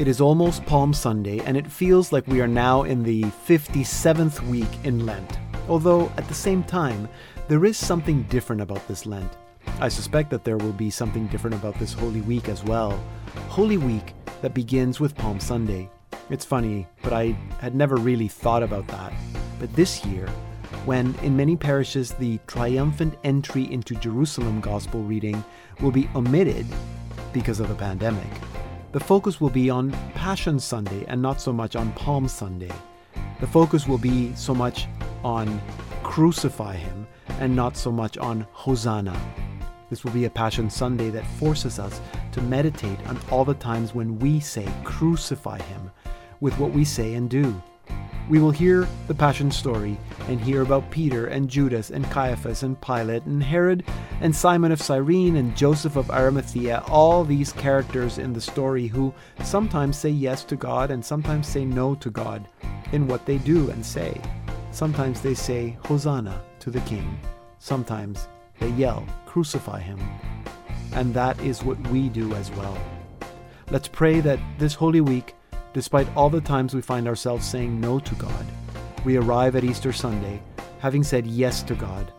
It 0.00 0.08
is 0.08 0.18
almost 0.18 0.64
Palm 0.64 0.94
Sunday, 0.94 1.40
and 1.40 1.58
it 1.58 1.70
feels 1.70 2.10
like 2.10 2.26
we 2.26 2.40
are 2.40 2.48
now 2.48 2.84
in 2.84 3.02
the 3.02 3.20
57th 3.20 4.40
week 4.48 4.66
in 4.82 5.04
Lent. 5.04 5.38
Although, 5.68 6.10
at 6.16 6.26
the 6.26 6.32
same 6.32 6.64
time, 6.64 7.06
there 7.48 7.66
is 7.66 7.76
something 7.76 8.22
different 8.22 8.62
about 8.62 8.88
this 8.88 9.04
Lent. 9.04 9.30
I 9.78 9.90
suspect 9.90 10.30
that 10.30 10.42
there 10.42 10.56
will 10.56 10.72
be 10.72 10.88
something 10.88 11.26
different 11.26 11.54
about 11.56 11.78
this 11.78 11.92
Holy 11.92 12.22
Week 12.22 12.48
as 12.48 12.64
well. 12.64 12.98
Holy 13.50 13.76
Week 13.76 14.14
that 14.40 14.54
begins 14.54 15.00
with 15.00 15.14
Palm 15.14 15.38
Sunday. 15.38 15.90
It's 16.30 16.46
funny, 16.46 16.86
but 17.02 17.12
I 17.12 17.36
had 17.58 17.74
never 17.74 17.96
really 17.96 18.28
thought 18.28 18.62
about 18.62 18.88
that. 18.88 19.12
But 19.58 19.70
this 19.76 20.02
year, 20.06 20.28
when 20.86 21.14
in 21.16 21.36
many 21.36 21.56
parishes 21.56 22.12
the 22.12 22.40
triumphant 22.46 23.18
entry 23.22 23.70
into 23.70 23.94
Jerusalem 23.96 24.62
gospel 24.62 25.02
reading 25.02 25.44
will 25.82 25.90
be 25.90 26.08
omitted 26.14 26.64
because 27.34 27.60
of 27.60 27.68
the 27.68 27.74
pandemic, 27.74 28.30
the 28.92 29.00
focus 29.00 29.40
will 29.40 29.50
be 29.50 29.70
on 29.70 29.92
Passion 30.14 30.58
Sunday 30.58 31.04
and 31.06 31.22
not 31.22 31.40
so 31.40 31.52
much 31.52 31.76
on 31.76 31.92
Palm 31.92 32.26
Sunday. 32.26 32.72
The 33.38 33.46
focus 33.46 33.86
will 33.86 33.98
be 33.98 34.34
so 34.34 34.52
much 34.52 34.88
on 35.22 35.60
Crucify 36.02 36.74
Him 36.74 37.06
and 37.38 37.54
not 37.54 37.76
so 37.76 37.92
much 37.92 38.18
on 38.18 38.46
Hosanna. 38.50 39.16
This 39.90 40.02
will 40.02 40.10
be 40.10 40.24
a 40.24 40.30
Passion 40.30 40.68
Sunday 40.68 41.10
that 41.10 41.26
forces 41.38 41.78
us 41.78 42.00
to 42.32 42.42
meditate 42.42 42.98
on 43.06 43.16
all 43.30 43.44
the 43.44 43.54
times 43.54 43.94
when 43.94 44.18
we 44.18 44.40
say 44.40 44.68
Crucify 44.82 45.60
Him 45.62 45.90
with 46.40 46.58
what 46.58 46.72
we 46.72 46.84
say 46.84 47.14
and 47.14 47.30
do. 47.30 47.62
We 48.30 48.38
will 48.38 48.52
hear 48.52 48.86
the 49.08 49.14
Passion 49.14 49.50
story 49.50 49.98
and 50.28 50.40
hear 50.40 50.62
about 50.62 50.88
Peter 50.92 51.26
and 51.26 51.50
Judas 51.50 51.90
and 51.90 52.08
Caiaphas 52.12 52.62
and 52.62 52.80
Pilate 52.80 53.24
and 53.24 53.42
Herod 53.42 53.84
and 54.20 54.34
Simon 54.34 54.70
of 54.70 54.80
Cyrene 54.80 55.34
and 55.34 55.56
Joseph 55.56 55.96
of 55.96 56.12
Arimathea, 56.12 56.84
all 56.88 57.24
these 57.24 57.52
characters 57.52 58.18
in 58.18 58.32
the 58.32 58.40
story 58.40 58.86
who 58.86 59.12
sometimes 59.42 59.98
say 59.98 60.10
yes 60.10 60.44
to 60.44 60.54
God 60.54 60.92
and 60.92 61.04
sometimes 61.04 61.48
say 61.48 61.64
no 61.64 61.96
to 61.96 62.08
God 62.08 62.46
in 62.92 63.08
what 63.08 63.26
they 63.26 63.38
do 63.38 63.68
and 63.70 63.84
say. 63.84 64.20
Sometimes 64.70 65.20
they 65.20 65.34
say 65.34 65.76
Hosanna 65.86 66.40
to 66.60 66.70
the 66.70 66.80
King. 66.82 67.18
Sometimes 67.58 68.28
they 68.60 68.68
yell, 68.70 69.04
Crucify 69.26 69.80
him. 69.80 69.98
And 70.92 71.12
that 71.14 71.36
is 71.40 71.64
what 71.64 71.80
we 71.88 72.08
do 72.08 72.32
as 72.34 72.48
well. 72.52 72.78
Let's 73.72 73.88
pray 73.88 74.20
that 74.20 74.38
this 74.56 74.74
Holy 74.74 75.00
Week 75.00 75.34
Despite 75.72 76.08
all 76.16 76.28
the 76.28 76.40
times 76.40 76.74
we 76.74 76.82
find 76.82 77.06
ourselves 77.06 77.46
saying 77.46 77.80
no 77.80 78.00
to 78.00 78.14
God, 78.16 78.44
we 79.04 79.16
arrive 79.16 79.54
at 79.54 79.62
Easter 79.62 79.92
Sunday 79.92 80.42
having 80.80 81.04
said 81.04 81.26
yes 81.26 81.62
to 81.62 81.74
God. 81.74 82.12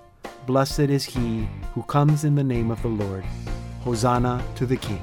Blessed 0.46 0.80
is 0.80 1.04
he 1.04 1.48
who 1.74 1.84
comes 1.84 2.24
in 2.24 2.36
the 2.36 2.44
name 2.44 2.72
of 2.72 2.82
the 2.82 2.88
Lord. 2.88 3.26
Hosanna 3.82 4.42
to 4.56 4.66
the 4.66 4.78
King. 4.78 5.02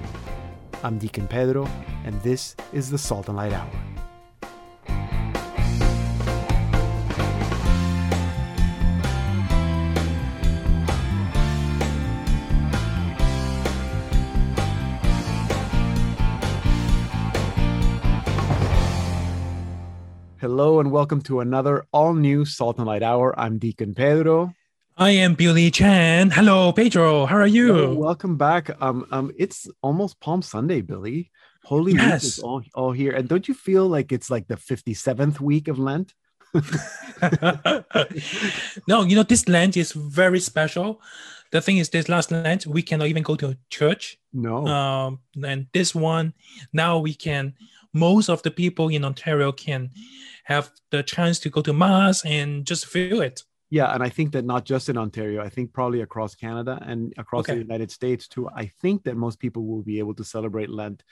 I'm 0.83 0.99
Deacon 0.99 1.29
Pedro, 1.29 1.69
and 2.05 2.19
this 2.23 2.57
is 2.73 2.89
the 2.89 2.99
Salt 2.99 3.29
and 3.29 3.37
Light 3.37 3.53
Hour. 3.53 3.98
Hello 20.59 20.81
and 20.81 20.91
welcome 20.91 21.23
to 21.23 21.39
another 21.39 21.87
all 21.92 22.14
new 22.14 22.45
Salt 22.45 22.78
and 22.78 22.87
Light 22.89 23.05
Hour. 23.05 23.33
I'm 23.39 23.59
Deacon 23.59 23.95
Pedro. 23.95 24.53
I 24.97 25.11
am 25.11 25.34
Billy 25.34 25.70
Chan. 25.70 26.33
Hello, 26.33 26.73
Pedro. 26.73 27.27
How 27.27 27.37
are 27.37 27.47
you? 27.47 27.69
Hello, 27.69 27.95
welcome 27.95 28.37
back. 28.37 28.69
Um, 28.83 29.06
um, 29.12 29.31
it's 29.39 29.69
almost 29.83 30.19
Palm 30.19 30.42
Sunday, 30.42 30.80
Billy. 30.80 31.30
Holy 31.63 31.92
yes. 31.92 32.02
Week 32.02 32.23
is 32.24 32.39
all, 32.41 32.63
all 32.74 32.91
here. 32.91 33.13
And 33.13 33.29
don't 33.29 33.46
you 33.46 33.55
feel 33.55 33.86
like 33.86 34.11
it's 34.11 34.33
like 34.33 34.48
the 34.48 34.57
57th 34.57 35.39
week 35.39 35.69
of 35.69 35.79
Lent? 35.79 36.13
no, 38.89 39.05
you 39.05 39.14
know, 39.14 39.23
this 39.23 39.48
Lent 39.48 39.77
is 39.77 39.92
very 39.92 40.40
special. 40.40 41.01
The 41.52 41.61
thing 41.61 41.77
is, 41.77 41.89
this 41.90 42.08
last 42.08 42.33
Lent, 42.33 42.67
we 42.67 42.83
cannot 42.83 43.07
even 43.07 43.23
go 43.23 43.36
to 43.36 43.57
church. 43.70 44.19
No. 44.33 44.67
Um, 44.67 45.20
and 45.40 45.69
this 45.73 45.95
one, 45.95 46.35
now 46.73 46.98
we 46.98 47.14
can, 47.14 47.55
most 47.93 48.29
of 48.29 48.43
the 48.43 48.51
people 48.51 48.89
in 48.89 49.05
Ontario 49.05 49.53
can 49.53 49.91
have 50.45 50.71
the 50.91 51.03
chance 51.03 51.39
to 51.41 51.51
go 51.51 51.63
to 51.63 51.73
mass 51.73 52.25
and 52.25 52.67
just 52.67 52.87
feel 52.87 53.21
it. 53.21 53.43
Yeah, 53.71 53.93
and 53.93 54.03
I 54.03 54.09
think 54.09 54.33
that 54.33 54.45
not 54.45 54.65
just 54.65 54.89
in 54.89 54.97
Ontario, 54.97 55.43
I 55.43 55.51
think 55.51 55.73
probably 55.73 56.01
across 56.01 56.35
Canada 56.35 56.79
and 56.83 57.13
across 57.19 57.45
okay. 57.45 57.55
the 57.55 57.61
United 57.61 57.91
States 57.91 58.27
too. 58.27 58.49
I 58.49 58.71
think 58.81 59.05
that 59.05 59.17
most 59.17 59.39
people 59.39 59.67
will 59.67 59.83
be 59.83 59.99
able 59.99 60.15
to 60.15 60.25
celebrate 60.25 60.71
Lent, 60.71 61.03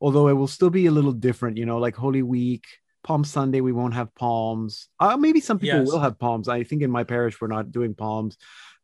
although 0.00 0.28
it 0.28 0.34
will 0.34 0.46
still 0.46 0.70
be 0.70 0.86
a 0.86 0.92
little 0.92 1.12
different. 1.12 1.56
You 1.56 1.66
know, 1.66 1.78
like 1.78 1.96
Holy 1.96 2.22
Week, 2.22 2.64
Palm 3.02 3.24
Sunday, 3.24 3.60
we 3.60 3.72
won't 3.72 3.94
have 3.94 4.14
palms. 4.14 4.88
Uh, 5.00 5.16
maybe 5.16 5.40
some 5.40 5.58
people 5.58 5.80
yes. 5.80 5.90
will 5.90 5.98
have 5.98 6.18
palms. 6.18 6.48
I 6.48 6.62
think 6.62 6.82
in 6.82 6.90
my 6.90 7.02
parish 7.02 7.40
we're 7.40 7.48
not 7.48 7.72
doing 7.72 7.94
palms. 7.94 8.36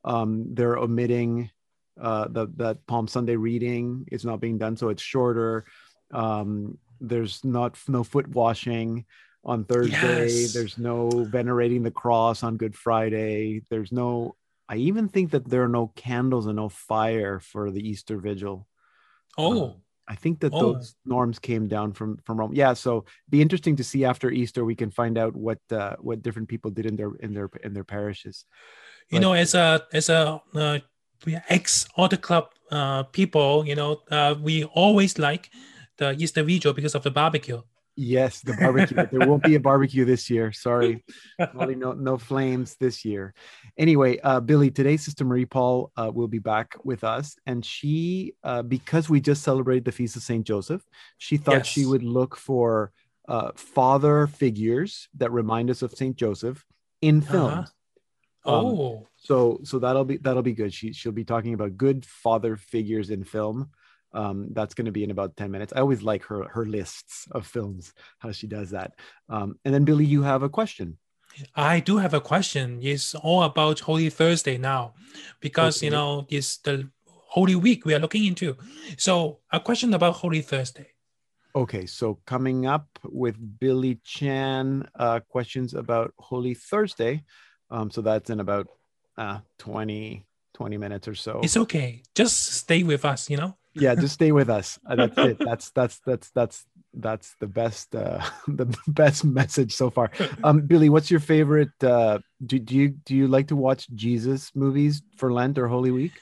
Um, 0.04 0.46
they're 0.54 0.78
omitting 0.78 1.50
uh, 2.00 2.26
the 2.28 2.48
that 2.56 2.84
Palm 2.88 3.06
Sunday 3.06 3.36
reading. 3.36 4.06
It's 4.10 4.24
not 4.24 4.40
being 4.40 4.58
done, 4.58 4.76
so 4.76 4.88
it's 4.88 5.02
shorter. 5.02 5.66
Um, 6.12 6.78
there's 7.00 7.44
not 7.44 7.78
no 7.88 8.04
foot 8.04 8.28
washing 8.28 9.04
on 9.44 9.64
Thursday. 9.64 10.28
Yes. 10.28 10.52
There's 10.52 10.78
no 10.78 11.08
venerating 11.08 11.82
the 11.82 11.90
cross 11.90 12.42
on 12.42 12.56
Good 12.56 12.76
Friday. 12.76 13.62
There's 13.70 13.90
no, 13.90 14.36
I 14.68 14.76
even 14.76 15.08
think 15.08 15.30
that 15.32 15.48
there 15.48 15.62
are 15.64 15.68
no 15.68 15.88
candles 15.96 16.46
and 16.46 16.56
no 16.56 16.68
fire 16.68 17.40
for 17.40 17.70
the 17.70 17.86
Easter 17.86 18.18
Vigil. 18.18 18.66
Oh. 19.38 19.64
Uh, 19.64 19.72
I 20.08 20.16
think 20.16 20.40
that 20.40 20.52
oh. 20.52 20.74
those 20.74 20.96
norms 21.06 21.38
came 21.38 21.68
down 21.68 21.92
from 21.92 22.18
from 22.24 22.40
Rome. 22.40 22.52
Yeah, 22.52 22.72
so 22.72 23.04
be 23.28 23.40
interesting 23.40 23.76
to 23.76 23.84
see 23.84 24.04
after 24.04 24.28
Easter. 24.28 24.64
We 24.64 24.74
can 24.74 24.90
find 24.90 25.16
out 25.16 25.36
what 25.36 25.60
uh, 25.70 25.94
what 26.00 26.20
different 26.20 26.48
people 26.48 26.72
did 26.72 26.84
in 26.84 26.96
their 26.96 27.12
in 27.20 27.32
their 27.32 27.48
in 27.62 27.74
their 27.74 27.84
parishes. 27.84 28.44
You 29.10 29.20
know, 29.20 29.34
as 29.34 29.54
a 29.54 29.86
as 29.92 30.08
a 30.08 30.42
uh, 30.52 30.78
ex 31.48 31.86
auto 31.96 32.16
Club 32.16 32.50
uh, 32.72 33.04
people, 33.04 33.64
you 33.64 33.76
know, 33.76 34.02
uh, 34.10 34.34
we 34.40 34.64
always 34.64 35.16
like 35.16 35.48
the 36.00 36.16
Easter 36.18 36.42
Vigil 36.42 36.72
because 36.72 36.96
of 36.96 37.04
the 37.04 37.10
barbecue. 37.10 37.62
Yes, 37.94 38.40
the 38.40 38.54
barbecue. 38.54 38.96
there 39.12 39.28
won't 39.28 39.42
be 39.42 39.56
a 39.56 39.60
barbecue 39.60 40.04
this 40.04 40.30
year. 40.30 40.52
Sorry, 40.52 41.04
probably 41.38 41.74
no 41.74 41.92
no 41.92 42.16
flames 42.16 42.76
this 42.80 43.04
year. 43.04 43.34
Anyway, 43.76 44.18
uh, 44.20 44.40
Billy, 44.40 44.70
today 44.70 44.96
Sister 44.96 45.24
Marie 45.24 45.44
Paul 45.44 45.92
uh, 45.96 46.10
will 46.12 46.28
be 46.28 46.38
back 46.38 46.76
with 46.82 47.04
us, 47.04 47.36
and 47.46 47.64
she, 47.64 48.34
uh, 48.42 48.62
because 48.62 49.10
we 49.10 49.20
just 49.20 49.42
celebrated 49.42 49.84
the 49.84 49.92
feast 49.92 50.16
of 50.16 50.22
Saint 50.22 50.46
Joseph, 50.46 50.82
she 51.18 51.36
thought 51.36 51.66
yes. 51.66 51.66
she 51.66 51.84
would 51.84 52.02
look 52.02 52.36
for 52.36 52.90
uh, 53.28 53.50
father 53.54 54.26
figures 54.26 55.08
that 55.18 55.30
remind 55.30 55.68
us 55.68 55.82
of 55.82 55.92
Saint 55.92 56.16
Joseph 56.16 56.64
in 57.02 57.20
film. 57.20 57.50
Uh-huh. 57.50 57.66
Oh, 58.46 58.96
um, 58.96 59.04
so 59.16 59.60
so 59.64 59.78
that'll 59.78 60.06
be 60.06 60.16
that'll 60.16 60.42
be 60.42 60.54
good. 60.54 60.72
She 60.72 60.94
she'll 60.94 61.12
be 61.12 61.24
talking 61.24 61.52
about 61.52 61.76
good 61.76 62.06
father 62.06 62.56
figures 62.56 63.10
in 63.10 63.24
film 63.24 63.68
um, 64.12 64.48
that's 64.52 64.74
going 64.74 64.86
to 64.86 64.92
be 64.92 65.04
in 65.04 65.10
about 65.10 65.36
10 65.36 65.50
minutes. 65.50 65.72
I 65.74 65.80
always 65.80 66.02
like 66.02 66.24
her 66.24 66.48
her 66.48 66.66
lists 66.66 67.26
of 67.30 67.46
films 67.46 67.92
how 68.18 68.32
she 68.32 68.46
does 68.46 68.70
that. 68.70 68.92
Um, 69.28 69.58
and 69.64 69.74
then 69.74 69.84
billy 69.84 70.04
you 70.04 70.22
have 70.22 70.42
a 70.42 70.48
question. 70.48 70.98
I 71.54 71.78
do 71.80 71.96
have 71.98 72.14
a 72.14 72.20
question. 72.20 72.80
It's 72.82 73.14
all 73.14 73.44
about 73.44 73.80
holy 73.80 74.10
thursday 74.10 74.58
now 74.58 74.94
because 75.40 75.78
okay. 75.78 75.86
you 75.86 75.92
know 75.92 76.26
it's 76.28 76.58
the 76.58 76.90
holy 77.04 77.54
week 77.54 77.84
we 77.84 77.94
are 77.94 78.00
looking 78.00 78.24
into. 78.24 78.56
So 78.98 79.38
a 79.52 79.60
question 79.60 79.94
about 79.94 80.14
holy 80.14 80.42
thursday. 80.42 80.88
Okay 81.54 81.86
so 81.86 82.18
coming 82.26 82.66
up 82.66 82.86
with 83.04 83.36
billy 83.58 84.00
chan 84.04 84.88
uh, 84.94 85.20
questions 85.28 85.74
about 85.74 86.12
holy 86.18 86.54
thursday. 86.54 87.22
Um, 87.70 87.90
so 87.90 88.00
that's 88.00 88.30
in 88.30 88.40
about 88.40 88.66
uh, 89.16 89.38
20 89.58 90.26
20 90.54 90.76
minutes 90.76 91.06
or 91.08 91.14
so. 91.14 91.40
It's 91.42 91.56
okay. 91.56 92.02
Just 92.14 92.54
stay 92.54 92.82
with 92.82 93.04
us 93.04 93.30
you 93.30 93.36
know 93.36 93.56
yeah 93.74 93.94
just 93.94 94.14
stay 94.14 94.32
with 94.32 94.50
us. 94.50 94.78
Uh, 94.88 94.96
that's 94.96 95.18
it. 95.18 95.38
That's 95.38 95.70
that's 95.70 95.98
that's 96.06 96.30
that's 96.30 96.66
that's 96.94 97.34
the 97.38 97.46
best 97.46 97.94
uh 97.94 98.20
the 98.48 98.66
best 98.88 99.24
message 99.24 99.74
so 99.74 99.90
far. 99.90 100.10
Um 100.42 100.62
billy 100.62 100.88
what's 100.88 101.10
your 101.10 101.20
favorite 101.20 101.72
uh 101.82 102.18
do, 102.44 102.58
do 102.58 102.74
you 102.74 102.88
do 102.88 103.14
you 103.14 103.28
like 103.28 103.48
to 103.48 103.56
watch 103.56 103.86
jesus 103.94 104.50
movies 104.54 105.02
for 105.16 105.32
lent 105.32 105.58
or 105.58 105.68
holy 105.68 105.90
week 105.90 106.12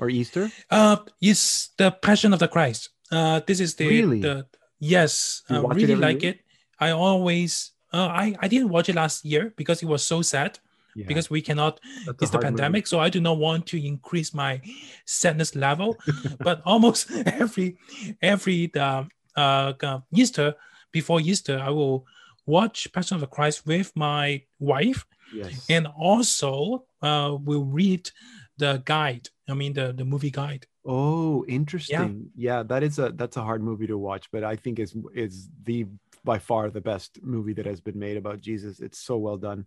or 0.00 0.10
easter? 0.10 0.50
Uh 0.70 0.96
it's 1.20 1.70
the 1.78 1.90
passion 1.90 2.32
of 2.32 2.40
the 2.40 2.48
christ. 2.48 2.90
Uh 3.12 3.40
this 3.46 3.60
is 3.60 3.76
the 3.76 3.86
really? 3.86 4.20
the 4.20 4.46
yes 4.80 5.42
i 5.50 5.58
really 5.58 5.94
it 5.94 5.98
like 5.98 6.22
week? 6.22 6.24
it. 6.24 6.40
I 6.78 6.90
always 6.90 7.72
uh, 7.92 8.06
i 8.06 8.34
i 8.40 8.48
didn't 8.48 8.68
watch 8.68 8.88
it 8.88 8.94
last 8.94 9.24
year 9.24 9.54
because 9.56 9.82
it 9.82 9.86
was 9.86 10.02
so 10.02 10.22
sad 10.22 10.58
yeah. 10.98 11.06
because 11.06 11.30
we 11.30 11.40
cannot 11.40 11.80
That's 12.06 12.22
it's 12.22 12.30
the 12.32 12.38
pandemic 12.38 12.86
so 12.86 13.00
i 13.00 13.08
do 13.08 13.20
not 13.20 13.38
want 13.38 13.66
to 13.72 13.76
increase 13.92 14.34
my 14.34 14.60
sadness 15.04 15.54
level 15.54 15.96
but 16.40 16.62
almost 16.64 17.10
every 17.26 17.76
every 18.22 18.72
uh, 18.74 19.04
uh, 19.36 20.00
easter 20.12 20.54
before 20.92 21.20
easter 21.20 21.58
i 21.58 21.70
will 21.70 22.06
watch 22.46 22.90
passion 22.92 23.14
of 23.16 23.20
the 23.20 23.26
christ 23.26 23.66
with 23.66 23.92
my 23.94 24.42
wife 24.58 25.06
Yes. 25.32 25.66
And 25.68 25.86
also, 25.86 26.84
uh, 27.02 27.36
we'll 27.40 27.64
read 27.64 28.10
the 28.56 28.82
guide. 28.84 29.28
I 29.48 29.54
mean, 29.54 29.72
the 29.72 29.92
the 29.92 30.04
movie 30.04 30.30
guide. 30.30 30.66
Oh, 30.84 31.44
interesting. 31.46 32.30
Yeah. 32.34 32.56
yeah, 32.56 32.62
that 32.64 32.82
is 32.82 32.98
a 32.98 33.10
that's 33.10 33.36
a 33.36 33.42
hard 33.42 33.62
movie 33.62 33.86
to 33.86 33.98
watch, 33.98 34.28
but 34.32 34.44
I 34.44 34.56
think 34.56 34.78
is 34.78 34.96
is 35.14 35.48
the 35.64 35.86
by 36.24 36.38
far 36.38 36.70
the 36.70 36.80
best 36.80 37.22
movie 37.22 37.54
that 37.54 37.66
has 37.66 37.80
been 37.80 37.98
made 37.98 38.16
about 38.16 38.40
Jesus. 38.40 38.80
It's 38.80 38.98
so 38.98 39.16
well 39.16 39.36
done 39.36 39.66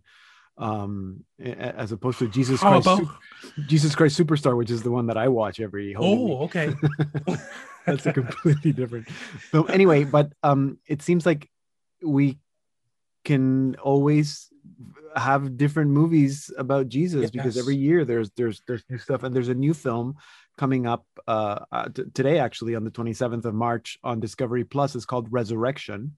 um 0.58 1.24
as 1.38 1.92
opposed 1.92 2.18
to 2.18 2.28
jesus 2.28 2.60
christ 2.60 2.84
Super, 2.84 3.10
jesus 3.66 3.94
christ 3.94 4.18
superstar 4.18 4.56
which 4.56 4.70
is 4.70 4.82
the 4.82 4.90
one 4.90 5.06
that 5.06 5.16
i 5.16 5.28
watch 5.28 5.60
every 5.60 5.94
oh 5.96 6.24
week. 6.24 6.40
okay 6.42 6.74
that's 7.86 8.04
a 8.06 8.12
completely 8.12 8.72
different 8.72 9.08
so 9.50 9.64
anyway 9.64 10.04
but 10.04 10.32
um 10.42 10.78
it 10.86 11.00
seems 11.00 11.24
like 11.24 11.48
we 12.02 12.38
can 13.24 13.76
always 13.76 14.50
have 15.16 15.56
different 15.56 15.90
movies 15.90 16.50
about 16.58 16.88
jesus 16.88 17.22
yes. 17.22 17.30
because 17.30 17.56
every 17.56 17.76
year 17.76 18.04
there's 18.04 18.30
there's 18.36 18.62
there's 18.66 18.84
new 18.90 18.98
stuff 18.98 19.22
and 19.22 19.34
there's 19.34 19.48
a 19.48 19.54
new 19.54 19.72
film 19.72 20.14
coming 20.58 20.86
up 20.86 21.06
uh, 21.26 21.60
uh 21.72 21.88
t- 21.88 22.04
today 22.12 22.38
actually 22.38 22.74
on 22.74 22.84
the 22.84 22.90
27th 22.90 23.46
of 23.46 23.54
march 23.54 23.98
on 24.04 24.20
discovery 24.20 24.64
plus 24.64 24.94
is 24.94 25.06
called 25.06 25.28
resurrection 25.30 26.16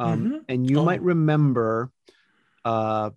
um 0.00 0.24
mm-hmm. 0.24 0.36
and 0.48 0.68
you 0.68 0.80
oh. 0.80 0.84
might 0.84 1.02
remember 1.02 1.90
uh 2.64 3.10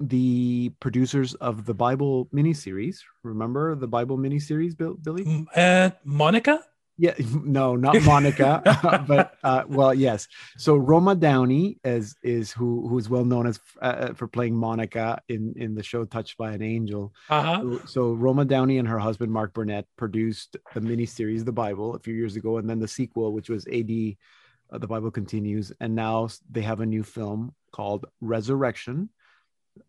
the 0.00 0.70
producers 0.80 1.34
of 1.34 1.64
the 1.64 1.74
Bible 1.74 2.28
miniseries. 2.34 3.00
Remember 3.22 3.74
the 3.74 3.88
Bible 3.88 4.18
miniseries, 4.18 4.76
Bill, 4.76 4.94
Billy? 4.94 5.46
Uh, 5.54 5.90
Monica? 6.04 6.60
Yeah, 6.98 7.14
no, 7.44 7.76
not 7.76 8.02
Monica, 8.02 8.60
but 9.06 9.34
uh, 9.42 9.64
well, 9.68 9.94
yes. 9.94 10.26
So 10.58 10.76
Roma 10.76 11.14
Downey 11.14 11.78
is 11.84 12.16
is 12.22 12.52
who 12.52 12.86
who 12.88 12.98
is 12.98 13.08
well 13.08 13.24
known 13.24 13.46
as 13.46 13.60
uh, 13.80 13.84
uh, 13.84 14.14
for 14.14 14.26
playing 14.26 14.56
Monica 14.56 15.20
in 15.28 15.54
in 15.56 15.74
the 15.74 15.82
show 15.82 16.04
Touched 16.04 16.36
by 16.36 16.52
an 16.52 16.62
Angel. 16.62 17.14
Uh-huh. 17.30 17.60
So, 17.62 17.86
so 17.86 18.12
Roma 18.12 18.44
Downey 18.44 18.78
and 18.78 18.88
her 18.88 18.98
husband 18.98 19.32
Mark 19.32 19.54
Burnett 19.54 19.86
produced 19.96 20.56
the 20.74 20.80
miniseries 20.80 21.44
The 21.44 21.52
Bible 21.52 21.94
a 21.94 22.00
few 22.00 22.14
years 22.14 22.36
ago, 22.36 22.58
and 22.58 22.68
then 22.68 22.80
the 22.80 22.88
sequel, 22.88 23.32
which 23.32 23.48
was 23.48 23.66
AD. 23.68 24.16
Uh, 24.70 24.76
the 24.76 24.86
Bible 24.86 25.10
continues, 25.10 25.72
and 25.80 25.94
now 25.94 26.28
they 26.50 26.60
have 26.60 26.80
a 26.80 26.86
new 26.86 27.02
film 27.02 27.54
called 27.72 28.04
Resurrection, 28.20 29.08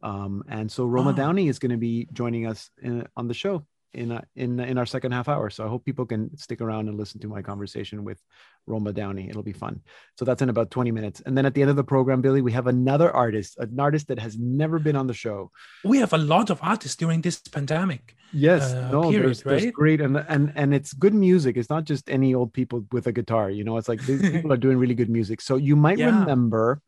um, 0.04 0.44
and 0.48 0.72
so 0.72 0.86
Roma 0.86 1.12
oh. 1.12 1.14
Downey 1.14 1.48
is 1.48 1.60
going 1.60 1.72
to 1.72 1.78
be 1.78 2.08
joining 2.14 2.48
us 2.48 2.70
in, 2.82 3.08
on 3.16 3.28
the 3.28 3.34
show 3.34 3.66
in 3.94 4.12
a, 4.12 4.24
in 4.36 4.60
in 4.60 4.78
our 4.78 4.86
second 4.86 5.12
half 5.12 5.28
hour. 5.28 5.50
So 5.50 5.66
I 5.66 5.68
hope 5.68 5.86
people 5.86 6.06
can 6.06 6.36
stick 6.38 6.62
around 6.62 6.88
and 6.88 6.98
listen 6.98 7.20
to 7.22 7.28
my 7.28 7.42
conversation 7.42 8.04
with 8.04 8.22
Roma 8.68 8.94
Downey. 8.94 9.30
It'll 9.30 9.44
be 9.44 9.54
fun. 9.54 9.82
So 10.18 10.26
that's 10.26 10.42
in 10.42 10.50
about 10.50 10.70
20 10.70 10.92
minutes. 10.92 11.22
And 11.26 11.38
then 11.38 11.46
at 11.46 11.54
the 11.54 11.62
end 11.62 11.72
of 11.72 11.76
the 11.76 11.84
program, 11.84 12.22
Billy, 12.22 12.42
we 12.42 12.52
have 12.52 12.68
another 12.68 13.12
artist, 13.12 13.58
an 13.58 13.80
artist 13.80 14.08
that 14.10 14.20
has 14.20 14.38
never 14.38 14.78
been 14.78 14.96
on 14.96 15.08
the 15.08 15.14
show. 15.14 15.52
We 15.84 15.98
have 15.98 16.14
a 16.14 16.18
lot 16.18 16.50
of 16.50 16.60
artists 16.62 16.96
during 16.96 17.22
this 17.22 17.40
pandemic. 17.40 18.16
Yes, 18.32 18.74
uh, 18.74 18.92
no, 18.92 19.10
period, 19.10 19.26
there's, 19.26 19.46
right? 19.46 19.62
there's 19.62 19.72
great 19.72 20.02
and 20.02 20.18
and 20.18 20.54
and 20.56 20.74
it's 20.74 20.94
good 20.94 21.16
music. 21.16 21.58
It's 21.58 21.70
not 21.70 21.86
just 21.86 22.10
any 22.10 22.36
old 22.36 22.54
people 22.54 22.86
with 22.92 23.08
a 23.08 23.12
guitar. 23.12 23.50
You 23.50 23.64
know, 23.64 23.78
it's 23.78 23.90
like 23.90 24.06
these 24.06 24.22
people 24.32 24.54
are 24.54 24.58
doing 24.58 24.78
really 24.78 24.96
good 24.96 25.10
music. 25.10 25.42
So 25.42 25.56
you 25.56 25.76
might 25.76 25.98
yeah. 25.98 26.20
remember 26.20 26.82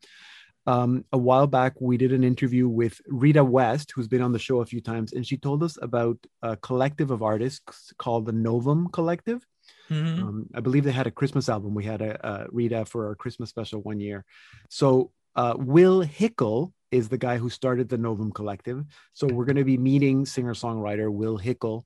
um, 0.66 1.04
a 1.12 1.18
while 1.18 1.46
back, 1.46 1.80
we 1.80 1.96
did 1.96 2.12
an 2.12 2.22
interview 2.22 2.68
with 2.68 3.00
Rita 3.06 3.42
West, 3.42 3.92
who's 3.94 4.08
been 4.08 4.22
on 4.22 4.32
the 4.32 4.38
show 4.38 4.60
a 4.60 4.66
few 4.66 4.80
times, 4.80 5.12
and 5.12 5.26
she 5.26 5.36
told 5.36 5.62
us 5.62 5.76
about 5.82 6.18
a 6.42 6.56
collective 6.56 7.10
of 7.10 7.22
artists 7.22 7.92
called 7.98 8.26
the 8.26 8.32
Novum 8.32 8.88
Collective. 8.88 9.44
Mm-hmm. 9.90 10.22
Um, 10.22 10.46
I 10.54 10.60
believe 10.60 10.84
they 10.84 10.92
had 10.92 11.06
a 11.06 11.10
Christmas 11.10 11.48
album. 11.48 11.74
We 11.74 11.84
had 11.84 12.00
a, 12.00 12.26
a 12.26 12.46
Rita 12.50 12.84
for 12.84 13.08
our 13.08 13.14
Christmas 13.14 13.50
special 13.50 13.82
one 13.82 14.00
year. 14.00 14.24
So 14.68 15.10
uh, 15.34 15.54
Will 15.58 16.04
Hickel 16.04 16.72
is 16.90 17.08
the 17.08 17.18
guy 17.18 17.38
who 17.38 17.48
started 17.48 17.88
the 17.88 17.98
Novum 17.98 18.30
Collective. 18.32 18.84
So 19.14 19.26
we're 19.26 19.46
going 19.46 19.56
to 19.56 19.64
be 19.64 19.78
meeting 19.78 20.26
singer 20.26 20.54
songwriter 20.54 21.10
Will 21.10 21.38
Hickel 21.38 21.84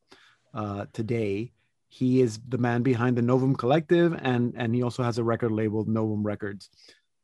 uh, 0.53 0.87
today. 0.93 1.53
He 1.89 2.21
is 2.21 2.41
the 2.49 2.59
man 2.59 2.83
behind 2.83 3.17
the 3.17 3.23
Novum 3.23 3.55
Collective, 3.55 4.19
and 4.21 4.53
and 4.57 4.75
he 4.75 4.83
also 4.83 5.03
has 5.03 5.19
a 5.19 5.25
record 5.25 5.53
label, 5.53 5.85
Novum 5.87 6.25
Records. 6.25 6.69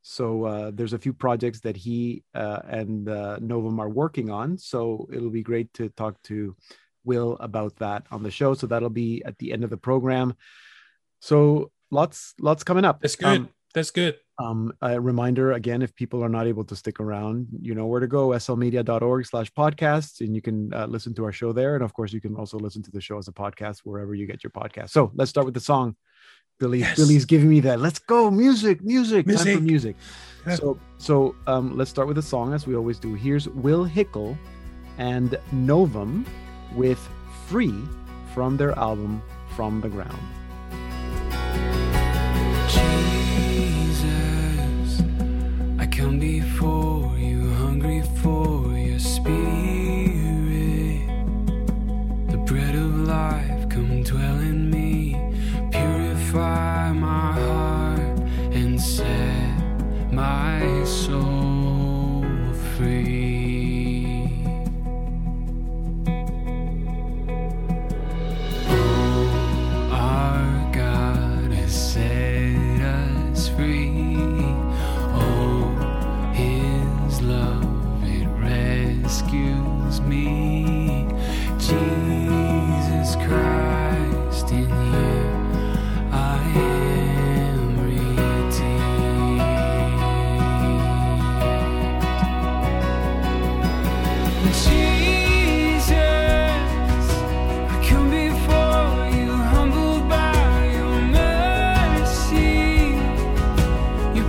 So 0.02 0.44
uh, 0.44 0.70
there's 0.74 0.92
a 0.92 0.98
few 0.98 1.12
projects 1.12 1.60
that 1.60 1.76
he 1.76 2.24
uh, 2.34 2.60
and 2.68 3.08
uh, 3.08 3.38
Novum 3.40 3.80
are 3.80 3.88
working 3.88 4.30
on. 4.30 4.58
So 4.58 5.08
it'll 5.12 5.30
be 5.30 5.42
great 5.42 5.72
to 5.74 5.88
talk 5.90 6.20
to 6.24 6.56
Will 7.04 7.36
about 7.40 7.76
that 7.76 8.04
on 8.10 8.22
the 8.22 8.30
show. 8.30 8.54
So 8.54 8.66
that'll 8.66 8.90
be 8.90 9.22
at 9.24 9.38
the 9.38 9.52
end 9.52 9.64
of 9.64 9.70
the 9.70 9.76
program. 9.76 10.34
So 11.20 11.70
lots, 11.90 12.34
lots 12.40 12.64
coming 12.64 12.84
up. 12.84 13.00
That's 13.00 13.16
good. 13.16 13.26
Um, 13.26 13.48
That's 13.74 13.90
good. 13.90 14.16
Um, 14.38 14.72
a 14.80 15.00
reminder 15.00 15.52
again, 15.52 15.82
if 15.82 15.94
people 15.94 16.22
are 16.22 16.28
not 16.28 16.46
able 16.46 16.64
to 16.64 16.76
stick 16.76 17.00
around, 17.00 17.46
you 17.60 17.74
know 17.74 17.86
where 17.86 18.00
to 18.00 18.06
go, 18.06 18.28
slmedia.org 18.28 19.26
slash 19.26 19.52
podcasts, 19.52 20.20
and 20.20 20.34
you 20.34 20.42
can 20.42 20.72
uh, 20.74 20.86
listen 20.86 21.14
to 21.14 21.24
our 21.24 21.32
show 21.32 21.52
there. 21.52 21.74
And 21.76 21.84
of 21.84 21.92
course, 21.92 22.12
you 22.12 22.20
can 22.20 22.34
also 22.34 22.58
listen 22.58 22.82
to 22.82 22.90
the 22.90 23.00
show 23.00 23.18
as 23.18 23.28
a 23.28 23.32
podcast 23.32 23.80
wherever 23.84 24.14
you 24.14 24.26
get 24.26 24.42
your 24.42 24.50
podcast. 24.50 24.90
So 24.90 25.12
let's 25.14 25.30
start 25.30 25.44
with 25.46 25.54
the 25.54 25.60
song. 25.60 25.96
Billy 26.62 26.78
yes. 26.78 26.96
Billy's 26.96 27.24
giving 27.24 27.48
me 27.48 27.58
that. 27.58 27.80
Let's 27.80 27.98
go, 27.98 28.30
music, 28.30 28.82
music, 28.82 29.26
music. 29.26 29.46
time 29.46 29.56
for 29.56 29.62
music. 29.64 29.96
so 30.54 30.78
so 30.96 31.34
um, 31.48 31.76
let's 31.76 31.90
start 31.90 32.06
with 32.06 32.18
a 32.18 32.22
song 32.22 32.54
as 32.54 32.68
we 32.68 32.76
always 32.76 33.00
do. 33.00 33.14
Here's 33.14 33.48
Will 33.48 33.84
Hickel 33.84 34.38
and 34.96 35.36
Novum 35.50 36.24
with 36.76 37.00
Free 37.48 37.74
from 38.32 38.56
their 38.56 38.78
album 38.78 39.20
From 39.56 39.80
the 39.80 39.88
Ground. 39.88 40.16
Jesus, 42.68 45.02
I 45.80 45.86
come 45.86 46.20
before 46.20 47.18
you 47.18 47.50
hungry 47.54 48.04
for 48.22 48.78
your 48.78 49.00
spirit. 49.00 49.42
The 52.30 52.38
bread 52.46 52.76
of 52.76 53.00
life 53.00 53.51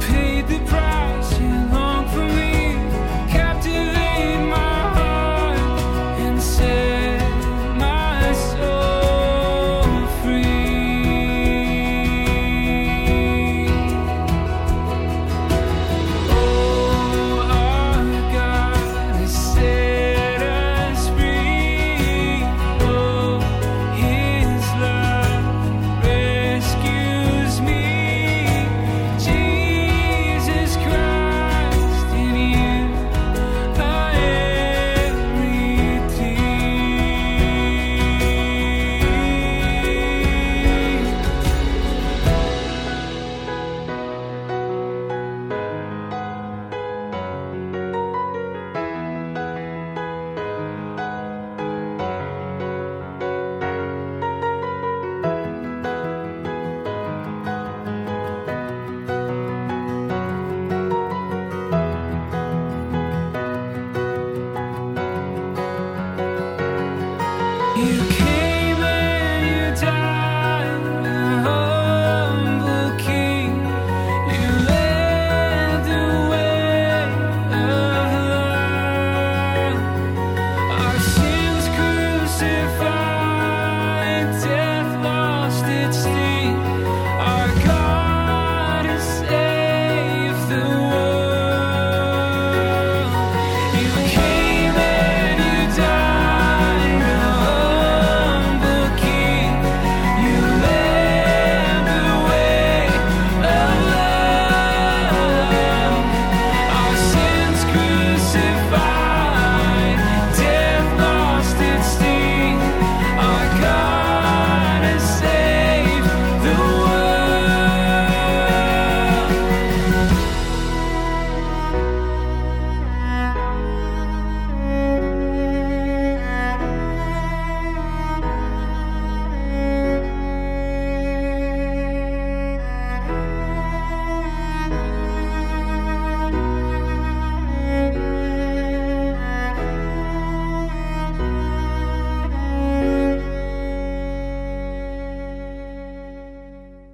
peace. 0.07 0.32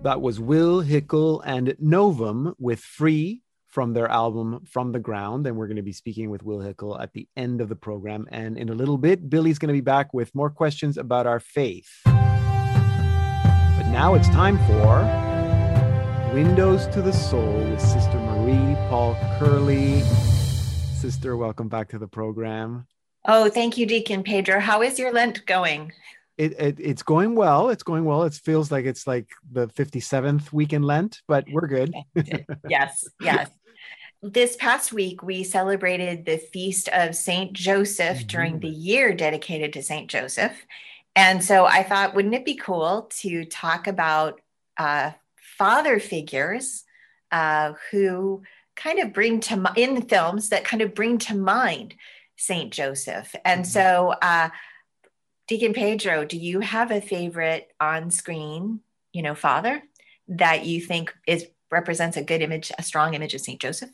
That 0.10 0.22
was 0.22 0.40
Will 0.40 0.82
Hickel 0.82 1.44
and 1.46 1.76
Novum 1.78 2.56
with 2.58 2.80
Free 2.80 3.44
from 3.68 3.94
their 3.94 4.08
album 4.08 4.66
From 4.66 4.92
the 4.92 4.98
Ground. 4.98 5.46
And 5.46 5.56
we're 5.56 5.68
going 5.68 5.76
to 5.76 5.84
be 5.84 5.94
speaking 5.94 6.32
with 6.32 6.42
Will 6.42 6.58
Hickel 6.58 7.00
at 7.00 7.14
the 7.14 7.28
end 7.38 7.62
of 7.62 7.70
the 7.70 7.76
program. 7.76 8.26
And 8.32 8.58
in 8.58 8.70
a 8.70 8.74
little 8.74 8.98
bit, 8.98 9.30
Billy's 9.30 9.60
going 9.60 9.68
to 9.68 9.74
be 9.74 9.82
back 9.82 10.12
with 10.12 10.34
more 10.34 10.50
questions 10.50 10.98
about 10.98 11.28
our 11.28 11.40
faith. 11.40 12.02
But 12.06 12.16
now 13.92 14.16
it's 14.16 14.30
time 14.30 14.58
for 14.66 15.04
Windows 16.34 16.88
to 16.88 17.04
the 17.04 17.14
Soul 17.14 17.60
with 17.70 17.80
Sister 17.80 18.18
Marie 18.18 18.74
Paul 18.90 19.16
Curley. 19.38 20.02
Sister, 21.00 21.38
welcome 21.38 21.70
back 21.70 21.88
to 21.90 22.00
the 22.00 22.08
program. 22.08 22.88
Oh, 23.26 23.48
thank 23.48 23.78
you, 23.78 23.86
Deacon 23.86 24.24
Pedro. 24.24 24.60
How 24.60 24.82
is 24.82 24.98
your 24.98 25.14
Lent 25.14 25.46
going? 25.46 25.92
It, 26.40 26.60
it, 26.60 26.80
it's 26.80 27.04
going 27.04 27.36
well. 27.36 27.70
It's 27.70 27.84
going 27.84 28.06
well. 28.06 28.24
It 28.24 28.34
feels 28.34 28.72
like 28.72 28.86
it's 28.86 29.06
like 29.06 29.28
the 29.52 29.68
57th 29.68 30.54
week 30.54 30.74
in 30.74 30.84
Lent, 30.84 31.22
but 31.28 31.46
we're 31.52 31.68
good. 31.68 31.94
yes, 32.70 33.08
yes 33.22 33.50
this 34.22 34.56
past 34.58 34.92
week, 34.92 35.24
we 35.24 35.44
celebrated 35.44 36.26
the 36.26 36.38
feast 36.38 36.90
of 36.90 37.16
Saint 37.16 37.54
Joseph 37.54 38.18
mm-hmm. 38.18 38.28
during 38.28 38.60
the 38.60 38.70
year 38.70 39.14
dedicated 39.14 39.74
to 39.74 39.84
Saint 39.84 40.10
Joseph. 40.10 40.66
And 41.16 41.44
so 41.44 41.66
I 41.66 41.84
thought, 41.84 42.16
wouldn't 42.16 42.36
it 42.36 42.46
be 42.46 42.56
cool 42.56 43.10
to 43.20 43.46
talk 43.46 43.88
about 43.88 44.42
uh, 44.78 45.12
father 45.58 46.00
figures 46.00 46.84
uh, 47.32 47.74
who 47.92 48.44
kind 48.76 49.00
of 49.00 49.14
bring 49.14 49.40
to 49.42 49.72
in 49.76 50.02
films 50.04 50.50
that 50.50 50.64
kind 50.64 50.82
of 50.82 50.94
bring 50.94 51.18
to 51.20 51.36
mind 51.36 51.96
Saint 52.38 52.74
Joseph? 52.74 53.34
And 53.46 53.62
mm-hmm. 53.62 53.70
so, 53.70 54.14
uh, 54.22 54.50
Deacon 55.50 55.74
Pedro, 55.74 56.26
do 56.26 56.38
you 56.38 56.60
have 56.60 56.92
a 56.92 57.02
favorite 57.02 57.74
on 57.80 58.12
screen, 58.12 58.82
you 59.12 59.24
know, 59.24 59.34
father 59.34 59.82
that 60.28 60.64
you 60.68 60.80
think 60.80 61.12
is 61.26 61.48
represents 61.72 62.18
a 62.18 62.24
good 62.24 62.44
image, 62.44 62.72
a 62.78 62.84
strong 62.84 63.16
image 63.16 63.34
of 63.34 63.42
Saint 63.42 63.60
Joseph? 63.60 63.90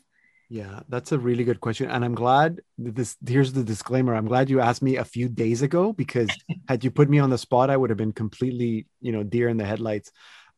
Yeah, 0.50 0.80
that's 0.90 1.12
a 1.12 1.18
really 1.18 1.44
good 1.44 1.62
question. 1.62 1.90
And 1.90 2.04
I'm 2.04 2.14
glad 2.14 2.60
this 2.76 3.16
here's 3.26 3.54
the 3.54 3.64
disclaimer. 3.64 4.14
I'm 4.14 4.26
glad 4.26 4.50
you 4.50 4.60
asked 4.60 4.82
me 4.82 4.96
a 4.96 5.04
few 5.04 5.30
days 5.30 5.62
ago 5.62 5.94
because 5.94 6.28
had 6.68 6.84
you 6.84 6.90
put 6.90 7.08
me 7.08 7.20
on 7.20 7.30
the 7.30 7.38
spot, 7.38 7.70
I 7.70 7.76
would 7.78 7.88
have 7.88 7.96
been 7.96 8.12
completely, 8.12 8.86
you 9.00 9.12
know, 9.12 9.22
deer 9.22 9.48
in 9.48 9.56
the 9.56 9.64
headlights. 9.64 10.12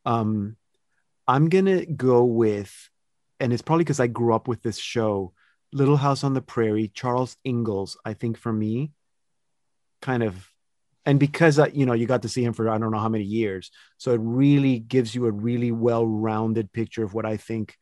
Um, 0.05 0.57
I'm 1.29 1.47
gonna 1.47 1.85
go 1.85 2.25
with, 2.25 2.89
and 3.39 3.53
it's 3.53 3.61
probably 3.61 3.85
because 3.85 4.01
I 4.01 4.07
grew 4.07 4.33
up 4.33 4.49
with 4.49 4.61
this 4.63 4.77
show, 4.77 5.31
Little 5.71 5.97
House 5.97 6.25
on 6.25 6.33
the 6.33 6.41
Prairie, 6.41 6.91
Charles 6.93 7.37
Ingalls, 7.45 7.97
I 8.03 8.15
think 8.15 8.37
for 8.37 8.51
me, 8.51 8.91
kind 10.01 10.23
of 10.23 10.45
and 11.05 11.19
because 11.19 11.59
you 11.73 11.85
know 11.85 11.93
you 11.93 12.05
got 12.05 12.21
to 12.21 12.29
see 12.29 12.43
him 12.43 12.53
for 12.53 12.69
i 12.69 12.77
don't 12.77 12.91
know 12.91 12.99
how 12.99 13.09
many 13.09 13.23
years 13.23 13.71
so 13.97 14.13
it 14.13 14.21
really 14.21 14.79
gives 14.79 15.15
you 15.15 15.25
a 15.25 15.31
really 15.31 15.71
well-rounded 15.71 16.71
picture 16.71 17.03
of 17.03 17.13
what 17.13 17.25
i 17.25 17.37
think 17.37 17.75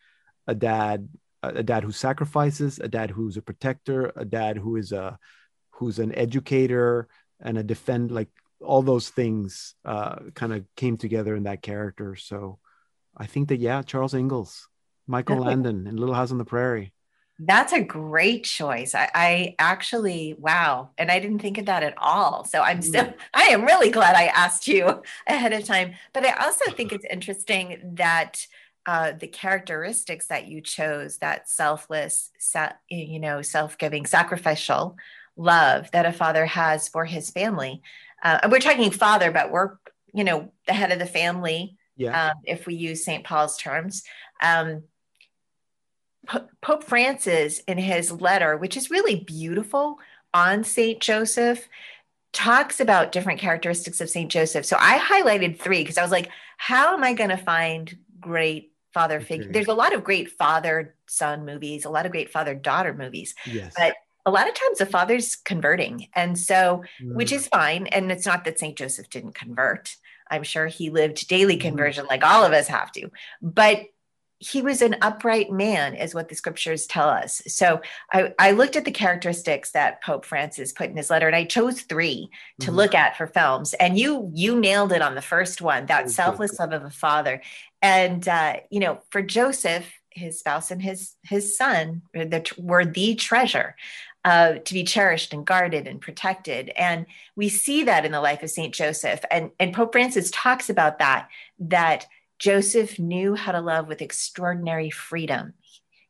a 0.48 0.56
dad 0.56 1.08
a 1.44 1.64
dad 1.64 1.84
who 1.84 1.92
sacrifices, 1.92 2.80
a 2.80 2.88
dad 2.88 3.12
who's 3.12 3.38
a 3.38 3.42
protector, 3.42 4.12
a 4.16 4.26
dad 4.26 4.58
who 4.58 4.76
is 4.76 4.92
a 4.92 5.18
who's 5.72 6.00
an 6.00 6.14
educator 6.16 7.08
and 7.40 7.58
a 7.58 7.64
defend 7.64 8.12
like 8.12 8.30
all 8.62 8.82
those 8.82 9.10
things 9.10 9.76
uh, 9.86 10.16
kind 10.34 10.54
of 10.54 10.66
came 10.76 10.98
together 10.98 11.36
in 11.36 11.44
that 11.44 11.62
character. 11.62 12.16
So 12.16 12.60
I 13.16 13.28
think 13.28 13.50
that 13.50 13.60
yeah, 13.60 13.84
Charles 13.84 14.14
Ingalls, 14.14 14.68
Michael 15.06 15.38
Landon, 15.38 15.88
and 15.88 16.00
Little 16.00 16.16
House 16.16 16.32
on 16.32 16.40
the 16.40 16.46
Prairie. 16.46 16.94
That's 17.40 17.72
a 17.72 17.82
great 17.82 18.46
choice. 18.46 18.96
I, 18.96 19.10
I, 19.14 19.56
actually, 19.60 20.36
wow. 20.40 20.90
And 20.98 21.12
I 21.12 21.20
didn't 21.20 21.40
think 21.40 21.60
of 21.60 21.68
that 21.68 21.84
at 21.84 21.94
all. 21.98 22.46
So 22.46 22.62
I'm 22.62 22.82
still, 22.82 23.06
mm. 23.06 23.14
I 23.34 23.44
am 23.46 23.64
really 23.64 23.92
glad 23.92 24.16
I 24.16 24.26
asked 24.26 24.68
you 24.68 25.04
ahead 25.28 25.54
of 25.54 25.64
time. 25.64 25.94
But 26.14 26.26
I 26.26 26.32
also 26.44 26.72
think 26.72 26.92
it's 26.92 27.06
interesting 27.06 27.80
that 27.96 28.46
uh, 28.88 29.12
the 29.12 29.28
characteristics 29.28 30.28
that 30.28 30.48
you 30.48 30.62
chose 30.62 31.18
that 31.18 31.50
selfless 31.50 32.32
you 32.90 33.20
know 33.20 33.42
self-giving 33.42 34.06
sacrificial 34.06 34.96
love 35.36 35.92
that 35.92 36.06
a 36.06 36.14
father 36.14 36.46
has 36.46 36.88
for 36.88 37.04
his 37.04 37.30
family 37.30 37.82
uh, 38.24 38.40
we're 38.50 38.60
talking 38.60 38.90
father 38.90 39.30
but 39.30 39.52
we're 39.52 39.72
you 40.14 40.24
know 40.24 40.54
the 40.68 40.74
head 40.74 40.94
of 40.94 41.00
the 41.00 41.06
family 41.06 41.76
yeah. 41.98 42.30
um, 42.30 42.38
if 42.46 42.66
we 42.66 42.76
use 42.76 43.04
st 43.04 43.26
paul's 43.26 43.58
terms 43.58 44.04
um, 44.42 44.84
pope 46.62 46.84
francis 46.84 47.60
in 47.68 47.78
his 47.78 48.12
letter 48.12 48.58
which 48.58 48.78
is 48.78 48.92
really 48.92 49.16
beautiful 49.16 49.98
on 50.34 50.64
saint 50.64 51.00
joseph 51.00 51.68
talks 52.34 52.80
about 52.80 53.12
different 53.14 53.40
characteristics 53.40 54.00
of 54.00 54.10
St. 54.10 54.30
Joseph. 54.30 54.64
So 54.64 54.78
I 54.80 55.00
highlighted 55.00 55.58
three 55.58 55.82
because 55.82 55.98
I 55.98 56.04
was 56.04 56.12
like, 56.12 56.30
how 56.58 56.94
am 56.94 57.04
I 57.04 57.14
going 57.14 57.32
to 57.32 57.38
find 57.38 57.98
great 58.20 58.74
father 58.98 59.22
figure. 59.22 59.52
There's 59.52 59.68
a 59.68 59.76
lot 59.76 59.94
of 59.94 60.04
great 60.04 60.32
father 60.32 60.96
son 61.06 61.46
movies, 61.46 61.86
a 61.86 61.90
lot 61.90 62.08
of 62.08 62.12
great 62.12 62.32
father 62.32 62.56
daughter 62.56 62.96
movies. 62.96 63.36
Yes. 63.46 63.72
But 63.78 63.94
a 64.26 64.32
lot 64.32 64.50
of 64.50 64.56
times 64.56 64.80
the 64.80 64.88
father's 64.88 65.36
converting. 65.36 66.08
And 66.16 66.38
so, 66.38 66.84
mm. 67.00 67.14
which 67.14 67.32
is 67.32 67.48
fine. 67.48 67.86
And 67.88 68.12
it's 68.12 68.26
not 68.26 68.44
that 68.46 68.58
St. 68.58 68.76
Joseph 68.76 69.08
didn't 69.12 69.36
convert. 69.36 69.96
I'm 70.32 70.42
sure 70.42 70.66
he 70.66 70.90
lived 70.90 71.28
daily 71.28 71.58
mm. 71.58 71.62
conversion 71.62 72.06
mm. 72.06 72.10
like 72.10 72.24
all 72.24 72.44
of 72.44 72.54
us 72.54 72.68
have 72.70 72.92
to. 72.94 73.12
But 73.40 73.84
he 74.40 74.62
was 74.62 74.82
an 74.82 74.96
upright 75.02 75.52
man, 75.52 75.96
is 75.96 76.14
what 76.14 76.30
the 76.30 76.36
scriptures 76.36 76.86
tell 76.86 77.10
us. 77.10 77.42
So 77.48 77.82
I, 78.12 78.34
I, 78.38 78.52
looked 78.52 78.76
at 78.76 78.86
the 78.86 78.92
characteristics 78.92 79.72
that 79.72 80.04
Pope 80.04 80.26
Francis 80.26 80.72
put 80.72 80.90
in 80.90 80.98
his 80.98 81.10
letter, 81.10 81.26
and 81.26 81.36
I 81.36 81.44
chose 81.44 81.82
3 81.82 82.30
to 82.60 82.68
mm-hmm. 82.68 82.76
look 82.76 82.94
at 82.94 83.18
for 83.18 83.26
films. 83.26 83.74
And 83.76 83.98
you 83.98 84.30
you 84.34 84.60
nailed 84.60 84.92
it 84.92 85.02
on 85.02 85.16
the 85.16 85.22
first 85.22 85.62
one, 85.62 85.88
that 85.88 86.12
selfless 86.12 86.60
love 86.60 86.72
of 86.72 86.84
a 86.84 86.90
father. 86.90 87.42
And 87.82 88.28
uh, 88.28 88.58
you 88.70 88.80
know, 88.80 89.00
for 89.10 89.22
Joseph, 89.22 89.92
his 90.12 90.40
spouse 90.40 90.70
and 90.70 90.82
his 90.82 91.16
his 91.24 91.58
son 91.58 92.04
were 92.14 92.26
the, 92.26 92.54
were 92.58 92.86
the 92.86 93.16
treasure. 93.16 93.76
Uh, 94.26 94.58
to 94.66 94.74
be 94.74 94.84
cherished 94.84 95.32
and 95.32 95.48
guarded 95.48 95.88
and 95.88 96.02
protected. 96.02 96.70
And 96.76 97.06
we 97.38 97.48
see 97.48 97.84
that 97.84 98.04
in 98.04 98.12
the 98.12 98.20
life 98.20 98.44
of 98.44 98.50
Saint 98.50 98.74
Joseph. 98.74 99.24
And, 99.32 99.52
and 99.58 99.74
Pope 99.74 99.94
Francis 99.94 100.30
talks 100.32 100.70
about 100.70 101.00
that, 101.00 101.30
that 101.60 102.08
Joseph 102.40 103.00
knew 103.00 103.36
how 103.36 103.52
to 103.52 103.62
love 103.62 103.88
with 103.88 104.02
extraordinary 104.02 104.90
freedom. 104.90 105.54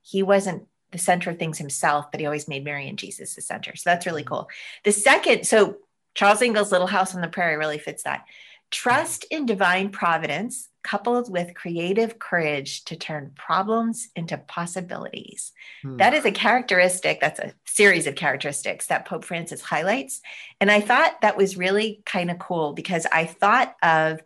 He 0.02 0.24
wasn't 0.24 0.68
the 0.92 0.98
center 0.98 1.30
of 1.30 1.40
things 1.40 1.58
himself, 1.58 2.12
but 2.12 2.20
he 2.20 2.26
always 2.26 2.48
made 2.48 2.64
Mary 2.64 2.88
and 2.88 2.98
Jesus 2.98 3.36
the 3.36 3.42
center. 3.42 3.76
So 3.76 3.90
that's 3.90 4.06
really 4.06 4.24
cool. 4.24 4.50
The 4.84 4.92
second, 4.92 5.46
so 5.46 5.78
Charles 6.16 6.42
Ingalls' 6.42 6.72
Little 6.72 6.88
House 6.88 7.14
on 7.14 7.22
the 7.22 7.28
Prairie 7.28 7.58
really 7.58 7.78
fits 7.78 8.04
that. 8.04 8.26
Trust 8.72 9.26
in 9.32 9.46
divine 9.46 9.90
providence 9.90 10.70
coupled 10.84 11.32
with 11.32 11.54
creative 11.54 12.18
courage 12.18 12.86
to 12.86 12.96
turn 12.96 13.32
problems 13.36 14.10
into 14.16 14.38
possibilities. 14.38 15.52
Hmm. 15.82 15.98
That 15.98 16.14
is 16.14 16.26
a 16.26 16.32
characteristic, 16.32 17.20
that's 17.20 17.40
a 17.40 17.54
series 17.66 18.08
of 18.08 18.16
characteristics 18.16 18.88
that 18.88 19.06
Pope 19.06 19.26
Francis 19.26 19.62
highlights. 19.62 20.22
And 20.62 20.72
I 20.72 20.80
thought 20.80 21.22
that 21.22 21.38
was 21.38 21.58
really 21.58 22.02
kind 22.06 22.32
of 22.32 22.40
cool 22.40 22.74
because 22.74 23.06
I 23.12 23.26
thought 23.26 23.76
of 23.84 24.22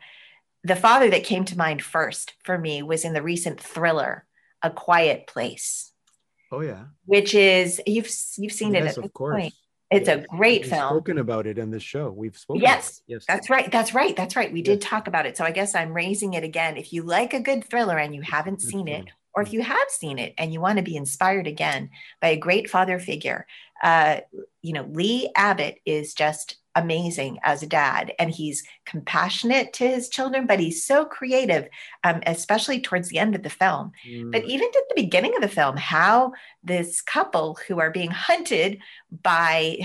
the 0.63 0.75
father 0.75 1.09
that 1.09 1.23
came 1.23 1.45
to 1.45 1.57
mind 1.57 1.81
first 1.81 2.33
for 2.43 2.57
me 2.57 2.83
was 2.83 3.05
in 3.05 3.13
the 3.13 3.21
recent 3.21 3.59
thriller, 3.59 4.25
A 4.61 4.69
Quiet 4.69 5.27
Place. 5.27 5.91
Oh 6.51 6.61
yeah. 6.61 6.85
Which 7.05 7.33
is 7.33 7.81
you've 7.87 8.09
you've 8.37 8.53
seen 8.53 8.73
yes, 8.73 8.97
it 8.97 8.99
at 8.99 9.05
of 9.05 9.13
course. 9.13 9.41
Point. 9.41 9.53
It's 9.89 10.07
yes. 10.07 10.23
a 10.23 10.35
great 10.35 10.65
film. 10.65 10.71
We've 10.71 10.79
film. 10.79 10.89
Spoken 10.89 11.17
about 11.17 11.47
it 11.47 11.57
in 11.57 11.69
the 11.69 11.79
show. 11.79 12.11
We've 12.11 12.37
spoken. 12.37 12.61
Yes, 12.61 13.01
yes, 13.07 13.25
that's 13.27 13.49
right. 13.49 13.69
That's 13.69 13.93
right. 13.93 14.15
That's 14.15 14.37
right. 14.37 14.51
We 14.51 14.59
yes. 14.59 14.67
did 14.67 14.81
talk 14.81 15.07
about 15.07 15.25
it. 15.25 15.35
So 15.35 15.43
I 15.43 15.51
guess 15.51 15.75
I'm 15.75 15.93
raising 15.93 16.33
it 16.33 16.43
again. 16.43 16.77
If 16.77 16.93
you 16.93 17.03
like 17.03 17.33
a 17.33 17.41
good 17.41 17.65
thriller 17.65 17.97
and 17.97 18.15
you 18.15 18.21
haven't 18.21 18.61
seen 18.61 18.87
it, 18.87 19.05
or 19.33 19.43
if 19.43 19.51
you 19.51 19.61
have 19.61 19.89
seen 19.89 20.17
it 20.17 20.33
and 20.37 20.53
you 20.53 20.61
want 20.61 20.77
to 20.77 20.83
be 20.83 20.95
inspired 20.95 21.47
again 21.47 21.89
by 22.21 22.29
a 22.29 22.37
great 22.37 22.69
father 22.69 22.99
figure, 22.99 23.45
uh, 23.83 24.21
you 24.61 24.73
know, 24.73 24.87
Lee 24.89 25.29
Abbott 25.35 25.79
is 25.85 26.13
just 26.13 26.55
amazing 26.75 27.37
as 27.43 27.61
a 27.61 27.67
dad 27.67 28.13
and 28.17 28.31
he's 28.31 28.63
compassionate 28.85 29.73
to 29.73 29.87
his 29.87 30.07
children 30.07 30.47
but 30.47 30.59
he's 30.59 30.83
so 30.83 31.03
creative 31.03 31.67
um, 32.03 32.21
especially 32.25 32.79
towards 32.79 33.09
the 33.09 33.19
end 33.19 33.35
of 33.35 33.43
the 33.43 33.49
film 33.49 33.91
mm. 34.07 34.31
but 34.31 34.43
even 34.45 34.67
at 34.67 34.83
the 34.89 34.95
beginning 34.95 35.35
of 35.35 35.41
the 35.41 35.47
film 35.47 35.75
how 35.75 36.31
this 36.63 37.01
couple 37.01 37.57
who 37.67 37.79
are 37.79 37.91
being 37.91 38.11
hunted 38.11 38.79
by 39.21 39.77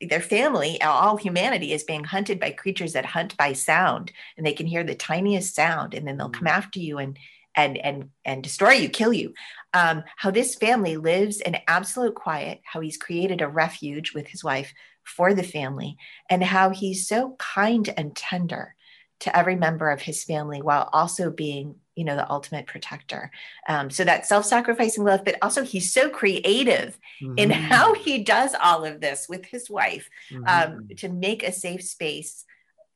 their 0.00 0.20
family 0.20 0.80
all 0.82 1.16
humanity 1.16 1.72
is 1.72 1.82
being 1.82 2.04
hunted 2.04 2.38
by 2.38 2.50
creatures 2.50 2.92
that 2.92 3.06
hunt 3.06 3.36
by 3.36 3.52
sound 3.52 4.12
and 4.36 4.46
they 4.46 4.52
can 4.52 4.66
hear 4.66 4.84
the 4.84 4.94
tiniest 4.94 5.54
sound 5.54 5.94
and 5.94 6.06
then 6.06 6.18
they'll 6.18 6.28
mm. 6.28 6.34
come 6.34 6.46
after 6.46 6.78
you 6.78 6.98
and 6.98 7.18
and 7.56 7.78
and 7.78 8.10
and 8.24 8.42
destroy 8.42 8.72
you 8.72 8.88
kill 8.88 9.12
you 9.12 9.32
um, 9.72 10.04
how 10.16 10.30
this 10.30 10.54
family 10.54 10.96
lives 10.96 11.40
in 11.40 11.56
absolute 11.66 12.14
quiet 12.14 12.60
how 12.64 12.80
he's 12.80 12.96
created 12.96 13.40
a 13.40 13.48
refuge 13.48 14.12
with 14.12 14.26
his 14.26 14.44
wife 14.44 14.72
for 15.04 15.34
the 15.34 15.42
family 15.42 15.96
and 16.28 16.42
how 16.42 16.70
he's 16.70 17.06
so 17.06 17.36
kind 17.38 17.92
and 17.96 18.16
tender 18.16 18.74
to 19.20 19.36
every 19.36 19.56
member 19.56 19.90
of 19.90 20.02
his 20.02 20.24
family 20.24 20.60
while 20.60 20.88
also 20.92 21.30
being 21.30 21.76
you 21.94 22.04
know 22.04 22.16
the 22.16 22.30
ultimate 22.30 22.66
protector 22.66 23.30
um, 23.68 23.88
so 23.88 24.04
that 24.04 24.26
self-sacrificing 24.26 25.04
love 25.04 25.24
but 25.24 25.36
also 25.42 25.62
he's 25.62 25.92
so 25.92 26.10
creative 26.10 26.98
mm-hmm. 27.22 27.38
in 27.38 27.50
how 27.50 27.94
he 27.94 28.22
does 28.22 28.54
all 28.62 28.84
of 28.84 29.00
this 29.00 29.28
with 29.28 29.44
his 29.46 29.70
wife 29.70 30.08
um, 30.32 30.42
mm-hmm. 30.42 30.72
um, 30.72 30.88
to 30.96 31.08
make 31.08 31.42
a 31.42 31.52
safe 31.52 31.82
space 31.82 32.44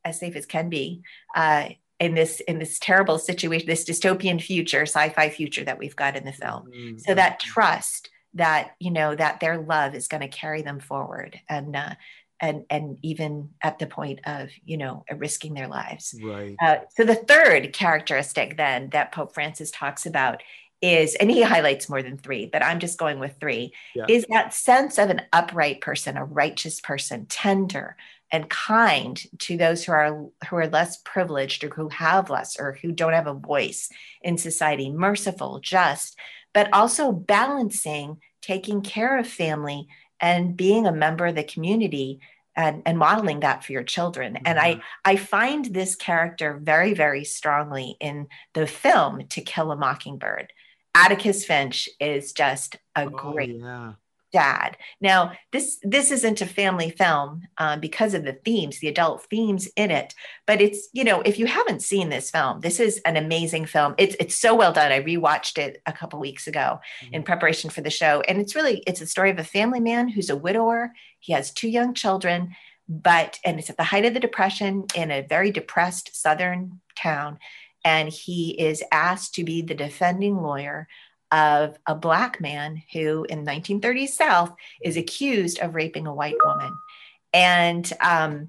as 0.05 0.19
safe 0.19 0.35
as 0.37 0.47
can 0.47 0.69
be 0.69 1.03
uh, 1.37 1.69
in 2.01 2.15
this 2.15 2.41
in 2.41 2.59
this 2.59 2.79
terrible 2.79 3.19
situation 3.19 3.67
this 3.67 3.85
dystopian 3.85 4.43
future 4.43 4.83
sci-fi 4.83 5.29
future 5.29 5.65
that 5.65 5.79
we've 5.79 5.97
got 5.97 6.17
in 6.17 6.25
the 6.25 6.33
film 6.33 6.65
mm-hmm. 6.67 6.99
so 6.99 7.15
that 7.15 7.39
trust 7.39 8.11
that 8.39 8.75
you 8.81 8.91
know 8.91 9.15
that 9.15 9.41
their 9.41 9.59
love 9.59 9.95
is 9.95 10.09
going 10.09 10.23
to 10.23 10.29
carry 10.29 10.63
them 10.63 10.81
forward 10.81 11.39
and 11.49 11.77
uh, 11.77 11.95
and 12.41 12.65
and 12.71 12.99
even 13.03 13.51
at 13.63 13.79
the 13.79 13.87
point 13.87 14.21
of 14.25 14.51
you 14.65 14.77
know 14.77 15.05
risking 15.17 15.55
their 15.55 15.69
lives 15.69 16.15
right 16.23 16.57
uh, 16.63 16.79
so 16.91 17.05
the 17.05 17.15
third 17.15 17.73
characteristic 17.73 18.57
then 18.57 18.89
that 18.91 19.13
pope 19.13 19.35
francis 19.35 19.71
talks 19.71 20.07
about 20.07 20.43
is 20.81 21.17
and 21.17 21.31
he 21.31 21.43
highlights 21.43 21.89
more 21.89 22.03
than 22.03 22.17
three 22.17 22.47
but 22.47 22.65
i'm 22.65 22.79
just 22.79 22.99
going 22.99 23.19
with 23.19 23.35
three 23.41 23.73
yeah. 23.95 24.07
is 24.09 24.25
that 24.31 24.55
sense 24.55 24.99
of 24.99 25.11
an 25.11 25.23
upright 25.33 25.81
person 25.81 26.17
a 26.17 26.25
righteous 26.25 26.81
person 26.81 27.27
tender 27.27 27.97
and 28.31 28.49
kind 28.51 29.23
to 29.39 29.57
those 29.57 29.85
who 29.85 29.93
are 29.93 30.27
who 30.49 30.57
are 30.57 30.69
less 30.69 30.99
privileged 30.99 31.65
or 31.65 31.71
who 31.71 31.89
have 31.89 32.31
less 32.31 32.59
or 32.59 32.79
who 32.81 32.93
don't 32.93 33.15
have 33.15 33.27
a 33.27 33.35
voice 33.35 33.89
in 34.23 34.39
society 34.39 34.91
merciful 34.91 35.59
just 35.61 36.17
but 36.55 36.73
also 36.73 37.13
balancing 37.13 38.19
taking 38.49 38.81
care 38.81 39.19
of 39.19 39.29
family 39.29 39.87
and 40.21 40.57
being 40.57 40.87
a 40.87 40.93
member 40.93 41.27
of 41.27 41.35
the 41.35 41.45
community 41.45 42.19
and, 42.57 42.83
and 42.87 42.99
modeling 42.99 43.41
that 43.41 43.63
for 43.63 43.73
your 43.73 43.85
children. 43.85 44.33
Mm-hmm. 44.33 44.47
And 44.47 44.59
I, 44.59 44.73
mm-hmm. 44.73 44.81
I 45.05 45.17
find 45.17 45.67
this 45.67 45.95
character 45.95 46.59
very, 46.61 46.95
very 46.95 47.25
strongly 47.25 47.97
in 48.01 48.27
the 48.55 48.67
film 48.67 49.27
To 49.29 49.43
Kill 49.43 49.71
a 49.71 49.77
Mockingbird. 49.77 50.51
Atticus 50.95 51.45
Finch 51.45 51.91
is 52.01 52.33
just 52.33 52.77
a 52.97 53.05
oh, 53.05 53.11
great 53.11 53.57
yeah 53.57 53.93
dad. 54.33 54.77
Now, 55.01 55.33
this 55.53 55.79
this 55.83 56.11
isn't 56.11 56.41
a 56.41 56.47
family 56.47 56.91
film 56.91 57.43
um, 57.59 57.81
because 57.81 58.15
of 58.15 58.25
the 58.25 58.33
themes, 58.33 58.79
the 58.79 58.89
adult 58.89 59.25
themes 59.25 59.69
in 59.77 59.91
it. 59.91 60.15
But 60.47 60.61
it's 60.61 60.89
you 60.93 61.05
know, 61.05 61.21
if 61.23 61.39
you 61.39 61.47
haven't 61.47 61.83
seen 61.83 62.09
this 62.09 62.31
film, 62.31 62.61
this 62.61 62.81
is 62.81 62.99
an 63.05 63.17
amazing 63.17 63.67
film. 63.67 63.95
It's 63.99 64.17
it's 64.21 64.37
so 64.37 64.55
well 64.55 64.73
done. 64.73 64.93
I 64.93 65.03
rewatched 65.03 65.59
it 65.59 65.83
a 65.87 65.93
couple 65.93 66.21
weeks 66.21 66.47
ago 66.47 66.81
mm-hmm. 67.03 67.15
in 67.15 67.23
preparation 67.23 67.71
for 67.71 67.81
the 67.81 67.91
show, 67.91 68.23
and 68.29 68.41
it's 68.41 68.55
really 68.55 68.83
it's 68.87 69.01
a 69.01 69.07
story 69.07 69.31
of 69.31 69.39
a 69.39 69.45
family 69.45 69.81
man 69.81 70.09
who's 70.09 70.31
a 70.31 70.37
widower. 70.37 70.93
He 71.21 71.33
has 71.33 71.53
two 71.53 71.69
young 71.69 71.95
children, 71.95 72.55
but 72.89 73.39
and 73.45 73.59
it's 73.59 73.71
at 73.71 73.77
the 73.77 73.85
height 73.85 74.05
of 74.05 74.15
the 74.15 74.21
depression 74.21 74.85
in 74.95 75.11
a 75.11 75.27
very 75.27 75.51
depressed 75.51 76.15
southern 76.15 76.81
town, 76.97 77.39
and 77.85 78.11
he 78.11 78.51
is 78.61 78.83
asked 78.93 79.35
to 79.35 79.45
be 79.45 79.63
the 79.63 79.75
defending 79.75 80.43
lawyer 80.43 80.87
of 81.31 81.79
a 81.87 81.95
black 81.95 82.41
man 82.41 82.83
who 82.93 83.25
in 83.29 83.45
1930s 83.45 84.09
South 84.09 84.55
is 84.83 84.97
accused 84.97 85.59
of 85.59 85.75
raping 85.75 86.07
a 86.07 86.15
white 86.15 86.37
woman. 86.45 86.73
And 87.33 87.91
um, 88.01 88.49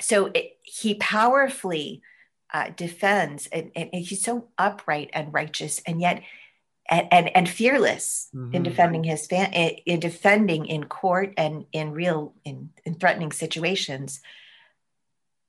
so 0.00 0.26
it, 0.34 0.56
he 0.62 0.94
powerfully 0.94 2.02
uh, 2.52 2.70
defends, 2.76 3.46
and, 3.46 3.70
and, 3.76 3.94
he's 3.94 4.24
so 4.24 4.48
upright 4.58 5.10
and 5.12 5.32
righteous, 5.32 5.80
and 5.86 6.00
yet 6.00 6.22
and 6.90 7.06
and, 7.12 7.36
and 7.36 7.48
fearless 7.48 8.28
mm-hmm. 8.34 8.54
in 8.54 8.62
defending 8.64 9.04
his 9.04 9.26
fan 9.26 9.52
in 9.52 10.00
defending 10.00 10.66
in 10.66 10.84
court 10.84 11.32
and 11.36 11.64
in 11.72 11.92
real 11.92 12.34
in, 12.44 12.70
in 12.84 12.94
threatening 12.94 13.30
situations 13.30 14.20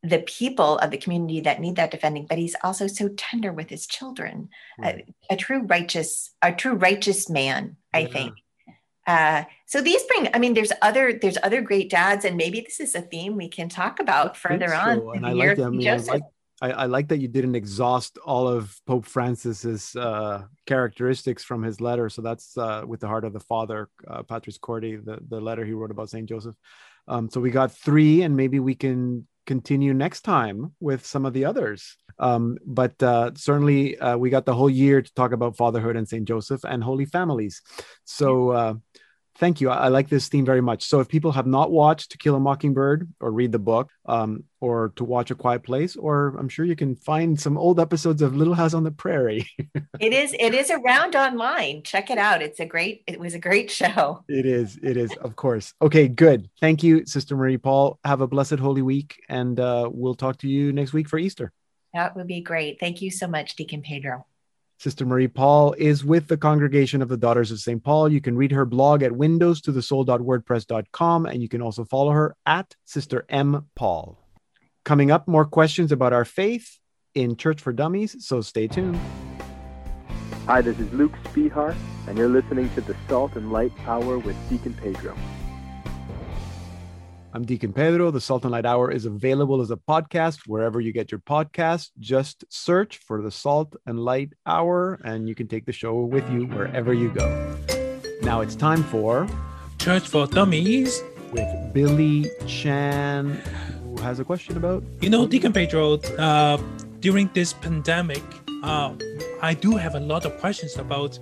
the 0.03 0.19
people 0.19 0.77
of 0.79 0.89
the 0.89 0.97
community 0.97 1.41
that 1.41 1.59
need 1.59 1.75
that 1.75 1.91
defending 1.91 2.25
but 2.25 2.37
he's 2.37 2.55
also 2.63 2.87
so 2.87 3.07
tender 3.09 3.53
with 3.53 3.69
his 3.69 3.85
children 3.85 4.49
right. 4.79 5.05
a, 5.29 5.33
a, 5.33 5.37
true 5.37 5.61
righteous 5.63 6.31
a 6.41 6.51
true 6.51 6.73
righteous 6.73 7.29
man 7.29 7.75
i 7.93 7.99
yeah. 7.99 8.07
think 8.07 8.33
uh, 9.07 9.43
so 9.65 9.81
these 9.81 10.03
bring 10.03 10.27
i 10.33 10.39
mean 10.39 10.53
there's 10.53 10.71
other 10.81 11.13
there's 11.13 11.37
other 11.43 11.61
great 11.61 11.89
dads 11.89 12.25
and 12.25 12.37
maybe 12.37 12.61
this 12.61 12.79
is 12.79 12.95
a 12.95 13.01
theme 13.01 13.35
we 13.35 13.49
can 13.49 13.69
talk 13.69 13.99
about 13.99 14.37
further 14.37 14.69
so. 14.69 14.75
on 14.75 15.15
and 15.15 15.25
I 15.25 15.33
like, 15.33 15.57
that, 15.57 15.65
I, 15.65 15.69
mean, 15.69 15.87
I 15.87 15.95
like, 15.97 16.23
I, 16.61 16.71
I, 16.71 16.85
like 16.85 17.07
that 17.07 17.17
you 17.17 17.27
didn't 17.27 17.55
exhaust 17.55 18.19
all 18.19 18.47
of 18.47 18.79
pope 18.85 19.05
francis's 19.05 19.95
uh, 19.95 20.43
characteristics 20.65 21.43
from 21.43 21.63
his 21.63 21.81
letter 21.81 22.09
so 22.09 22.21
that's 22.21 22.57
uh, 22.57 22.83
with 22.87 22.99
the 22.99 23.07
heart 23.07 23.25
of 23.25 23.33
the 23.33 23.39
father 23.39 23.89
uh, 24.07 24.23
patris 24.23 24.57
corde 24.57 25.05
the, 25.05 25.19
the 25.29 25.41
letter 25.41 25.65
he 25.65 25.73
wrote 25.73 25.91
about 25.91 26.09
saint 26.09 26.27
joseph 26.29 26.55
um, 27.07 27.29
so 27.29 27.41
we 27.41 27.49
got 27.49 27.71
three 27.71 28.21
and 28.21 28.37
maybe 28.37 28.59
we 28.59 28.75
can 28.75 29.27
continue 29.45 29.93
next 29.93 30.21
time 30.21 30.73
with 30.79 31.05
some 31.05 31.25
of 31.25 31.33
the 31.33 31.45
others. 31.45 31.97
Um, 32.19 32.57
but 32.65 33.01
uh, 33.01 33.31
certainly, 33.35 33.97
uh, 33.97 34.17
we 34.17 34.29
got 34.29 34.45
the 34.45 34.53
whole 34.53 34.69
year 34.69 35.01
to 35.01 35.13
talk 35.13 35.31
about 35.31 35.57
fatherhood 35.57 35.95
and 35.95 36.07
St. 36.07 36.27
Joseph 36.27 36.63
and 36.63 36.83
Holy 36.83 37.05
Families. 37.05 37.61
So, 38.03 38.49
uh, 38.49 38.73
thank 39.37 39.61
you. 39.61 39.69
I, 39.69 39.85
I, 39.85 39.87
like 39.87 40.09
this 40.09 40.27
theme 40.27 40.45
very 40.45 40.61
much. 40.61 40.83
So, 40.85 40.99
if 40.99 41.07
people 41.07 41.31
have 41.31 41.47
not 41.47 41.71
watched 41.71 42.11
To 42.11 42.17
Kill 42.17 42.35
a 42.35 42.39
Mockingbird 42.39 43.07
or 43.19 43.31
read 43.31 43.51
the 43.51 43.59
book 43.59 43.89
um, 44.05 44.43
or 44.59 44.93
to 44.95 45.03
watch 45.03 45.31
A 45.31 45.35
Quiet 45.35 45.63
Place, 45.63 45.95
or 45.95 46.35
I'm 46.37 46.49
sure 46.49 46.65
you 46.65 46.75
can 46.75 46.95
find 46.95 47.39
some 47.39 47.57
old 47.57 47.79
episodes 47.79 48.21
of 48.21 48.35
Little 48.35 48.53
House 48.53 48.73
on 48.73 48.83
the 48.83 48.91
Prairie. 48.91 49.47
it 49.99 50.13
is. 50.13 50.35
It 50.39 50.53
is 50.53 50.69
around 50.69 51.15
online. 51.15 51.83
Check 51.83 52.09
it 52.09 52.17
out. 52.17 52.41
It's 52.41 52.59
a 52.59 52.65
great. 52.65 53.03
It 53.07 53.19
was 53.19 53.33
a 53.33 53.39
great 53.39 53.71
show. 53.71 54.23
It 54.27 54.45
is. 54.45 54.79
It 54.81 54.97
is. 54.97 55.11
Of 55.17 55.35
course. 55.35 55.73
Okay. 55.81 56.07
Good. 56.07 56.49
Thank 56.59 56.83
you, 56.83 57.05
Sister 57.05 57.35
Marie 57.35 57.57
Paul. 57.57 57.99
Have 58.05 58.21
a 58.21 58.27
blessed 58.27 58.59
Holy 58.59 58.81
Week, 58.81 59.21
and 59.29 59.59
uh, 59.59 59.89
we'll 59.91 60.15
talk 60.15 60.37
to 60.39 60.47
you 60.47 60.73
next 60.73 60.93
week 60.93 61.09
for 61.09 61.17
Easter. 61.17 61.51
That 61.93 62.15
would 62.15 62.27
be 62.27 62.41
great. 62.41 62.79
Thank 62.79 63.01
you 63.01 63.11
so 63.11 63.27
much, 63.27 63.55
Deacon 63.55 63.81
Pedro. 63.81 64.25
Sister 64.81 65.05
Marie 65.05 65.27
Paul 65.27 65.73
is 65.77 66.03
with 66.03 66.27
the 66.27 66.37
Congregation 66.37 67.03
of 67.03 67.07
the 67.07 67.15
Daughters 67.15 67.51
of 67.51 67.59
St. 67.59 67.83
Paul. 67.83 68.11
You 68.11 68.19
can 68.19 68.35
read 68.35 68.51
her 68.51 68.65
blog 68.65 69.03
at 69.03 69.11
windows 69.11 69.61
to 69.61 69.71
the 69.71 69.83
soul.wordpress.com 69.83 71.27
and 71.27 71.39
you 71.39 71.47
can 71.47 71.61
also 71.61 71.85
follow 71.85 72.09
her 72.09 72.35
at 72.47 72.75
Sister 72.85 73.23
M. 73.29 73.67
Paul. 73.75 74.17
Coming 74.83 75.11
up, 75.11 75.27
more 75.27 75.45
questions 75.45 75.91
about 75.91 76.13
our 76.13 76.25
faith 76.25 76.79
in 77.13 77.35
Church 77.35 77.61
for 77.61 77.71
Dummies, 77.71 78.25
so 78.25 78.41
stay 78.41 78.67
tuned. 78.67 78.99
Hi, 80.47 80.61
this 80.61 80.79
is 80.79 80.91
Luke 80.93 81.13
Spehar, 81.25 81.75
and 82.07 82.17
you're 82.17 82.27
listening 82.27 82.67
to 82.73 82.81
the 82.81 82.95
Salt 83.07 83.35
and 83.35 83.51
Light 83.51 83.73
Hour 83.85 84.17
with 84.17 84.35
Deacon 84.49 84.73
Pedro. 84.73 85.15
I'm 87.33 87.45
Deacon 87.45 87.71
Pedro. 87.71 88.11
The 88.11 88.19
Salt 88.19 88.43
and 88.43 88.51
Light 88.51 88.65
Hour 88.65 88.91
is 88.91 89.05
available 89.05 89.61
as 89.61 89.71
a 89.71 89.77
podcast 89.77 90.39
wherever 90.47 90.81
you 90.81 90.91
get 90.91 91.13
your 91.13 91.21
podcast. 91.21 91.91
Just 91.97 92.43
search 92.49 92.97
for 92.97 93.21
the 93.21 93.31
Salt 93.31 93.73
and 93.85 93.97
Light 94.01 94.33
Hour, 94.45 94.99
and 95.05 95.29
you 95.29 95.33
can 95.33 95.47
take 95.47 95.65
the 95.65 95.71
show 95.71 96.01
with 96.01 96.29
you 96.29 96.45
wherever 96.47 96.93
you 96.93 97.07
go. 97.07 97.57
Now 98.21 98.41
it's 98.41 98.53
time 98.53 98.83
for 98.83 99.29
Church 99.79 100.09
for 100.09 100.27
Dummies 100.27 101.01
with 101.31 101.47
Billy 101.73 102.29
Chan, 102.47 103.41
who 103.81 103.95
has 104.01 104.19
a 104.19 104.25
question 104.25 104.57
about. 104.57 104.83
You 104.99 105.09
know, 105.09 105.25
Deacon 105.25 105.53
Pedro, 105.53 105.99
uh, 106.19 106.57
during 106.99 107.29
this 107.33 107.53
pandemic, 107.53 108.23
uh, 108.61 108.93
I 109.41 109.53
do 109.53 109.77
have 109.77 109.95
a 109.95 110.01
lot 110.01 110.25
of 110.25 110.37
questions 110.41 110.75
about 110.75 111.17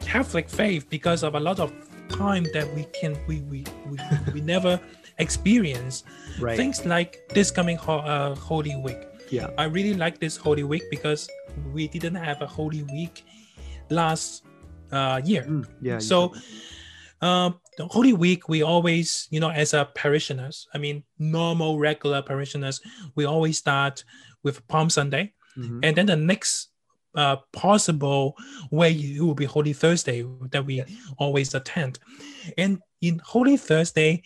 Catholic 0.00 0.48
faith 0.48 0.88
because 0.88 1.22
of 1.22 1.34
a 1.34 1.40
lot 1.40 1.60
of 1.60 1.70
time 2.08 2.44
that 2.54 2.72
we 2.74 2.84
can 2.98 3.18
we 3.26 3.40
we 3.42 3.64
we, 3.90 3.98
we 4.32 4.40
never 4.40 4.80
experience 5.18 6.04
right. 6.40 6.56
things 6.56 6.84
like 6.84 7.28
this 7.30 7.50
coming 7.50 7.76
ho- 7.76 7.98
uh, 7.98 8.34
Holy 8.34 8.76
Week. 8.76 8.98
Yeah, 9.30 9.48
I 9.56 9.64
really 9.64 9.94
like 9.94 10.18
this 10.18 10.36
Holy 10.36 10.62
Week 10.62 10.82
because 10.90 11.28
we 11.72 11.88
didn't 11.88 12.16
have 12.16 12.42
a 12.42 12.46
Holy 12.46 12.82
Week 12.84 13.24
last 13.88 14.44
uh, 14.90 15.20
year. 15.24 15.44
Mm, 15.44 15.66
yeah. 15.80 15.98
So, 15.98 16.34
um, 17.22 17.60
the 17.78 17.86
Holy 17.86 18.12
Week, 18.12 18.48
we 18.48 18.62
always, 18.62 19.28
you 19.30 19.40
know, 19.40 19.50
as 19.50 19.72
a 19.72 19.88
parishioners, 19.94 20.68
I 20.74 20.78
mean, 20.78 21.04
normal, 21.18 21.78
regular 21.78 22.20
parishioners, 22.20 22.80
we 23.14 23.24
always 23.24 23.56
start 23.56 24.04
with 24.42 24.66
Palm 24.68 24.90
Sunday, 24.90 25.32
mm-hmm. 25.56 25.80
and 25.82 25.96
then 25.96 26.06
the 26.06 26.16
next 26.16 26.71
uh, 27.14 27.36
possible 27.52 28.36
way 28.70 28.92
it 28.92 29.20
will 29.20 29.34
be 29.34 29.44
Holy 29.44 29.72
Thursday 29.72 30.24
that 30.50 30.64
we 30.64 30.76
yes. 30.76 30.90
always 31.18 31.54
attend. 31.54 31.98
And 32.56 32.80
in 33.00 33.20
Holy 33.24 33.56
Thursday, 33.56 34.22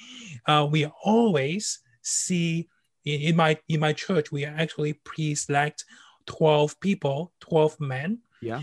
uh, 0.47 0.67
we 0.71 0.87
always 1.05 1.81
see 2.03 2.69
in, 3.05 3.21
in, 3.21 3.37
my 3.37 3.59
in 3.69 3.81
my 3.81 3.93
church 3.93 4.31
we 4.31 4.45
actually 4.45 4.93
pre-select 4.93 5.85
12 6.27 6.79
people, 6.81 7.33
12 7.41 7.81
men, 7.81 8.19
yeah, 8.41 8.61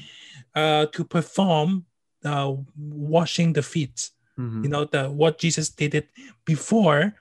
uh, 0.55 0.85
to 0.87 1.03
perform 1.03 1.85
uh, 2.23 2.53
washing 2.77 3.53
the 3.53 3.63
feet. 3.63 4.09
Mm-hmm. 4.37 4.63
You 4.63 4.69
know 4.69 4.85
the 4.85 5.09
what 5.09 5.37
Jesus 5.37 5.69
did 5.69 5.95
it 5.95 6.07
before, 6.45 7.15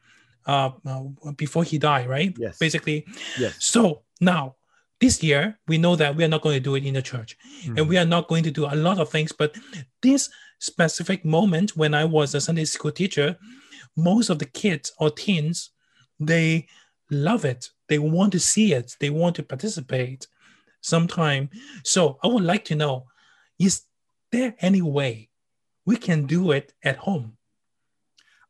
uh, 0.47 0.71
uh, 0.87 1.03
before 1.37 1.65
he 1.65 1.79
died, 1.79 2.09
right? 2.09 2.35
Yes. 2.38 2.59
Basically. 2.59 3.07
Yes. 3.38 3.57
So 3.59 4.03
now 4.21 4.57
this 5.03 5.23
year 5.23 5.59
we 5.69 5.77
know 5.77 5.95
that 5.97 6.17
we 6.17 6.25
are 6.25 6.33
not 6.35 6.43
going 6.43 6.57
to 6.57 6.69
do 6.69 6.75
it 6.77 6.87
in 6.87 6.95
the 6.95 7.03
church. 7.03 7.37
Mm-hmm. 7.37 7.77
and 7.77 7.88
we 7.91 7.99
are 7.99 8.11
not 8.15 8.29
going 8.29 8.45
to 8.45 8.51
do 8.51 8.65
a 8.65 8.81
lot 8.87 8.99
of 8.99 9.11
things 9.11 9.33
but 9.33 9.55
this 10.01 10.31
specific 10.59 11.25
moment 11.25 11.77
when 11.77 11.93
i 11.93 12.05
was 12.05 12.35
a 12.35 12.41
sunday 12.41 12.65
school 12.65 12.93
teacher 12.93 13.37
most 13.97 14.31
of 14.31 14.38
the 14.38 14.51
kids 14.62 14.93
or 14.99 15.11
teens 15.11 15.71
they 16.27 16.67
love 17.12 17.45
it. 17.45 17.71
They 17.88 17.99
want 17.99 18.33
to 18.33 18.41
see 18.41 18.73
it. 18.73 18.97
They 18.99 19.11
want 19.11 19.37
to 19.37 19.43
participate 19.43 20.27
sometime. 20.81 21.51
So 21.85 22.19
i 22.25 22.27
would 22.27 22.43
like 22.43 22.65
to 22.67 22.75
know 22.75 23.07
is 23.59 23.83
there 24.33 24.55
any 24.61 24.83
way 24.83 25.29
we 25.85 25.97
can 25.97 26.27
do 26.27 26.53
it 26.53 26.73
at 26.83 26.97
home? 26.97 27.37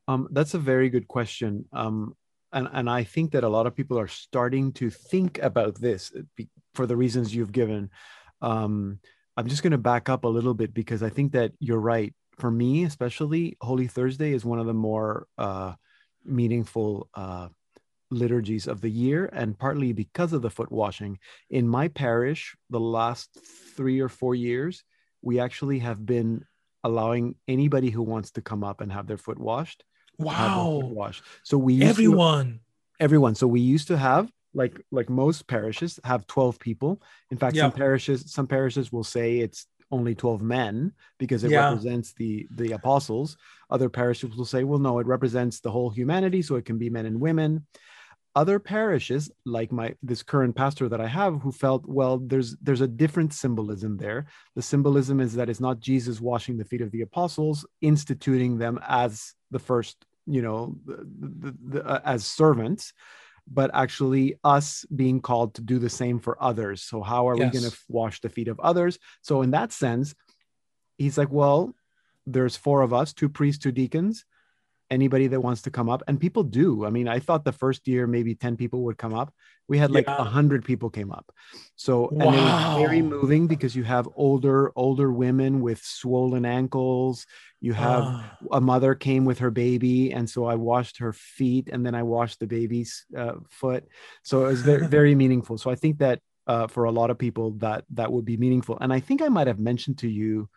Um, 0.09 0.29
that's 0.31 0.55
a 0.55 0.59
very 0.59 0.89
good 0.89 1.09
question. 1.09 1.67
Um, 1.73 2.17
and 2.53 2.69
and 2.73 2.89
I 2.89 3.05
think 3.05 3.33
that 3.33 3.45
a 3.45 3.49
lot 3.49 3.67
of 3.67 3.75
people 3.75 3.99
are 3.99 4.09
starting 4.09 4.73
to 4.75 4.91
think 4.91 5.39
about 5.39 5.81
this 5.81 6.13
for 6.75 6.87
the 6.87 6.97
reasons 6.97 7.35
you've 7.35 7.53
given. 7.53 7.91
Um, 8.41 8.99
I'm 9.37 9.49
just 9.49 9.63
going 9.63 9.73
to 9.73 9.79
back 9.79 10.09
up 10.09 10.25
a 10.25 10.29
little 10.29 10.55
bit 10.55 10.75
because 10.75 11.03
I 11.03 11.09
think 11.09 11.33
that 11.33 11.53
you're 11.59 11.81
right. 11.81 12.15
For 12.39 12.51
me, 12.51 12.85
especially, 12.85 13.57
Holy 13.61 13.87
Thursday 13.87 14.33
is 14.33 14.45
one 14.45 14.59
of 14.59 14.67
the 14.67 14.75
more 14.75 15.27
uh, 15.39 15.75
meaningful 16.25 17.09
uh, 17.15 17.49
liturgies 18.11 18.67
of 18.67 18.81
the 18.81 18.91
year, 18.91 19.29
and 19.33 19.59
partly 19.59 19.93
because 19.93 20.33
of 20.33 20.43
the 20.43 20.51
foot 20.51 20.71
washing. 20.71 21.19
In 21.51 21.69
my 21.69 21.89
parish, 21.89 22.55
the 22.71 22.81
last 22.81 23.37
three 23.77 24.01
or 24.01 24.09
four 24.09 24.35
years, 24.35 24.85
we 25.23 25.41
actually 25.41 25.79
have 25.81 26.05
been 26.05 26.45
allowing 26.85 27.37
anybody 27.47 27.91
who 27.91 28.03
wants 28.03 28.33
to 28.33 28.43
come 28.43 28.65
up 28.65 28.81
and 28.81 28.93
have 28.93 29.07
their 29.07 29.19
foot 29.19 29.39
washed. 29.39 29.85
Wow! 30.19 30.81
Washed. 30.85 31.23
So 31.43 31.59
we 31.59 31.83
everyone, 31.83 32.61
to, 32.99 33.05
everyone. 33.05 33.35
So 33.35 33.47
we 33.47 33.61
used 33.61 33.89
to 33.89 33.97
have 33.97 34.31
like 34.55 34.81
like 34.91 35.09
most 35.09 35.47
parishes 35.47 35.99
have 36.05 36.27
12 36.27 36.59
people 36.59 37.01
in 37.31 37.39
fact 37.39 37.57
yeah. 37.57 37.63
some 37.63 37.73
parishes 37.73 38.31
some 38.31 38.47
parishes 38.47 38.93
will 38.93 39.05
say 39.05 39.39
it's 39.39 39.67
only 39.91 40.15
12 40.15 40.43
men 40.43 40.93
because 41.19 41.45
it 41.45 41.51
yeah. 41.51 41.69
represents 41.69 42.13
the 42.15 42.47
the 42.57 42.73
apostles 42.73 43.37
other 43.71 43.89
parishes 43.89 44.37
will 44.37 44.45
say 44.45 44.65
well 44.65 44.79
no 44.79 44.99
it 44.99 45.07
represents 45.07 45.61
the 45.61 45.71
whole 45.71 45.91
humanity 45.91 46.43
so 46.43 46.57
it 46.57 46.65
can 46.65 46.79
be 46.79 46.91
men 46.91 47.07
and 47.07 47.21
women 47.21 47.67
other 48.35 48.59
parishes 48.59 49.31
like 49.45 49.71
my 49.71 49.95
this 50.03 50.23
current 50.23 50.57
pastor 50.57 50.89
that 50.89 51.01
i 51.01 51.07
have 51.07 51.41
who 51.43 51.53
felt 51.53 51.85
well 51.87 52.19
there's 52.19 52.57
there's 52.63 52.81
a 52.81 52.89
different 52.89 53.33
symbolism 53.33 53.97
there 53.97 54.27
the 54.57 54.63
symbolism 54.63 55.21
is 55.21 55.35
that 55.35 55.51
it's 55.51 55.61
not 55.61 55.81
jesus 55.81 56.21
washing 56.21 56.57
the 56.57 56.65
feet 56.65 56.81
of 56.81 56.91
the 56.93 57.03
apostles 57.03 57.67
instituting 57.81 58.59
them 58.59 58.79
as 58.89 59.35
the 59.51 59.59
first 59.59 59.97
you 60.27 60.41
know 60.41 60.75
the, 60.87 61.07
the, 61.21 61.57
the, 61.69 61.87
uh, 61.87 62.01
as 62.05 62.27
servants 62.27 62.93
but 63.51 63.71
actually 63.75 64.39
us 64.45 64.85
being 64.95 65.21
called 65.21 65.55
to 65.55 65.63
do 65.63 65.81
the 65.81 65.91
same 65.91 66.21
for 66.21 66.41
others. 66.41 66.81
So, 66.81 67.03
how 67.03 67.29
are 67.29 67.37
yes. 67.37 67.53
we 67.53 67.59
going 67.59 67.71
to 67.71 67.79
wash 67.89 68.21
the 68.21 68.29
feet 68.29 68.47
of 68.47 68.61
others? 68.61 69.01
So, 69.23 69.43
in 69.43 69.51
that 69.51 69.73
sense, 69.73 70.15
he's 70.97 71.19
like, 71.19 71.31
well, 71.31 71.75
there's 72.25 72.57
four 72.57 72.83
of 72.83 72.93
us, 72.93 73.13
two 73.13 73.29
priests, 73.29 73.61
two 73.63 73.73
deacons 73.73 74.25
anybody 74.93 75.27
that 75.27 75.41
wants 75.41 75.63
to 75.63 75.71
come 75.71 75.89
up 75.89 76.03
and 76.07 76.21
people 76.21 76.45
do. 76.45 76.85
I 76.85 76.91
mean 76.91 77.09
i 77.09 77.19
thought 77.19 77.45
the 77.45 77.59
first 77.65 77.89
year 77.89 78.07
maybe 78.07 78.35
10 78.35 78.57
people 78.57 78.83
would 78.85 78.99
come 78.99 79.15
up. 79.15 79.33
We 79.69 79.79
had 79.79 79.91
like 79.91 80.07
a 80.07 80.13
yeah. 80.13 80.19
100 80.19 80.65
people 80.65 80.91
came 80.91 81.11
up. 81.11 81.27
So 81.77 82.11
wow. 82.13 82.27
and 82.27 82.35
it 82.37 82.43
was 82.43 82.83
very 82.87 83.03
moving 83.03 83.47
because 83.47 83.75
you 83.75 83.85
have 83.85 84.07
older 84.15 84.73
older 84.77 85.11
women 85.11 85.61
with 85.61 85.81
swollen 85.83 86.45
ankles. 86.45 87.27
You 87.61 87.73
have 87.73 88.05
uh. 88.05 88.23
a 88.53 88.61
mother 88.61 88.95
came 88.95 89.25
with 89.25 89.39
her 89.39 89.51
baby 89.51 90.13
and 90.13 90.29
so 90.29 90.45
i 90.45 90.57
washed 90.71 90.99
her 90.99 91.13
feet 91.13 91.69
and 91.73 91.85
then 91.87 91.95
i 91.95 92.03
washed 92.03 92.39
the 92.41 92.51
baby's 92.59 92.93
uh, 93.17 93.37
foot. 93.51 93.83
So 94.23 94.45
it 94.45 94.49
was 94.55 94.63
very 94.63 94.87
very 94.99 95.15
meaningful. 95.15 95.57
So 95.59 95.71
i 95.71 95.77
think 95.83 95.99
that 95.99 96.21
uh, 96.53 96.67
for 96.67 96.85
a 96.85 96.91
lot 97.01 97.11
of 97.11 97.19
people 97.19 97.53
that 97.65 97.85
that 97.99 98.11
would 98.13 98.27
be 98.33 98.37
meaningful. 98.37 98.77
And 98.83 98.93
i 98.93 99.01
think 99.01 99.23
i 99.23 99.31
might 99.37 99.49
have 99.53 99.61
mentioned 99.71 99.99
to 100.05 100.09
you 100.21 100.49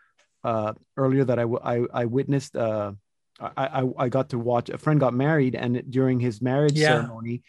uh, 0.45 0.73
earlier 0.95 1.25
that 1.25 1.39
I, 1.39 1.43
I, 1.43 1.75
I 2.01 2.05
witnessed 2.05 2.55
uh, 2.55 2.91
I, 3.39 3.81
I, 3.81 4.05
I 4.05 4.09
got 4.09 4.29
to 4.29 4.39
watch 4.39 4.69
a 4.69 4.77
friend 4.77 4.99
got 4.99 5.13
married 5.13 5.55
and 5.55 5.83
during 5.89 6.19
his 6.19 6.41
marriage 6.41 6.73
yeah. 6.73 7.01
ceremony 7.01 7.43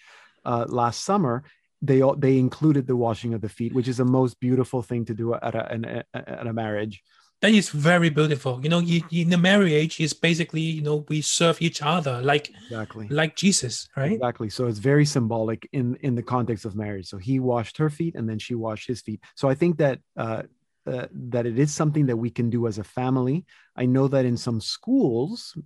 uh, 0.45 0.65
last 0.69 1.05
summer 1.05 1.45
they 1.83 2.03
all, 2.03 2.17
they 2.17 2.39
included 2.39 2.87
the 2.87 2.97
washing 2.97 3.35
of 3.35 3.41
the 3.41 3.49
feet 3.49 3.75
which 3.75 3.89
is 3.89 3.99
the 3.99 4.05
most 4.05 4.41
beautiful 4.41 4.83
thing 4.83 5.05
to 5.05 5.15
do 5.15 5.35
at 5.35 5.55
a, 5.55 6.05
at 6.15 6.47
a 6.47 6.53
marriage. 6.53 7.03
That 7.43 7.51
is 7.51 7.69
very 7.69 8.09
beautiful. 8.09 8.61
You 8.63 8.71
know 8.71 8.81
in 8.81 9.29
the 9.29 9.37
marriage 9.37 10.01
is 10.01 10.15
basically 10.15 10.63
you 10.63 10.81
know 10.81 11.05
we 11.09 11.21
serve 11.21 11.61
each 11.61 11.83
other 11.83 12.23
like 12.23 12.51
exactly. 12.65 13.09
like 13.11 13.37
jesus 13.37 13.89
right? 13.95 14.13
Exactly. 14.13 14.49
So 14.49 14.67
it's 14.67 14.79
very 14.79 15.05
symbolic 15.05 15.69
in 15.73 15.97
in 15.97 16.15
the 16.15 16.23
context 16.23 16.65
of 16.65 16.75
marriage. 16.75 17.07
So 17.07 17.19
he 17.19 17.39
washed 17.39 17.77
her 17.77 17.91
feet 17.91 18.15
and 18.15 18.27
then 18.27 18.39
she 18.39 18.55
washed 18.55 18.89
his 18.89 19.03
feet. 19.03 19.21
So 19.35 19.51
i 19.51 19.55
think 19.55 19.77
that 19.79 20.01
uh, 20.17 20.45
uh, 20.87 21.07
that 21.13 21.47
it 21.47 21.59
is 21.59 21.75
something 21.75 22.07
that 22.07 22.17
we 22.17 22.31
can 22.31 22.49
do 22.49 22.67
as 22.67 22.79
a 22.79 22.85
family. 22.85 23.45
I 23.77 23.87
know 23.87 24.09
that 24.09 24.25
in 24.25 24.37
some 24.37 24.61
schools, 24.61 25.59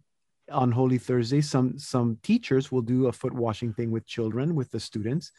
on 0.50 0.72
Holy 0.72 0.98
Thursday, 0.98 1.40
some 1.40 1.78
some 1.78 2.18
teachers 2.22 2.70
will 2.70 2.82
do 2.82 3.06
a 3.06 3.12
foot 3.12 3.32
washing 3.32 3.72
thing 3.72 3.90
with 3.90 4.06
children, 4.06 4.54
with 4.54 4.70
the 4.70 4.80
students, 4.80 5.32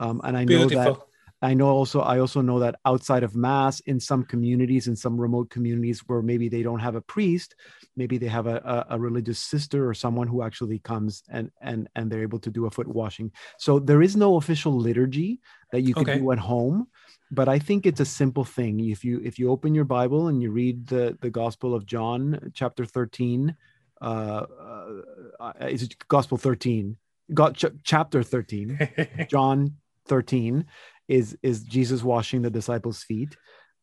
um, 0.00 0.20
and 0.24 0.36
I 0.36 0.44
know 0.44 0.68
that. 0.68 0.96
I 1.42 1.52
know 1.52 1.68
also 1.68 2.00
I 2.00 2.20
also 2.20 2.40
know 2.40 2.58
that 2.60 2.76
outside 2.86 3.22
of 3.22 3.36
mass 3.36 3.80
in 3.80 4.00
some 4.00 4.24
communities 4.24 4.88
in 4.88 4.96
some 4.96 5.20
remote 5.20 5.50
communities 5.50 6.00
where 6.06 6.22
maybe 6.22 6.48
they 6.48 6.62
don't 6.62 6.78
have 6.78 6.94
a 6.94 7.02
priest 7.02 7.54
maybe 7.96 8.16
they 8.16 8.28
have 8.28 8.46
a, 8.46 8.86
a, 8.88 8.94
a 8.94 8.98
religious 8.98 9.38
sister 9.38 9.86
or 9.86 9.92
someone 9.92 10.26
who 10.26 10.42
actually 10.42 10.78
comes 10.78 11.22
and 11.28 11.50
and 11.60 11.88
and 11.96 12.10
they're 12.10 12.22
able 12.22 12.38
to 12.38 12.50
do 12.50 12.64
a 12.64 12.70
foot 12.70 12.88
washing 12.88 13.30
so 13.58 13.78
there 13.78 14.00
is 14.00 14.16
no 14.16 14.36
official 14.36 14.72
liturgy 14.72 15.40
that 15.70 15.82
you 15.82 15.92
can 15.92 16.08
okay. 16.08 16.18
do 16.18 16.32
at 16.32 16.38
home 16.38 16.86
but 17.30 17.48
I 17.48 17.58
think 17.58 17.84
it's 17.84 18.00
a 18.00 18.06
simple 18.06 18.44
thing 18.44 18.80
if 18.80 19.04
you 19.04 19.20
if 19.24 19.38
you 19.38 19.50
open 19.50 19.74
your 19.74 19.84
Bible 19.84 20.28
and 20.28 20.40
you 20.42 20.50
read 20.50 20.86
the 20.86 21.18
the 21.20 21.30
Gospel 21.30 21.74
of 21.74 21.84
John 21.84 22.52
chapter 22.54 22.84
13 22.84 23.54
uh, 24.04 25.02
uh, 25.40 25.52
is 25.68 25.82
it 25.82 25.96
Gospel 26.08 26.36
13? 26.36 26.96
Got 27.32 27.54
ch- 27.54 27.66
chapter 27.82 28.22
13, 28.22 28.78
John 29.30 29.76
13 30.06 30.66
is 31.08 31.36
is 31.42 31.62
Jesus 31.62 32.02
washing 32.02 32.42
the 32.42 32.50
disciples' 32.50 33.02
feet, 33.02 33.36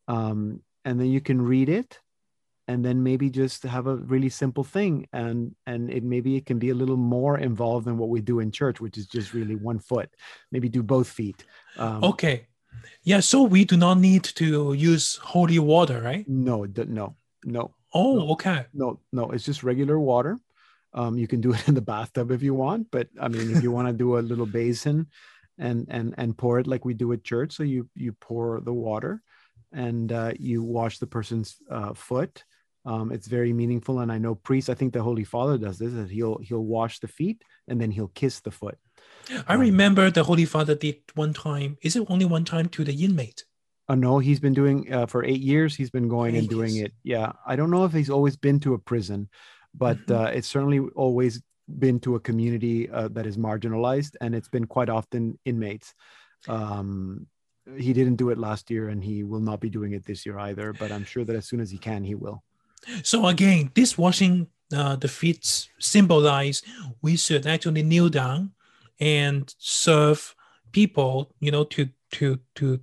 um, 0.08 0.60
and 0.84 0.98
then 0.98 1.08
you 1.08 1.20
can 1.20 1.40
read 1.40 1.68
it, 1.68 2.00
and 2.68 2.84
then 2.84 3.02
maybe 3.02 3.30
just 3.30 3.62
have 3.64 3.86
a 3.86 3.96
really 3.96 4.28
simple 4.28 4.64
thing, 4.64 5.06
and 5.12 5.54
and 5.66 5.90
it 5.90 6.02
maybe 6.02 6.36
it 6.36 6.46
can 6.46 6.58
be 6.58 6.70
a 6.70 6.74
little 6.74 6.96
more 6.96 7.38
involved 7.38 7.86
than 7.86 7.98
what 7.98 8.08
we 8.08 8.20
do 8.20 8.40
in 8.40 8.50
church, 8.50 8.80
which 8.80 8.98
is 8.98 9.06
just 9.06 9.34
really 9.34 9.56
one 9.56 9.78
foot. 9.78 10.10
Maybe 10.50 10.68
do 10.68 10.82
both 10.82 11.08
feet. 11.08 11.44
Um, 11.76 12.04
okay, 12.04 12.46
yeah. 13.04 13.20
So 13.20 13.42
we 13.42 13.64
do 13.64 13.76
not 13.76 13.98
need 13.98 14.24
to 14.24 14.72
use 14.72 15.16
holy 15.16 15.58
water, 15.58 16.00
right? 16.00 16.28
No, 16.28 16.64
no, 16.64 17.16
no. 17.44 17.74
Oh, 17.92 18.16
no, 18.16 18.28
okay. 18.32 18.66
No, 18.72 19.00
no, 19.12 19.30
it's 19.30 19.44
just 19.44 19.62
regular 19.62 19.98
water. 19.98 20.38
Um, 20.94 21.18
you 21.18 21.26
can 21.26 21.40
do 21.40 21.52
it 21.54 21.68
in 21.68 21.74
the 21.74 21.80
bathtub 21.80 22.30
if 22.30 22.42
you 22.42 22.54
want, 22.54 22.90
but 22.90 23.08
I 23.20 23.28
mean, 23.28 23.54
if 23.54 23.62
you 23.62 23.70
want 23.70 23.88
to 23.88 23.94
do 23.94 24.18
a 24.18 24.20
little 24.20 24.46
basin 24.46 25.08
and 25.58 25.86
and 25.90 26.14
and 26.16 26.36
pour 26.36 26.58
it 26.58 26.66
like 26.66 26.84
we 26.84 26.94
do 26.94 27.12
at 27.12 27.24
church, 27.24 27.52
so 27.52 27.62
you 27.62 27.88
you 27.94 28.12
pour 28.12 28.60
the 28.60 28.72
water 28.72 29.22
and 29.72 30.12
uh, 30.12 30.32
you 30.38 30.62
wash 30.62 30.98
the 30.98 31.06
person's 31.06 31.56
uh, 31.70 31.94
foot. 31.94 32.44
Um, 32.84 33.12
it's 33.12 33.28
very 33.28 33.52
meaningful, 33.52 34.00
and 34.00 34.10
I 34.10 34.18
know 34.18 34.34
priests. 34.34 34.68
I 34.68 34.74
think 34.74 34.92
the 34.92 35.02
Holy 35.02 35.24
Father 35.24 35.56
does 35.56 35.78
this. 35.78 35.92
That 35.92 36.10
he'll 36.10 36.38
he'll 36.38 36.64
wash 36.64 36.98
the 36.98 37.08
feet 37.08 37.42
and 37.68 37.80
then 37.80 37.90
he'll 37.90 38.08
kiss 38.08 38.40
the 38.40 38.50
foot. 38.50 38.76
I 39.46 39.54
um, 39.54 39.60
remember 39.60 40.10
the 40.10 40.24
Holy 40.24 40.44
Father 40.44 40.74
did 40.74 40.96
one 41.14 41.32
time. 41.32 41.78
Is 41.82 41.96
it 41.96 42.06
only 42.08 42.24
one 42.24 42.44
time 42.44 42.68
to 42.70 42.84
the 42.84 43.04
inmate? 43.04 43.44
Uh, 43.92 43.94
no, 43.94 44.18
he's 44.18 44.40
been 44.40 44.54
doing 44.54 44.90
uh, 44.90 45.04
for 45.04 45.22
eight 45.22 45.42
years. 45.42 45.74
He's 45.74 45.90
been 45.90 46.08
going 46.08 46.34
eight 46.34 46.38
and 46.38 46.48
doing 46.48 46.74
years. 46.74 46.86
it. 46.86 46.94
Yeah, 47.02 47.32
I 47.46 47.56
don't 47.56 47.70
know 47.70 47.84
if 47.84 47.92
he's 47.92 48.08
always 48.08 48.36
been 48.36 48.58
to 48.60 48.72
a 48.72 48.78
prison, 48.78 49.28
but 49.74 49.98
mm-hmm. 49.98 50.24
uh, 50.24 50.28
it's 50.28 50.48
certainly 50.48 50.78
always 50.96 51.42
been 51.78 52.00
to 52.00 52.14
a 52.14 52.20
community 52.20 52.88
uh, 52.88 53.08
that 53.08 53.26
is 53.26 53.36
marginalized, 53.36 54.16
and 54.22 54.34
it's 54.34 54.48
been 54.48 54.66
quite 54.66 54.88
often 54.88 55.38
inmates. 55.44 55.92
Um, 56.48 57.26
he 57.76 57.92
didn't 57.92 58.16
do 58.16 58.30
it 58.30 58.38
last 58.38 58.70
year, 58.70 58.88
and 58.88 59.04
he 59.04 59.24
will 59.24 59.40
not 59.40 59.60
be 59.60 59.68
doing 59.68 59.92
it 59.92 60.06
this 60.06 60.24
year 60.24 60.38
either. 60.38 60.72
But 60.72 60.90
I'm 60.90 61.04
sure 61.04 61.24
that 61.26 61.36
as 61.36 61.46
soon 61.46 61.60
as 61.60 61.70
he 61.70 61.76
can, 61.76 62.02
he 62.02 62.14
will. 62.14 62.42
So 63.02 63.26
again, 63.26 63.72
this 63.74 63.98
washing 63.98 64.46
uh, 64.74 64.96
the 64.96 65.08
feet 65.08 65.68
symbolize 65.78 66.62
we 67.02 67.18
should 67.18 67.46
actually 67.46 67.82
kneel 67.82 68.08
down 68.08 68.52
and 68.98 69.54
serve 69.58 70.34
people. 70.72 71.34
You 71.40 71.50
know, 71.50 71.64
to 71.64 71.90
to 72.12 72.38
to 72.54 72.80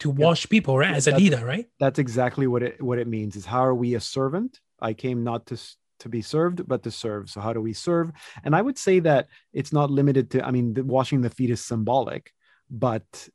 to 0.00 0.10
wash 0.10 0.48
people 0.48 0.76
right 0.76 0.94
as 0.94 1.06
a 1.06 1.16
leader 1.16 1.44
right? 1.44 1.66
that's 1.78 1.98
exactly 1.98 2.46
what 2.46 2.62
it 2.62 2.82
what 2.82 2.98
it 2.98 3.06
means 3.06 3.36
is 3.36 3.44
how 3.46 3.64
are 3.64 3.74
we 3.74 3.94
a 3.94 4.00
servant? 4.00 4.60
I 4.80 4.92
came 4.94 5.22
not 5.24 5.46
to 5.46 5.56
to 6.00 6.08
be 6.08 6.22
served 6.22 6.66
but 6.66 6.82
to 6.82 6.90
serve. 6.90 7.30
So 7.30 7.40
how 7.40 7.52
do 7.52 7.60
we 7.60 7.72
serve? 7.72 8.10
And 8.44 8.56
i 8.56 8.62
would 8.62 8.78
say 8.78 9.00
that 9.00 9.28
it's 9.52 9.72
not 9.72 9.90
limited 9.90 10.30
to 10.30 10.46
i 10.46 10.50
mean 10.50 10.74
the, 10.74 10.84
washing 10.84 11.20
the 11.20 11.30
feet 11.30 11.50
is 11.50 11.64
symbolic 11.64 12.32
but 12.70 13.28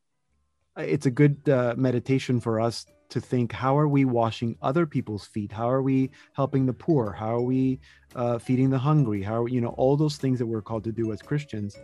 it's 0.77 1.05
a 1.05 1.11
good 1.11 1.47
uh, 1.47 1.73
meditation 1.77 2.39
for 2.39 2.59
us 2.59 2.85
to 3.09 3.21
think 3.21 3.51
how 3.51 3.77
are 3.77 3.87
we 3.87 4.03
washing 4.03 4.57
other 4.61 4.85
people's 4.85 5.25
feet? 5.25 5.51
How 5.51 5.69
are 5.69 5.81
we 5.81 6.09
helping 6.33 6.65
the 6.65 6.73
poor? 6.73 7.11
How 7.11 7.35
are 7.35 7.41
we 7.41 7.79
uh, 8.15 8.39
feeding 8.39 8.69
the 8.69 8.79
hungry? 8.79 9.21
How 9.21 9.43
are, 9.43 9.47
you 9.47 9.61
know 9.61 9.75
all 9.77 9.95
those 9.95 10.17
things 10.17 10.39
that 10.39 10.45
we're 10.45 10.61
called 10.61 10.83
to 10.85 10.91
do 10.91 11.11
as 11.13 11.21
christians 11.21 11.77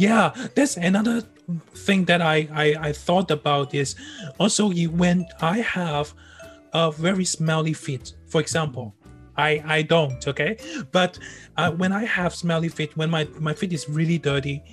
yeah, 0.00 0.32
that's 0.54 0.78
another 0.78 1.22
thing 1.74 2.06
that 2.06 2.22
I, 2.22 2.48
I, 2.52 2.88
I 2.88 2.92
thought 2.92 3.30
about 3.30 3.74
is 3.74 3.96
also 4.38 4.72
when 4.72 5.26
I 5.42 5.58
have 5.58 6.14
a 6.72 6.90
very 6.90 7.26
smelly 7.26 7.74
feet, 7.74 8.14
for 8.26 8.40
example, 8.40 8.94
I, 9.36 9.62
I 9.66 9.82
don't, 9.82 10.26
okay? 10.26 10.56
But 10.90 11.18
uh, 11.58 11.72
when 11.72 11.92
I 11.92 12.04
have 12.06 12.34
smelly 12.34 12.70
feet, 12.70 12.96
when 12.96 13.10
my, 13.10 13.28
my 13.38 13.52
feet 13.52 13.74
is 13.74 13.90
really 13.90 14.16
dirty, 14.16 14.64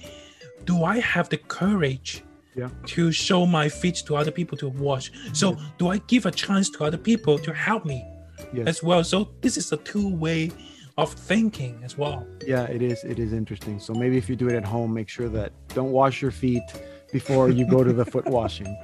do 0.64 0.86
I 0.86 1.00
have 1.00 1.28
the 1.28 1.38
courage 1.38 2.24
yeah. 2.56 2.70
to 2.86 3.12
show 3.12 3.46
my 3.46 3.68
feet 3.68 4.04
to 4.06 4.16
other 4.16 4.32
people 4.32 4.58
to 4.60 4.70
wash? 4.70 5.12
So 5.34 5.58
do 5.78 5.90
I 5.90 5.98
give 6.08 6.26
a 6.26 6.32
chance 6.32 6.70
to 6.70 6.86
other 6.86 6.98
people 6.98 7.38
to 7.40 7.54
help 7.54 7.86
me 7.86 8.06
yes. 8.54 8.66
as 8.66 8.84
well? 8.84 9.04
So 9.04 9.30
this 9.42 9.58
is 9.58 9.74
a 9.74 9.78
two-way 9.78 10.52
of 10.98 11.14
thinking 11.14 11.80
as 11.84 11.98
well. 11.98 12.26
Yeah, 12.46 12.64
it 12.64 12.82
is. 12.82 13.04
It 13.04 13.20
is 13.20 13.34
interesting. 13.34 13.80
So 13.80 13.94
maybe 13.94 14.18
if 14.18 14.28
you 14.30 14.36
do 14.36 14.50
it 14.50 14.56
at 14.56 14.66
home, 14.66 14.94
make 14.94 15.10
sure 15.10 15.30
that 15.30 15.52
don't 15.70 15.92
wash 15.92 16.22
your 16.22 16.32
feet 16.32 16.64
before 17.12 17.50
you 17.50 17.66
go 17.66 17.84
to 17.84 17.94
the 17.94 18.06
foot 18.06 18.26
washing, 18.26 18.76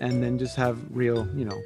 and 0.00 0.22
then 0.22 0.38
just 0.38 0.54
have 0.56 0.78
real, 0.90 1.26
you 1.34 1.44
know, 1.44 1.60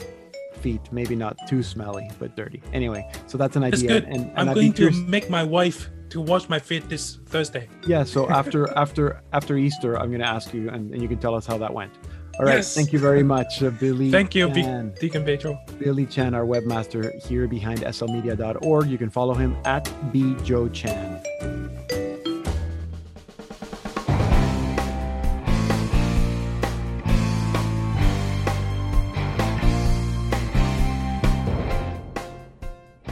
feet. 0.61 0.81
Maybe 0.93 1.17
not 1.17 1.37
too 1.49 1.63
smelly, 1.63 2.09
but 2.19 2.37
dirty. 2.37 2.63
Anyway, 2.73 3.11
so 3.27 3.37
that's 3.37 3.57
an 3.57 3.65
idea. 3.65 3.89
That's 3.89 4.05
good. 4.05 4.05
And, 4.05 4.31
and 4.37 4.49
I'm 4.51 4.55
going 4.55 4.73
to 4.75 4.91
make 4.93 5.29
my 5.29 5.43
wife 5.43 5.91
to 6.11 6.21
wash 6.21 6.49
my 6.49 6.59
feet 6.59 6.89
this 6.89 7.17
Thursday. 7.27 7.69
Yeah. 7.87 8.05
So 8.05 8.31
after 8.41 8.71
after 8.79 9.23
after 9.33 9.57
Easter, 9.57 9.99
I'm 9.99 10.09
going 10.09 10.21
to 10.21 10.29
ask 10.29 10.55
you, 10.55 10.69
and, 10.71 10.93
and 10.93 11.03
you 11.03 11.09
can 11.09 11.19
tell 11.19 11.35
us 11.35 11.47
how 11.47 11.59
that 11.59 11.73
went. 11.73 11.93
All 12.39 12.45
right. 12.45 12.57
Yes. 12.57 12.75
Thank 12.75 12.93
you 12.93 12.99
very 12.99 13.23
much, 13.23 13.63
uh, 13.63 13.71
Billy. 13.71 14.11
Thank 14.11 14.35
you, 14.35 14.53
Chan. 14.53 14.93
Deacon 15.01 15.25
Pedro. 15.25 15.59
Billy 15.79 16.05
Chan, 16.05 16.35
our 16.35 16.45
webmaster 16.45 17.15
here 17.25 17.49
behind 17.49 17.81
slmedia.org. 17.81 18.87
You 18.89 18.99
can 18.99 19.09
follow 19.09 19.33
him 19.33 19.57
at 19.65 19.87
bjoechan. 20.13 21.23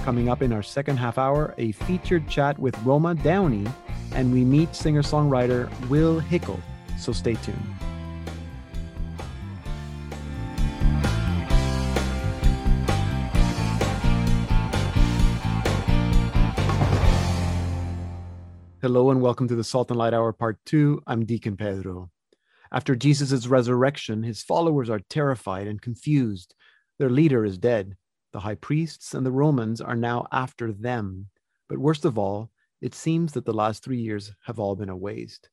Coming 0.04 0.28
up 0.28 0.42
in 0.42 0.52
our 0.52 0.62
second 0.62 0.98
half 0.98 1.16
hour, 1.16 1.54
a 1.56 1.72
featured 1.72 2.28
chat 2.28 2.58
with 2.58 2.76
Roma 2.82 3.14
Downey, 3.14 3.66
and 4.12 4.30
we 4.34 4.44
meet 4.44 4.76
singer 4.76 5.00
songwriter 5.00 5.70
Will 5.88 6.20
Hickel. 6.20 6.60
So 6.98 7.12
stay 7.12 7.36
tuned. 7.36 7.56
Hello 18.84 19.08
and 19.10 19.22
welcome 19.22 19.48
to 19.48 19.56
the 19.56 19.64
Salt 19.64 19.90
and 19.90 19.96
Light 19.98 20.12
Hour 20.12 20.30
Part 20.34 20.58
2. 20.66 21.04
I'm 21.06 21.24
Deacon 21.24 21.56
Pedro. 21.56 22.10
After 22.70 22.94
Jesus' 22.94 23.46
resurrection, 23.46 24.22
his 24.22 24.42
followers 24.42 24.90
are 24.90 25.00
terrified 25.08 25.66
and 25.66 25.80
confused. 25.80 26.54
Their 26.98 27.08
leader 27.08 27.46
is 27.46 27.56
dead. 27.56 27.96
The 28.34 28.40
high 28.40 28.56
priests 28.56 29.14
and 29.14 29.24
the 29.24 29.32
Romans 29.32 29.80
are 29.80 29.96
now 29.96 30.26
after 30.30 30.70
them. 30.70 31.30
But 31.66 31.78
worst 31.78 32.04
of 32.04 32.18
all, 32.18 32.50
it 32.82 32.94
seems 32.94 33.32
that 33.32 33.46
the 33.46 33.54
last 33.54 33.82
three 33.82 34.02
years 34.02 34.34
have 34.44 34.58
all 34.58 34.76
been 34.76 34.90
a 34.90 34.96
waste. 34.98 35.48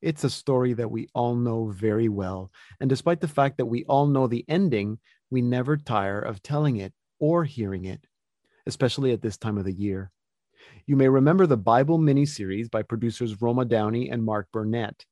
It's 0.00 0.22
a 0.22 0.30
story 0.30 0.72
that 0.74 0.92
we 0.92 1.08
all 1.12 1.34
know 1.34 1.66
very 1.66 2.08
well. 2.08 2.52
And 2.78 2.88
despite 2.88 3.20
the 3.20 3.26
fact 3.26 3.56
that 3.56 3.66
we 3.66 3.84
all 3.86 4.06
know 4.06 4.28
the 4.28 4.44
ending, 4.46 5.00
we 5.28 5.42
never 5.42 5.76
tire 5.76 6.20
of 6.20 6.40
telling 6.40 6.76
it 6.76 6.92
or 7.18 7.42
hearing 7.42 7.86
it, 7.86 8.06
especially 8.64 9.10
at 9.10 9.22
this 9.22 9.38
time 9.38 9.58
of 9.58 9.64
the 9.64 9.72
year. 9.72 10.12
You 10.86 10.96
may 10.96 11.08
remember 11.08 11.46
the 11.46 11.56
Bible 11.56 11.98
miniseries 11.98 12.70
by 12.70 12.82
producers 12.82 13.40
Roma 13.42 13.64
Downey 13.64 14.10
and 14.10 14.24
Mark 14.24 14.48
Burnett. 14.52 15.04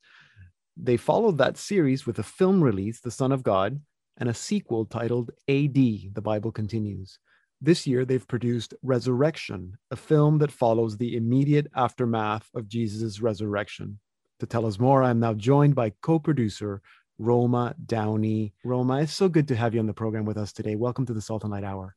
They 0.77 0.97
followed 0.97 1.39
that 1.39 1.57
series 1.57 2.07
with 2.07 2.19
a 2.19 2.23
film 2.23 2.63
release, 2.63 3.01
The 3.01 3.11
Son 3.11 3.33
of 3.33 3.43
God, 3.43 3.81
and 4.17 4.29
a 4.29 4.35
sequel 4.35 4.85
titled 4.85 5.31
AD, 5.49 5.75
The 5.75 6.23
Bible 6.23 6.53
Continues. 6.53 7.19
This 7.61 7.87
year, 7.87 8.05
they've 8.05 8.27
produced 8.27 8.75
Resurrection, 8.83 9.79
a 9.91 9.97
film 9.97 10.39
that 10.39 10.53
follows 10.53 10.97
the 10.97 11.17
immediate 11.17 11.67
aftermath 11.75 12.49
of 12.55 12.69
Jesus' 12.69 13.21
resurrection. 13.21 13.99
To 14.41 14.47
tell 14.47 14.67
us 14.67 14.79
more, 14.79 15.03
I'm 15.03 15.21
now 15.21 15.35
joined 15.35 15.75
by 15.75 15.93
co 16.03 16.19
producer 16.19 16.83
Roma 17.19 17.75
Downey. 17.87 18.53
Roma, 18.65 19.01
it's 19.01 19.13
so 19.13 19.29
good 19.29 19.49
to 19.49 19.57
have 19.57 19.75
you 19.75 19.81
on 19.81 19.87
the 19.87 19.95
program 19.95 20.25
with 20.25 20.37
us 20.37 20.53
today. 20.53 20.77
Welcome 20.77 21.07
to 21.07 21.15
the 21.15 21.23
Salt 21.23 21.45
and 21.45 21.53
Light 21.53 21.65
Hour. 21.65 21.97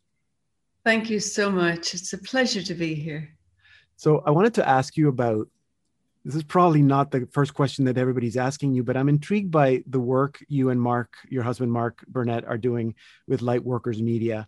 Thank 0.84 1.10
you 1.10 1.20
so 1.20 1.52
much. 1.52 1.94
It's 1.94 2.14
a 2.14 2.18
pleasure 2.18 2.62
to 2.62 2.74
be 2.74 2.94
here. 2.96 3.37
So 3.98 4.22
I 4.26 4.32
wanted 4.32 4.54
to 4.56 4.68
ask 4.68 4.96
you 4.96 5.10
about 5.10 5.48
this 6.24 6.36
is 6.36 6.44
probably 6.44 6.82
not 6.82 7.10
the 7.10 7.28
first 7.32 7.54
question 7.54 7.86
that 7.86 7.98
everybody's 7.98 8.38
asking 8.38 8.74
you, 8.74 8.84
but 8.84 8.96
I'm 8.96 9.10
intrigued 9.10 9.50
by 9.50 9.84
the 9.88 10.00
work 10.00 10.44
you 10.48 10.70
and 10.70 10.80
Mark, 10.80 11.16
your 11.30 11.42
husband 11.42 11.72
Mark 11.72 12.06
Burnett, 12.08 12.46
are 12.46 12.58
doing 12.58 12.96
with 13.28 13.42
Lightworkers 13.42 14.02
Media, 14.02 14.48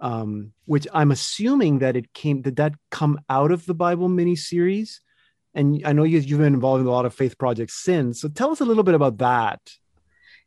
um, 0.00 0.52
which 0.66 0.86
I'm 0.92 1.10
assuming 1.10 1.80
that 1.80 1.96
it 1.96 2.12
came. 2.12 2.42
Did 2.42 2.56
that 2.56 2.74
come 2.90 3.18
out 3.28 3.50
of 3.50 3.66
the 3.66 3.74
Bible 3.74 4.08
mini 4.08 4.36
series? 4.36 5.00
And 5.54 5.82
I 5.84 5.92
know 5.92 6.04
you, 6.04 6.18
you've 6.18 6.38
been 6.38 6.54
involved 6.54 6.82
in 6.82 6.86
a 6.86 6.90
lot 6.90 7.06
of 7.06 7.14
faith 7.14 7.36
projects 7.38 7.74
since. 7.74 8.20
So 8.20 8.28
tell 8.28 8.50
us 8.50 8.60
a 8.60 8.64
little 8.64 8.84
bit 8.84 8.94
about 8.94 9.18
that. 9.18 9.60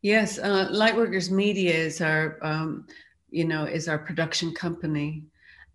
Yes, 0.02 0.38
uh, 0.38 0.70
Lightworkers 0.72 1.32
Media 1.32 1.74
is 1.74 2.02
our, 2.02 2.38
um, 2.42 2.88
you 3.30 3.46
know, 3.46 3.66
is 3.66 3.90
our 3.90 3.98
production 3.98 4.54
company 4.54 5.26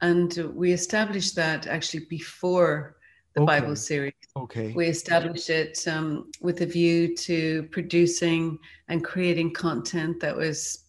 and 0.03 0.51
we 0.55 0.73
established 0.73 1.37
that 1.37 1.67
actually 1.67 2.07
before 2.11 2.97
the 3.35 3.41
okay. 3.41 3.61
Bible 3.61 3.77
series. 3.77 4.13
Okay. 4.37 4.73
We 4.73 4.87
established 4.87 5.49
it 5.49 5.87
um, 5.87 6.31
with 6.41 6.61
a 6.61 6.67
view 6.67 7.17
to 7.17 7.63
producing 7.71 8.59
and 8.89 9.03
creating 9.03 9.55
content 9.55 10.21
that 10.21 10.37
was 10.37 10.87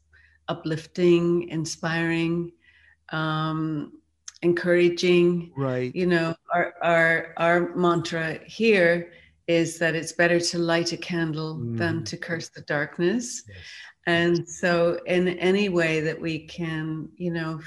uplifting, 0.50 1.48
inspiring, 1.50 2.52
um, 3.10 3.94
encouraging. 4.42 5.54
Right. 5.56 5.96
You 5.96 6.08
know, 6.08 6.36
our 6.54 6.74
our 6.82 7.34
our 7.38 7.76
mantra 7.76 8.40
here 8.46 9.14
is 9.48 9.78
that 9.78 9.94
it's 9.96 10.14
better 10.14 10.40
to 10.40 10.58
light 10.58 10.92
a 10.92 10.98
candle 10.98 11.58
mm. 11.58 11.78
than 11.78 12.04
to 12.06 12.18
curse 12.18 12.50
the 12.50 12.62
darkness. 12.62 13.44
Yes. 13.48 13.58
And 14.06 14.50
so, 14.50 15.00
in 15.06 15.28
any 15.28 15.70
way 15.70 16.02
that 16.02 16.20
we 16.20 16.40
can, 16.40 17.10
you 17.16 17.32
know, 17.32 17.62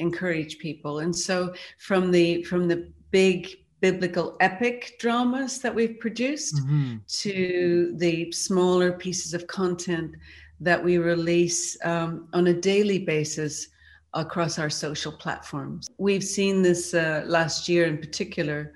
encourage 0.00 0.58
people. 0.58 1.00
And 1.00 1.14
so 1.14 1.54
from 1.78 2.10
the 2.10 2.42
from 2.44 2.68
the 2.68 2.90
big 3.10 3.48
biblical 3.80 4.36
epic 4.40 4.96
dramas 4.98 5.60
that 5.60 5.74
we've 5.74 5.98
produced 6.00 6.56
mm-hmm. 6.56 6.96
to 7.08 7.92
the 7.96 8.30
smaller 8.32 8.92
pieces 8.92 9.32
of 9.32 9.46
content 9.46 10.14
that 10.60 10.82
we 10.82 10.98
release 10.98 11.78
um, 11.84 12.28
on 12.32 12.48
a 12.48 12.52
daily 12.52 12.98
basis 12.98 13.68
across 14.12 14.58
our 14.58 14.68
social 14.68 15.12
platforms. 15.12 15.88
We've 15.96 16.24
seen 16.24 16.62
this 16.62 16.92
uh, 16.92 17.22
last 17.26 17.68
year 17.68 17.86
in 17.86 17.96
particular 17.96 18.72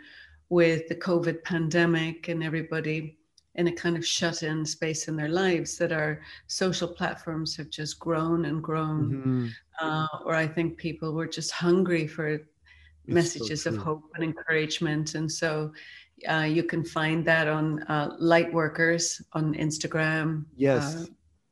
with 0.49 0.89
the 0.89 0.95
COVID 0.95 1.43
pandemic 1.43 2.29
and 2.29 2.43
everybody 2.43 3.19
in 3.57 3.69
a 3.69 3.73
kind 3.73 3.97
of 3.97 4.05
shut 4.05 4.43
in 4.43 4.65
space 4.67 5.07
in 5.09 5.17
their 5.17 5.29
lives 5.29 5.79
that 5.79 5.93
our 5.93 6.21
social 6.47 6.89
platforms 6.89 7.57
have 7.57 7.71
just 7.71 7.99
grown 7.99 8.47
and 8.47 8.63
grown. 8.63 9.13
Mm-hmm. 9.13 9.49
Uh, 9.81 10.07
or 10.25 10.35
I 10.35 10.47
think 10.47 10.77
people 10.77 11.13
were 11.13 11.27
just 11.27 11.51
hungry 11.51 12.07
for 12.07 12.29
it's 12.29 12.45
messages 13.07 13.65
so 13.65 13.71
of 13.71 13.77
hope 13.77 14.03
and 14.15 14.25
encouragement. 14.25 15.15
And 15.15 15.31
so 15.31 15.73
uh, 16.29 16.49
you 16.49 16.65
can 16.65 16.85
find 16.85 17.25
that 17.27 17.49
on 17.49 17.83
uh, 17.85 18.17
Lightworkers 18.21 19.23
on 19.33 19.55
Instagram. 19.55 20.45
Yes. 20.57 20.97
Uh, 20.97 21.07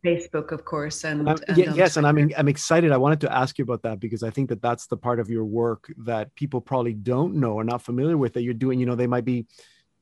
Facebook, 0.05 0.51
of 0.51 0.65
course, 0.65 1.05
and, 1.05 1.29
and 1.29 1.77
yes, 1.77 1.97
and 1.97 2.05
I'm 2.05 2.29
I'm 2.37 2.49
excited. 2.49 2.91
I 2.91 2.97
wanted 2.97 3.21
to 3.21 3.33
ask 3.33 3.57
you 3.57 3.63
about 3.63 3.83
that 3.83 4.01
because 4.01 4.25
I 4.25 4.31
think 4.31 4.49
that 4.49 4.61
that's 4.61 4.89
the 4.89 4.97
part 4.97 5.21
of 5.21 5.31
your 5.31 5.45
work 5.45 5.93
that 5.99 6.35
people 6.35 6.61
probably 6.61 6.93
don't 6.93 7.37
know 7.37 7.53
or 7.53 7.63
not 7.63 7.83
familiar 7.83 8.17
with 8.17 8.33
that 8.33 8.43
you're 8.43 8.53
doing. 8.53 8.81
You 8.81 8.87
know, 8.87 8.97
they 8.97 9.07
might 9.07 9.25
be 9.25 9.47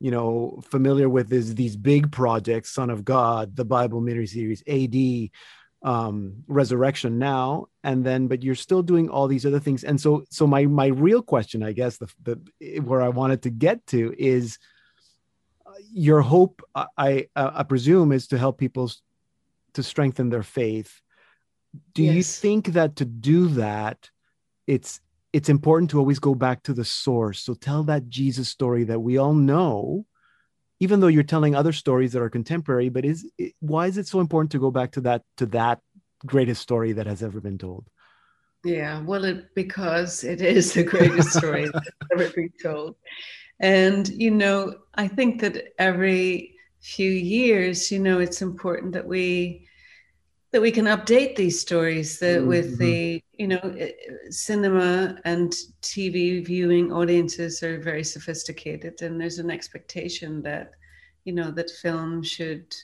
you 0.01 0.11
know 0.11 0.61
familiar 0.65 1.09
with 1.09 1.33
is 1.33 1.55
these 1.55 1.77
big 1.77 2.11
projects 2.11 2.71
son 2.71 2.91
of 2.91 3.05
god 3.05 3.55
the 3.55 3.65
bible 3.65 4.01
mini 4.01 4.27
series 4.27 4.63
ad 4.67 5.31
um 5.83 6.43
resurrection 6.49 7.19
now 7.19 7.67
and 7.85 8.05
then 8.05 8.27
but 8.27 8.43
you're 8.43 8.55
still 8.55 8.83
doing 8.83 9.09
all 9.09 9.29
these 9.29 9.47
other 9.47 9.61
things 9.61 9.85
and 9.85 10.01
so 10.01 10.25
so 10.31 10.47
my 10.47 10.67
my 10.67 10.87
real 10.87 11.23
question 11.23 11.63
i 11.63 11.73
guess 11.73 11.99
the, 11.99 12.13
the 12.23 12.81
where 12.81 13.01
i 13.01 13.09
wanted 13.09 13.43
to 13.43 13.51
get 13.51 13.87
to 13.87 14.15
is 14.19 14.59
uh, 15.67 15.71
your 15.93 16.21
hope 16.21 16.63
i 16.75 16.87
i, 16.99 17.27
I 17.37 17.63
presume 17.63 18.13
is 18.13 18.27
to 18.29 18.39
help 18.39 18.59
people 18.59 18.91
to 19.75 19.83
strengthen 19.83 20.29
their 20.29 20.43
faith 20.43 21.01
do 21.95 22.03
yes. 22.03 22.15
you 22.15 22.23
think 22.23 22.67
that 22.69 22.97
to 22.97 23.05
do 23.05 23.49
that 23.49 24.11
it's 24.67 25.01
it's 25.33 25.49
important 25.49 25.91
to 25.91 25.99
always 25.99 26.19
go 26.19 26.35
back 26.35 26.63
to 26.65 26.75
the 26.75 26.85
source. 26.85 27.41
So 27.41 27.55
tell 27.55 27.85
that 27.85 28.09
Jesus 28.09 28.49
story 28.49 28.85
that 28.85 29.01
we 29.01 29.19
all 29.19 29.35
know, 29.35 30.07
even 30.81 31.01
though 31.01 31.07
you're 31.07 31.23
telling 31.23 31.55
other 31.55 31.73
stories 31.73 32.13
that 32.13 32.23
are 32.23 32.31
contemporary. 32.31 32.89
But 32.89 33.05
is 33.05 33.31
it, 33.39 33.55
why 33.61 33.87
is 33.87 33.99
it 33.99 34.07
so 34.07 34.21
important 34.21 34.53
to 34.53 34.59
go 34.59 34.71
back 34.71 34.93
to 34.93 35.01
that 35.03 35.23
to 35.37 35.47
that 35.47 35.81
greatest 36.27 36.63
story 36.63 36.93
that 36.93 37.07
has 37.07 37.23
ever 37.23 37.41
been 37.41 37.59
told? 37.59 37.87
Yeah, 38.65 39.03
well, 39.03 39.25
it, 39.25 39.55
because 39.55 40.23
it 40.23 40.43
is 40.43 40.75
the 40.75 40.83
greatest 40.83 41.33
story 41.33 41.71
that's 41.73 41.89
ever 42.13 42.29
been 42.31 42.53
told, 42.63 42.97
and 43.59 44.07
you 44.09 44.31
know, 44.31 44.75
I 44.95 45.09
think 45.09 45.41
that 45.41 45.73
every 45.79 46.57
few 46.83 47.11
years, 47.11 47.91
you 47.91 47.99
know, 47.99 48.19
it's 48.19 48.43
important 48.43 48.93
that 48.93 49.07
we 49.07 49.67
that 50.53 50.63
we 50.63 50.71
can 50.71 50.87
update 50.87 51.37
these 51.37 51.61
stories 51.61 52.19
that 52.19 52.41
mm-hmm. 52.41 52.49
with 52.49 52.79
the 52.79 53.23
you 53.39 53.47
know 53.47 53.75
eh, 53.79 53.93
cinema 54.31 55.17
and 55.25 55.55
tv 55.83 56.45
viewing 56.45 56.93
audiences 56.93 57.63
are 57.63 57.81
very 57.81 58.05
sophisticated 58.05 59.01
and 59.03 59.21
there's 59.21 59.39
an 59.39 59.51
expectation 59.51 60.43
that 60.43 60.73
you 61.25 61.33
know 61.33 61.51
that 61.51 61.71
film 61.71 62.23
should 62.23 62.75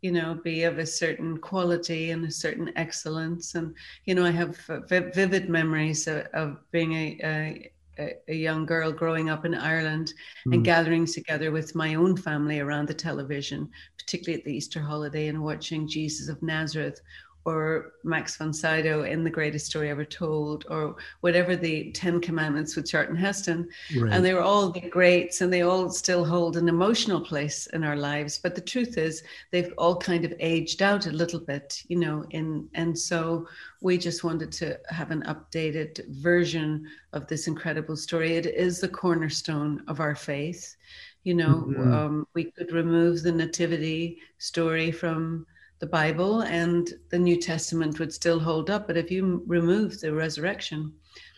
you 0.00 0.10
know 0.10 0.34
be 0.42 0.64
of 0.64 0.78
a 0.78 0.86
certain 0.86 1.38
quality 1.38 2.10
and 2.10 2.24
a 2.24 2.30
certain 2.30 2.72
excellence 2.76 3.54
and 3.54 3.74
you 4.04 4.14
know 4.14 4.24
i 4.24 4.30
have 4.30 4.56
vivid 4.88 5.48
memories 5.48 6.06
of, 6.08 6.26
of 6.34 6.58
being 6.72 6.92
a, 6.92 7.18
a 7.22 7.72
a, 7.98 8.14
a 8.28 8.34
young 8.34 8.66
girl 8.66 8.92
growing 8.92 9.28
up 9.28 9.44
in 9.44 9.54
Ireland 9.54 10.14
mm. 10.46 10.54
and 10.54 10.64
gathering 10.64 11.06
together 11.06 11.50
with 11.50 11.74
my 11.74 11.94
own 11.94 12.16
family 12.16 12.60
around 12.60 12.88
the 12.88 12.94
television, 12.94 13.68
particularly 13.98 14.40
at 14.40 14.44
the 14.44 14.54
Easter 14.54 14.80
holiday, 14.80 15.28
and 15.28 15.42
watching 15.42 15.88
Jesus 15.88 16.28
of 16.28 16.42
Nazareth 16.42 17.00
or 17.44 17.92
Max 18.04 18.36
von 18.36 18.52
Sydow 18.52 19.02
in 19.02 19.24
The 19.24 19.30
Greatest 19.30 19.66
Story 19.66 19.90
Ever 19.90 20.04
Told, 20.04 20.64
or 20.68 20.96
whatever 21.20 21.56
the 21.56 21.90
Ten 21.92 22.20
Commandments 22.20 22.76
with 22.76 22.88
Charlton 22.88 23.16
Heston. 23.16 23.68
Right. 23.96 24.12
And 24.12 24.24
they 24.24 24.34
were 24.34 24.42
all 24.42 24.70
the 24.70 24.88
greats 24.88 25.40
and 25.40 25.52
they 25.52 25.62
all 25.62 25.90
still 25.90 26.24
hold 26.24 26.56
an 26.56 26.68
emotional 26.68 27.20
place 27.20 27.66
in 27.68 27.84
our 27.84 27.96
lives. 27.96 28.38
But 28.38 28.54
the 28.54 28.60
truth 28.60 28.96
is, 28.98 29.22
they've 29.50 29.72
all 29.78 29.96
kind 29.96 30.24
of 30.24 30.32
aged 30.38 30.82
out 30.82 31.06
a 31.06 31.12
little 31.12 31.40
bit, 31.40 31.82
you 31.88 31.98
know, 31.98 32.24
in, 32.30 32.68
and 32.74 32.96
so 32.96 33.46
we 33.80 33.98
just 33.98 34.22
wanted 34.22 34.52
to 34.52 34.78
have 34.88 35.10
an 35.10 35.22
updated 35.22 36.06
version 36.08 36.86
of 37.12 37.26
this 37.26 37.48
incredible 37.48 37.96
story. 37.96 38.36
It 38.36 38.46
is 38.46 38.80
the 38.80 38.88
cornerstone 38.88 39.82
of 39.88 40.00
our 40.00 40.14
faith. 40.14 40.76
You 41.24 41.34
know, 41.34 41.66
mm-hmm. 41.68 41.92
um, 41.92 42.26
we 42.34 42.44
could 42.44 42.72
remove 42.72 43.22
the 43.22 43.30
nativity 43.32 44.18
story 44.38 44.90
from 44.90 45.46
the 45.82 45.86
Bible 45.88 46.42
and 46.42 46.94
the 47.10 47.18
New 47.18 47.36
Testament 47.36 47.98
would 47.98 48.14
still 48.14 48.38
hold 48.38 48.70
up. 48.70 48.86
But 48.86 48.96
if 48.96 49.10
you 49.10 49.42
remove 49.48 50.00
the 50.00 50.14
resurrection 50.14 50.92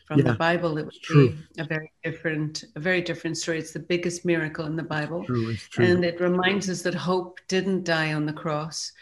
from 0.07 0.19
yeah, 0.19 0.33
the 0.33 0.35
Bible, 0.35 0.77
it 0.77 0.85
would 0.85 1.03
true. 1.03 1.31
be 1.31 1.63
a 1.63 1.65
very 1.65 1.91
different, 2.05 2.63
a 2.77 2.81
very 2.81 3.01
different 3.01 3.39
story. 3.39 3.59
It's 3.59 3.73
the 3.73 3.79
biggest 3.79 4.27
miracle 4.27 4.67
in 4.67 4.77
the 4.77 4.83
Bible. 4.83 5.25
True, 5.25 5.57
true. 5.57 5.87
And 5.87 6.05
it 6.05 6.21
reminds 6.21 6.69
us 6.69 6.83
that 6.83 6.95
hope 6.95 7.41
didn't 7.49 7.85
die 7.85 8.13
on 8.13 8.27
the 8.27 8.35
cross. 8.35 8.93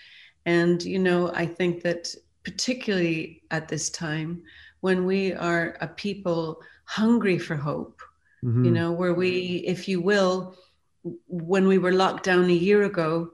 And, 0.47 0.81
you 0.81 1.01
know, 1.01 1.33
I 1.35 1.47
think 1.47 1.83
that 1.83 2.15
particularly 2.45 3.43
at 3.51 3.67
this 3.67 3.91
time, 3.91 4.45
when 4.81 5.07
we 5.07 5.33
are 5.33 5.77
a 5.81 5.89
people 5.89 6.61
hungry 6.85 7.39
for 7.39 7.57
hope, 7.57 8.01
mm-hmm. 8.45 8.65
you 8.65 8.71
know, 8.71 8.93
where 8.93 9.15
we, 9.15 9.65
if 9.67 9.89
you 9.89 10.01
will, 10.01 10.57
when 11.27 11.67
we 11.67 11.79
were 11.79 11.91
locked 11.91 12.23
down 12.23 12.45
a 12.45 12.53
year 12.53 12.85
ago, 12.85 13.33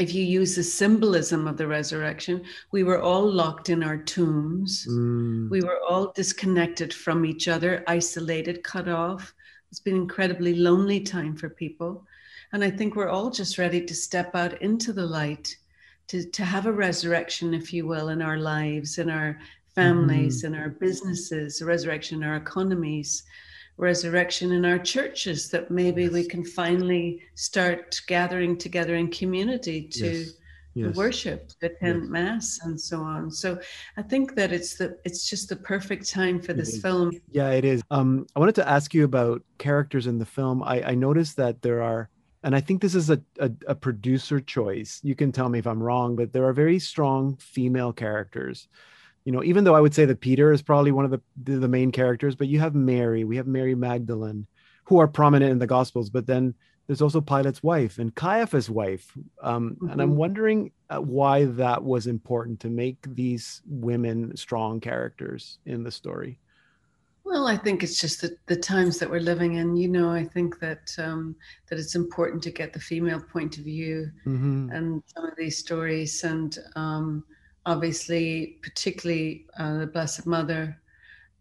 if 0.00 0.14
you 0.14 0.24
use 0.24 0.56
the 0.56 0.64
symbolism 0.64 1.46
of 1.46 1.58
the 1.58 1.66
resurrection, 1.66 2.42
we 2.72 2.82
were 2.82 3.00
all 3.00 3.30
locked 3.30 3.68
in 3.68 3.82
our 3.84 3.98
tombs. 3.98 4.86
Mm. 4.90 5.50
We 5.50 5.60
were 5.60 5.78
all 5.86 6.10
disconnected 6.12 6.94
from 6.94 7.26
each 7.26 7.48
other, 7.48 7.84
isolated, 7.86 8.64
cut 8.64 8.88
off. 8.88 9.34
It's 9.70 9.78
been 9.78 9.96
an 9.96 10.02
incredibly 10.02 10.54
lonely 10.54 11.00
time 11.00 11.36
for 11.36 11.50
people. 11.50 12.06
And 12.52 12.64
I 12.64 12.70
think 12.70 12.96
we're 12.96 13.10
all 13.10 13.30
just 13.30 13.58
ready 13.58 13.84
to 13.84 13.94
step 13.94 14.34
out 14.34 14.62
into 14.62 14.94
the 14.94 15.04
light, 15.04 15.54
to, 16.08 16.24
to 16.30 16.44
have 16.46 16.64
a 16.64 16.72
resurrection, 16.72 17.52
if 17.52 17.70
you 17.70 17.86
will, 17.86 18.08
in 18.08 18.22
our 18.22 18.38
lives, 18.38 18.96
in 18.96 19.10
our 19.10 19.38
families, 19.74 20.42
mm. 20.42 20.46
in 20.46 20.54
our 20.54 20.70
businesses, 20.70 21.60
a 21.60 21.66
resurrection 21.66 22.22
in 22.22 22.28
our 22.28 22.36
economies, 22.36 23.22
resurrection 23.80 24.52
in 24.52 24.64
our 24.64 24.78
churches 24.78 25.48
that 25.50 25.70
maybe 25.70 26.04
yes. 26.04 26.12
we 26.12 26.24
can 26.24 26.44
finally 26.44 27.22
start 27.34 28.00
gathering 28.06 28.56
together 28.56 28.94
in 28.94 29.08
community 29.10 29.82
to 29.82 30.06
yes. 30.06 30.32
Yes. 30.74 30.94
worship 30.94 31.48
to 31.60 31.66
attend 31.66 32.08
mass 32.08 32.60
and 32.62 32.80
so 32.80 33.00
on. 33.00 33.30
So 33.30 33.58
i 33.96 34.02
think 34.02 34.36
that 34.36 34.52
it's 34.52 34.76
the 34.76 34.96
it's 35.04 35.28
just 35.28 35.48
the 35.48 35.56
perfect 35.56 36.08
time 36.08 36.40
for 36.40 36.52
this 36.52 36.80
film. 36.80 37.10
Yeah 37.32 37.50
it 37.50 37.64
is. 37.64 37.82
Um 37.90 38.26
i 38.36 38.38
wanted 38.38 38.54
to 38.56 38.68
ask 38.68 38.94
you 38.94 39.04
about 39.04 39.42
characters 39.58 40.06
in 40.06 40.18
the 40.18 40.26
film. 40.26 40.62
I 40.62 40.82
i 40.92 40.94
noticed 40.94 41.36
that 41.38 41.62
there 41.62 41.82
are 41.82 42.08
and 42.44 42.54
i 42.54 42.60
think 42.60 42.80
this 42.80 42.94
is 42.94 43.10
a, 43.10 43.20
a, 43.40 43.50
a 43.66 43.74
producer 43.74 44.38
choice. 44.40 45.00
You 45.02 45.16
can 45.16 45.32
tell 45.32 45.48
me 45.48 45.58
if 45.58 45.66
i'm 45.66 45.82
wrong 45.82 46.14
but 46.14 46.32
there 46.32 46.46
are 46.46 46.52
very 46.52 46.78
strong 46.78 47.36
female 47.36 47.92
characters 47.92 48.68
you 49.24 49.32
know, 49.32 49.44
even 49.44 49.64
though 49.64 49.74
I 49.74 49.80
would 49.80 49.94
say 49.94 50.04
that 50.06 50.20
Peter 50.20 50.52
is 50.52 50.62
probably 50.62 50.92
one 50.92 51.04
of 51.04 51.10
the 51.10 51.20
the 51.58 51.68
main 51.68 51.92
characters, 51.92 52.34
but 52.34 52.48
you 52.48 52.58
have 52.60 52.74
Mary, 52.74 53.24
we 53.24 53.36
have 53.36 53.46
Mary 53.46 53.74
Magdalene, 53.74 54.46
who 54.84 54.98
are 54.98 55.08
prominent 55.08 55.52
in 55.52 55.58
the 55.58 55.66
Gospels, 55.66 56.10
but 56.10 56.26
then 56.26 56.54
there's 56.86 57.02
also 57.02 57.20
Pilate's 57.20 57.62
wife 57.62 57.98
and 57.98 58.14
Caiaphas' 58.14 58.68
wife, 58.68 59.16
um, 59.42 59.70
mm-hmm. 59.70 59.90
and 59.90 60.02
I'm 60.02 60.08
mm-hmm. 60.10 60.18
wondering 60.18 60.72
uh, 60.88 61.00
why 61.00 61.44
that 61.44 61.84
was 61.84 62.06
important 62.06 62.58
to 62.60 62.68
make 62.68 62.98
these 63.14 63.62
women 63.66 64.36
strong 64.36 64.80
characters 64.80 65.58
in 65.66 65.84
the 65.84 65.92
story. 65.92 66.40
Well, 67.22 67.46
I 67.46 67.56
think 67.56 67.84
it's 67.84 68.00
just 68.00 68.22
the, 68.22 68.34
the 68.46 68.56
times 68.56 68.98
that 68.98 69.08
we're 69.08 69.20
living 69.20 69.54
in. 69.54 69.76
You 69.76 69.86
know, 69.86 70.10
I 70.10 70.24
think 70.24 70.58
that 70.58 70.90
um, 70.98 71.36
that 71.68 71.78
it's 71.78 71.94
important 71.94 72.42
to 72.42 72.50
get 72.50 72.72
the 72.72 72.80
female 72.80 73.20
point 73.20 73.58
of 73.58 73.64
view 73.64 74.10
mm-hmm. 74.26 74.70
and 74.72 75.02
some 75.14 75.26
of 75.26 75.36
these 75.36 75.58
stories 75.58 76.24
and. 76.24 76.58
Um, 76.74 77.22
obviously, 77.70 78.58
particularly 78.62 79.46
uh, 79.58 79.78
the 79.78 79.86
Blessed 79.86 80.26
Mother 80.26 80.76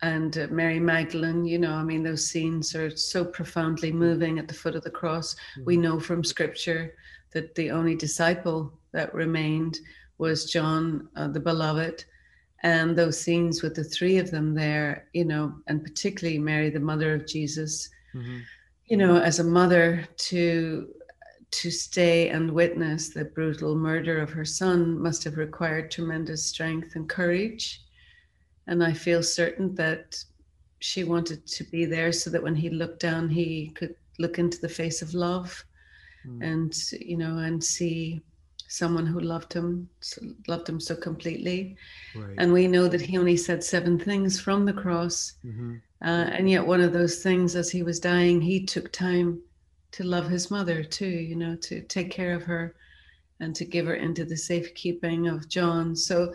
and 0.04 0.38
uh, 0.38 0.48
Mary 0.52 0.80
Magdalene. 0.80 1.44
You 1.44 1.58
know, 1.58 1.74
I 1.74 1.84
mean, 1.84 2.04
those 2.04 2.28
scenes 2.28 2.76
are 2.76 2.96
so 2.96 3.26
profoundly 3.26 3.92
moving 3.92 4.38
at 4.38 4.48
the 4.48 4.54
foot 4.54 4.76
of 4.76 4.84
the 4.84 4.92
cross. 5.02 5.34
Mm-hmm. 5.34 5.66
We 5.66 5.78
know 5.78 6.00
from 6.00 6.24
Scripture 6.24 6.94
that 7.34 7.56
the 7.56 7.72
only 7.72 7.96
disciple 7.96 8.72
that 8.92 9.14
remained 9.14 9.80
was 10.20 10.52
John, 10.52 11.10
uh, 11.16 11.30
the 11.30 11.40
beloved. 11.40 12.06
And 12.62 12.96
those 12.96 13.20
scenes 13.20 13.64
with 13.64 13.74
the 13.74 13.84
three 13.84 14.18
of 14.18 14.30
them 14.30 14.54
there, 14.54 15.08
you 15.14 15.26
know, 15.26 15.56
and 15.68 15.84
particularly 15.84 16.38
Mary, 16.38 16.70
the 16.70 16.80
mother 16.80 17.16
of 17.16 17.26
Jesus, 17.26 17.90
mm-hmm. 18.14 18.40
you 18.86 18.98
know, 18.98 19.18
as 19.18 19.40
a 19.40 19.44
mother 19.44 20.06
to 20.30 20.90
to 21.52 21.72
stay 21.72 22.30
and 22.30 22.52
witness 22.52 23.10
the 23.10 23.26
brutal 23.26 23.76
murder 23.76 24.20
of 24.20 24.30
her 24.30 24.46
son 24.46 25.00
must 25.00 25.24
have 25.24 25.38
required 25.38 25.90
tremendous 25.90 26.46
strength 26.46 26.96
and 26.96 27.10
courage. 27.10 27.82
And 28.68 28.84
I 28.84 28.94
feel 28.94 29.24
certain 29.24 29.74
that 29.76 30.24
she 30.80 31.04
wanted 31.04 31.46
to 31.48 31.64
be 31.66 31.86
there 31.86 32.12
so 32.12 32.30
that 32.30 32.44
when 32.44 32.56
he 32.56 32.70
looked 32.70 33.00
down, 33.00 33.30
he 33.30 33.70
could 33.70 33.96
look 34.20 34.38
into 34.38 34.60
the 34.60 34.70
face 34.70 35.02
of 35.02 35.14
love 35.14 35.64
mm. 36.26 36.44
and, 36.44 36.74
you 37.02 37.18
know, 37.18 37.40
and 37.40 37.64
see 37.64 38.22
someone 38.68 39.08
who 39.08 39.20
loved 39.20 39.52
him, 39.52 39.90
loved 40.48 40.70
him 40.70 40.80
so 40.80 40.96
completely. 40.96 41.76
Right. 42.16 42.36
And 42.38 42.54
we 42.54 42.68
know 42.68 42.88
that 42.88 43.02
he 43.02 43.18
only 43.18 43.38
said 43.38 43.64
seven 43.64 43.98
things 43.98 44.40
from 44.40 44.66
the 44.66 44.74
cross. 44.74 45.34
Mm-hmm. 45.44 45.78
Uh, 46.02 46.30
and 46.32 46.50
yet, 46.50 46.66
one 46.66 46.80
of 46.80 46.94
those 46.94 47.24
things, 47.24 47.56
as 47.56 47.72
he 47.72 47.84
was 47.84 48.00
dying, 48.00 48.40
he 48.40 48.66
took 48.66 48.92
time 48.92 49.42
to 49.92 50.04
love 50.04 50.30
his 50.30 50.52
mother 50.52 50.84
too, 50.84 51.08
you 51.08 51.36
know, 51.36 51.56
to 51.56 51.82
take 51.82 52.12
care 52.12 52.34
of 52.34 52.44
her 52.44 52.76
and 53.40 53.56
to 53.56 53.66
give 53.66 53.86
her 53.86 53.96
into 53.96 54.26
the 54.26 54.38
safekeeping 54.38 55.28
of 55.28 55.48
John. 55.48 55.96
So 55.96 56.34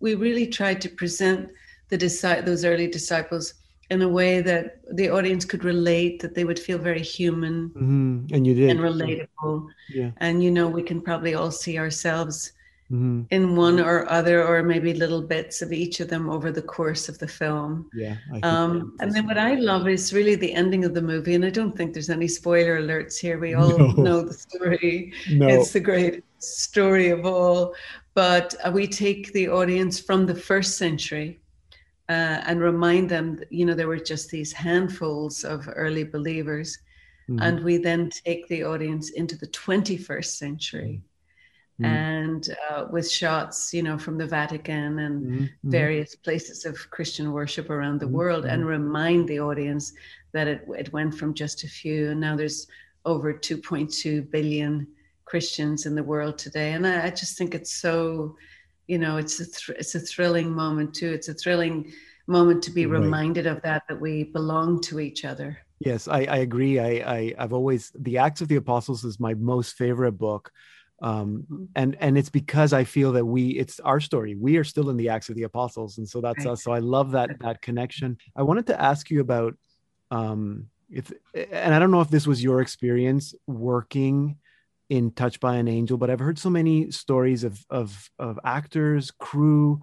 we 0.00 0.14
really 0.14 0.46
tried 0.46 0.80
to 0.82 0.88
present 0.88 1.50
the 1.88 2.42
those 2.44 2.64
early 2.64 2.88
disciples 2.88 3.54
in 3.90 4.00
a 4.00 4.08
way 4.08 4.40
that 4.40 4.80
the 4.96 5.10
audience 5.10 5.44
could 5.44 5.64
relate, 5.64 6.20
that 6.20 6.34
they 6.34 6.44
would 6.44 6.58
feel 6.58 6.78
very 6.78 7.02
human 7.02 7.68
mm-hmm. 7.70 8.34
and 8.34 8.46
you 8.46 8.54
did 8.54 8.70
and 8.70 8.80
relatable. 8.80 9.68
Yeah. 9.90 10.10
And 10.18 10.42
you 10.42 10.50
know, 10.50 10.68
we 10.68 10.82
can 10.82 11.02
probably 11.02 11.34
all 11.34 11.50
see 11.50 11.78
ourselves 11.78 12.52
mm-hmm. 12.92 13.22
in 13.30 13.56
one 13.56 13.80
or 13.80 14.08
other, 14.10 14.46
or 14.46 14.62
maybe 14.62 14.92
little 14.92 15.22
bits 15.22 15.62
of 15.62 15.72
each 15.72 16.00
of 16.00 16.08
them 16.08 16.28
over 16.28 16.52
the 16.52 16.62
course 16.62 17.08
of 17.08 17.18
the 17.18 17.26
film. 17.26 17.88
Yeah. 17.94 18.16
Um, 18.42 18.96
and 19.00 19.12
then 19.12 19.26
what 19.26 19.38
I 19.38 19.54
love 19.54 19.88
is 19.88 20.12
really 20.12 20.34
the 20.34 20.52
ending 20.52 20.84
of 20.84 20.94
the 20.94 21.02
movie. 21.02 21.34
And 21.34 21.44
I 21.44 21.50
don't 21.50 21.76
think 21.76 21.92
there's 21.92 22.10
any 22.10 22.28
spoiler 22.28 22.80
alerts 22.80 23.18
here. 23.18 23.38
We 23.38 23.54
all 23.54 23.78
no. 23.78 23.86
know 23.92 24.22
the 24.22 24.34
story. 24.34 25.12
No. 25.30 25.48
It's 25.48 25.72
the 25.72 25.80
great 25.80 26.22
story 26.38 27.08
of 27.08 27.24
all. 27.24 27.74
But 28.14 28.54
uh, 28.64 28.70
we 28.70 28.86
take 28.86 29.32
the 29.32 29.48
audience 29.48 29.98
from 29.98 30.26
the 30.26 30.34
first 30.34 30.76
century. 30.76 31.38
Uh, 32.08 32.42
and 32.44 32.60
remind 32.60 33.08
them, 33.08 33.36
that, 33.36 33.50
you 33.50 33.64
know, 33.64 33.72
there 33.72 33.86
were 33.86 33.96
just 33.96 34.28
these 34.28 34.52
handfuls 34.52 35.44
of 35.44 35.66
early 35.74 36.04
believers. 36.04 36.76
Mm-hmm. 37.30 37.40
And 37.40 37.64
we 37.64 37.78
then 37.78 38.10
take 38.10 38.46
the 38.48 38.64
audience 38.64 39.10
into 39.10 39.38
the 39.38 39.46
21st 39.46 40.24
century 40.26 41.00
mm. 41.82 41.86
and 41.86 42.56
uh, 42.70 42.86
with 42.90 43.10
shots, 43.10 43.74
you 43.74 43.82
know, 43.82 43.98
from 43.98 44.18
the 44.18 44.26
Vatican 44.26 44.98
and 45.00 45.22
mm. 45.24 45.50
various 45.64 46.14
places 46.14 46.64
of 46.64 46.76
Christian 46.90 47.32
worship 47.32 47.70
around 47.70 48.00
the 48.00 48.06
mm. 48.06 48.12
world, 48.12 48.44
and 48.44 48.66
remind 48.66 49.28
the 49.28 49.40
audience 49.40 49.92
that 50.32 50.48
it, 50.48 50.66
it 50.68 50.92
went 50.92 51.14
from 51.14 51.34
just 51.34 51.64
a 51.64 51.68
few, 51.68 52.10
and 52.10 52.20
now 52.20 52.36
there's 52.36 52.66
over 53.04 53.34
2.2 53.34 54.30
billion 54.30 54.86
Christians 55.24 55.86
in 55.86 55.94
the 55.94 56.02
world 56.02 56.38
today. 56.38 56.72
And 56.72 56.86
I, 56.86 57.06
I 57.06 57.10
just 57.10 57.38
think 57.38 57.54
it's 57.54 57.74
so, 57.74 58.36
you 58.86 58.98
know, 58.98 59.16
it's 59.16 59.40
a 59.40 59.46
th- 59.46 59.78
it's 59.78 59.94
a 59.94 60.00
thrilling 60.00 60.50
moment 60.50 60.94
too. 60.94 61.10
It's 61.12 61.28
a 61.28 61.34
thrilling 61.34 61.92
moment 62.26 62.62
to 62.64 62.70
be 62.70 62.86
right. 62.86 63.00
reminded 63.00 63.46
of 63.46 63.62
that 63.62 63.82
that 63.88 64.00
we 64.00 64.24
belong 64.24 64.80
to 64.82 65.00
each 65.00 65.24
other. 65.24 65.58
Yes, 65.80 66.06
I, 66.06 66.24
I 66.24 66.36
agree. 66.38 66.78
I, 66.78 66.90
I 67.16 67.34
I've 67.38 67.52
always 67.52 67.92
the 67.98 68.18
Acts 68.18 68.40
of 68.40 68.48
the 68.48 68.56
Apostles 68.56 69.04
is 69.04 69.18
my 69.18 69.34
most 69.34 69.76
favorite 69.76 70.12
book 70.12 70.52
um, 71.02 71.44
mm-hmm. 71.50 71.64
and 71.74 71.96
and 72.00 72.16
it's 72.16 72.30
because 72.30 72.72
I 72.72 72.84
feel 72.84 73.12
that 73.12 73.24
we 73.24 73.50
it's 73.50 73.80
our 73.80 74.00
story. 74.00 74.36
We 74.36 74.56
are 74.56 74.64
still 74.64 74.88
in 74.88 74.96
the 74.96 75.08
Acts 75.08 75.28
of 75.28 75.34
the 75.34 75.42
Apostles, 75.42 75.98
and 75.98 76.08
so 76.08 76.20
that's 76.20 76.44
right. 76.44 76.52
us. 76.52 76.62
So 76.62 76.72
I 76.72 76.78
love 76.78 77.10
that 77.10 77.40
that 77.40 77.60
connection. 77.60 78.16
I 78.36 78.42
wanted 78.42 78.68
to 78.68 78.80
ask 78.80 79.10
you 79.10 79.20
about 79.20 79.56
um, 80.12 80.68
if, 80.88 81.12
and 81.34 81.74
I 81.74 81.78
don't 81.78 81.90
know 81.90 82.02
if 82.02 82.10
this 82.10 82.26
was 82.26 82.42
your 82.42 82.60
experience 82.60 83.34
working 83.46 84.36
in 84.90 85.10
Touched 85.10 85.40
by 85.40 85.56
an 85.56 85.68
Angel, 85.68 85.96
but 85.96 86.10
I've 86.10 86.20
heard 86.20 86.38
so 86.38 86.50
many 86.50 86.90
stories 86.92 87.42
of 87.42 87.64
of 87.68 88.10
of 88.18 88.38
actors, 88.44 89.10
crew 89.10 89.80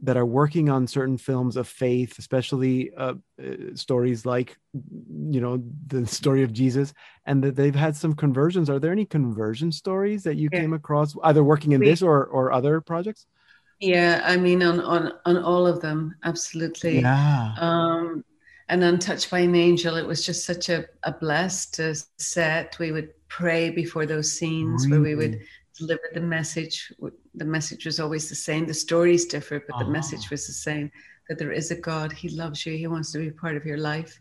that 0.00 0.16
are 0.16 0.26
working 0.26 0.68
on 0.68 0.86
certain 0.86 1.16
films 1.16 1.56
of 1.56 1.68
faith, 1.68 2.18
especially 2.18 2.92
uh, 2.96 3.14
uh, 3.42 3.52
stories 3.74 4.26
like, 4.26 4.56
you 4.72 5.40
know, 5.40 5.62
the 5.86 6.06
story 6.18 6.42
of 6.42 6.52
Jesus, 6.52 6.92
and 7.26 7.42
that 7.42 7.56
they've 7.56 7.74
had 7.74 7.96
some 7.96 8.14
conversions. 8.14 8.68
Are 8.68 8.78
there 8.78 8.92
any 8.92 9.06
conversion 9.06 9.72
stories 9.72 10.22
that 10.24 10.36
you 10.36 10.48
yeah. 10.52 10.60
came 10.60 10.72
across, 10.72 11.14
either 11.24 11.44
working 11.44 11.72
in 11.72 11.80
this 11.80 12.02
or 12.02 12.24
or 12.26 12.52
other 12.52 12.80
projects? 12.80 13.26
Yeah, 13.80 14.22
I 14.24 14.36
mean, 14.36 14.62
on 14.62 14.80
on 14.80 15.12
on 15.24 15.38
all 15.38 15.66
of 15.66 15.80
them, 15.80 16.16
absolutely. 16.24 17.00
Yeah. 17.00 17.54
Um, 17.58 18.24
and 18.68 18.82
untouched 18.82 19.30
by 19.30 19.40
an 19.40 19.54
angel, 19.54 19.96
it 19.96 20.06
was 20.06 20.24
just 20.24 20.46
such 20.46 20.68
a, 20.70 20.86
a 21.02 21.12
blessed 21.12 21.80
uh, 21.80 21.94
set. 22.16 22.78
We 22.78 22.92
would 22.92 23.10
pray 23.28 23.70
before 23.70 24.06
those 24.06 24.32
scenes 24.32 24.86
really? 24.86 24.98
where 24.98 25.08
we 25.08 25.14
would 25.16 25.40
deliver 25.78 26.02
the 26.14 26.20
message. 26.20 26.92
The 27.34 27.44
message 27.44 27.86
was 27.86 28.00
always 28.00 28.28
the 28.28 28.34
same. 28.34 28.66
The 28.66 28.74
stories 28.74 29.26
differ, 29.26 29.64
but 29.68 29.78
the 29.78 29.90
message 29.90 30.24
ah. 30.26 30.28
was 30.30 30.46
the 30.46 30.52
same 30.52 30.90
that 31.28 31.38
there 31.38 31.52
is 31.52 31.70
a 31.70 31.76
God. 31.76 32.12
He 32.12 32.28
loves 32.28 32.64
you. 32.66 32.76
He 32.76 32.86
wants 32.86 33.12
to 33.12 33.18
be 33.18 33.30
part 33.30 33.56
of 33.56 33.64
your 33.64 33.78
life. 33.78 34.20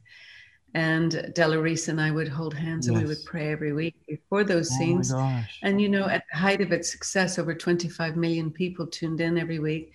And 0.75 1.31
Della 1.35 1.59
Reese 1.59 1.87
and 1.87 2.01
I 2.01 2.09
would 2.09 2.27
hold 2.27 2.53
hands 2.53 2.87
yes. 2.87 2.93
and 2.95 3.03
we 3.03 3.07
would 3.07 3.23
pray 3.25 3.51
every 3.51 3.73
week 3.73 3.95
before 4.07 4.43
those 4.43 4.71
oh 4.73 4.77
scenes. 4.77 5.13
And, 5.61 5.79
you 5.79 5.87
know, 5.87 6.07
at 6.07 6.23
the 6.31 6.37
height 6.37 6.61
of 6.61 6.71
its 6.71 6.91
success, 6.91 7.37
over 7.37 7.53
25 7.53 8.15
million 8.15 8.49
people 8.49 8.87
tuned 8.87 9.21
in 9.21 9.37
every 9.37 9.59
week, 9.59 9.93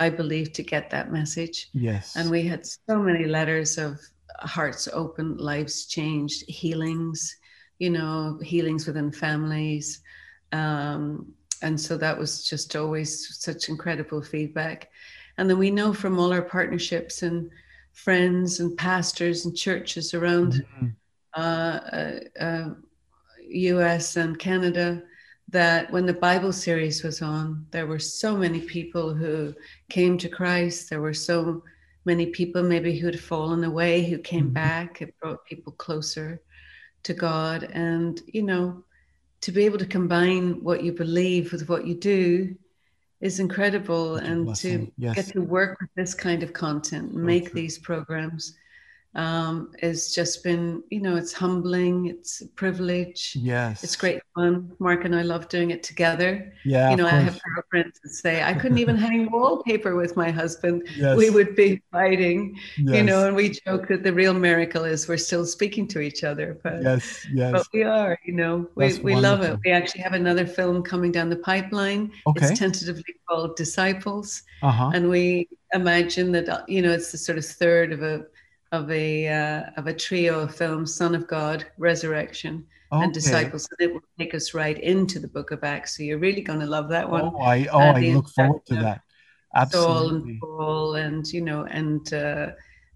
I 0.00 0.10
believe, 0.10 0.52
to 0.54 0.64
get 0.64 0.90
that 0.90 1.12
message. 1.12 1.68
Yes. 1.74 2.16
And 2.16 2.28
we 2.28 2.42
had 2.42 2.66
so 2.66 2.98
many 2.98 3.26
letters 3.26 3.78
of 3.78 4.00
hearts 4.40 4.88
open, 4.92 5.36
lives 5.36 5.86
changed, 5.86 6.44
healings, 6.48 7.36
you 7.78 7.90
know, 7.90 8.38
healings 8.42 8.86
within 8.86 9.12
families, 9.12 10.00
um, 10.50 11.32
and 11.62 11.80
so 11.80 11.96
that 11.96 12.18
was 12.18 12.44
just 12.48 12.76
always 12.76 13.38
such 13.38 13.68
incredible 13.68 14.22
feedback. 14.22 14.90
And 15.38 15.48
then 15.48 15.58
we 15.58 15.70
know 15.70 15.92
from 15.92 16.18
all 16.18 16.32
our 16.32 16.42
partnerships 16.42 17.22
and 17.22 17.50
friends 17.92 18.60
and 18.60 18.76
pastors 18.76 19.44
and 19.44 19.56
churches 19.56 20.14
around 20.14 20.64
mm-hmm. 20.78 20.86
uh, 21.34 21.40
uh, 21.40 22.20
uh, 22.38 22.74
US 23.48 24.16
and 24.16 24.38
Canada 24.38 25.02
that 25.48 25.90
when 25.92 26.06
the 26.06 26.12
Bible 26.12 26.52
series 26.52 27.04
was 27.04 27.22
on, 27.22 27.66
there 27.70 27.86
were 27.86 27.98
so 27.98 28.36
many 28.36 28.60
people 28.60 29.14
who 29.14 29.54
came 29.88 30.18
to 30.18 30.28
Christ. 30.28 30.90
There 30.90 31.00
were 31.00 31.14
so 31.14 31.62
many 32.04 32.26
people 32.26 32.62
maybe 32.62 32.98
who'd 32.98 33.18
fallen 33.20 33.64
away 33.64 34.04
who 34.04 34.18
came 34.18 34.46
mm-hmm. 34.46 34.54
back. 34.54 35.00
It 35.02 35.14
brought 35.20 35.44
people 35.44 35.72
closer 35.72 36.42
to 37.04 37.14
God. 37.14 37.64
And, 37.72 38.20
you 38.26 38.42
know, 38.42 38.84
to 39.40 39.52
be 39.52 39.64
able 39.64 39.78
to 39.78 39.86
combine 39.86 40.62
what 40.62 40.82
you 40.82 40.92
believe 40.92 41.52
with 41.52 41.68
what 41.68 41.86
you 41.86 41.94
do 41.94 42.56
is 43.20 43.40
incredible. 43.40 44.16
And 44.16 44.54
to 44.56 44.90
yes. 44.98 45.14
get 45.16 45.26
to 45.28 45.40
work 45.40 45.80
with 45.80 45.90
this 45.94 46.14
kind 46.14 46.42
of 46.42 46.52
content 46.52 47.14
make 47.14 47.52
these 47.52 47.78
programs 47.78 48.56
um, 49.16 49.72
has 49.80 50.14
just 50.14 50.44
been, 50.44 50.82
you 50.90 51.00
know, 51.00 51.16
it's 51.16 51.32
humbling, 51.32 52.06
it's 52.06 52.42
a 52.42 52.48
privilege. 52.48 53.34
Yes. 53.34 53.82
It's 53.82 53.96
great 53.96 54.20
fun. 54.34 54.70
Mark 54.78 55.06
and 55.06 55.16
I 55.16 55.22
love 55.22 55.48
doing 55.48 55.70
it 55.70 55.82
together. 55.82 56.52
Yeah. 56.66 56.90
You 56.90 56.96
know, 56.96 57.06
I 57.06 57.10
have 57.10 57.40
girlfriends 57.42 57.98
that 58.00 58.10
say, 58.10 58.42
I 58.42 58.52
couldn't 58.52 58.76
even 58.76 58.94
hang 59.06 59.30
wallpaper 59.30 59.96
with 59.96 60.16
my 60.16 60.30
husband. 60.30 60.86
Yes. 60.96 61.16
We 61.16 61.30
would 61.30 61.56
be 61.56 61.80
fighting, 61.90 62.58
yes. 62.76 62.96
you 62.96 63.02
know, 63.02 63.26
and 63.26 63.34
we 63.34 63.48
joke 63.48 63.88
that 63.88 64.02
the 64.02 64.12
real 64.12 64.34
miracle 64.34 64.84
is 64.84 65.08
we're 65.08 65.16
still 65.16 65.46
speaking 65.46 65.88
to 65.88 66.00
each 66.00 66.22
other. 66.22 66.60
But, 66.62 66.82
yes, 66.82 67.26
yes. 67.32 67.52
But 67.52 67.66
we 67.72 67.84
are, 67.84 68.18
you 68.26 68.34
know, 68.34 68.68
we, 68.74 68.98
we 68.98 69.16
love 69.16 69.40
it. 69.40 69.58
We 69.64 69.70
actually 69.70 70.02
have 70.02 70.12
another 70.12 70.46
film 70.46 70.82
coming 70.82 71.10
down 71.10 71.30
the 71.30 71.36
pipeline. 71.36 72.12
Okay. 72.26 72.46
It's 72.46 72.58
tentatively 72.58 73.14
called 73.26 73.56
Disciples. 73.56 74.42
Uh-huh. 74.62 74.90
And 74.92 75.08
we 75.08 75.48
imagine 75.72 76.32
that, 76.32 76.68
you 76.68 76.82
know, 76.82 76.92
it's 76.92 77.12
the 77.12 77.18
sort 77.18 77.38
of 77.38 77.46
third 77.46 77.92
of 77.92 78.02
a 78.02 78.26
of 78.72 78.90
a 78.90 79.28
uh, 79.28 79.62
of 79.76 79.86
a 79.86 79.94
trio 79.94 80.40
of 80.40 80.54
films: 80.54 80.94
Son 80.94 81.14
of 81.14 81.26
God, 81.26 81.66
Resurrection, 81.78 82.66
okay. 82.92 83.04
and 83.04 83.12
Disciples. 83.12 83.68
And 83.78 83.88
it 83.88 83.94
will 83.94 84.02
take 84.18 84.34
us 84.34 84.54
right 84.54 84.78
into 84.78 85.18
the 85.18 85.28
Book 85.28 85.50
of 85.50 85.64
Acts. 85.64 85.96
So 85.96 86.02
you're 86.02 86.18
really 86.18 86.42
going 86.42 86.60
to 86.60 86.66
love 86.66 86.88
that 86.90 87.08
one. 87.08 87.30
Oh, 87.34 87.38
I 87.38 87.66
oh, 87.66 87.78
I 87.78 88.00
look 88.00 88.28
forward 88.30 88.64
to 88.66 88.74
that. 88.76 89.00
Absolutely. 89.54 89.94
Saul 89.94 90.08
and 90.10 90.40
Paul, 90.40 90.94
and 90.96 91.26
you 91.32 91.40
know, 91.40 91.64
and 91.64 92.12
uh, 92.12 92.48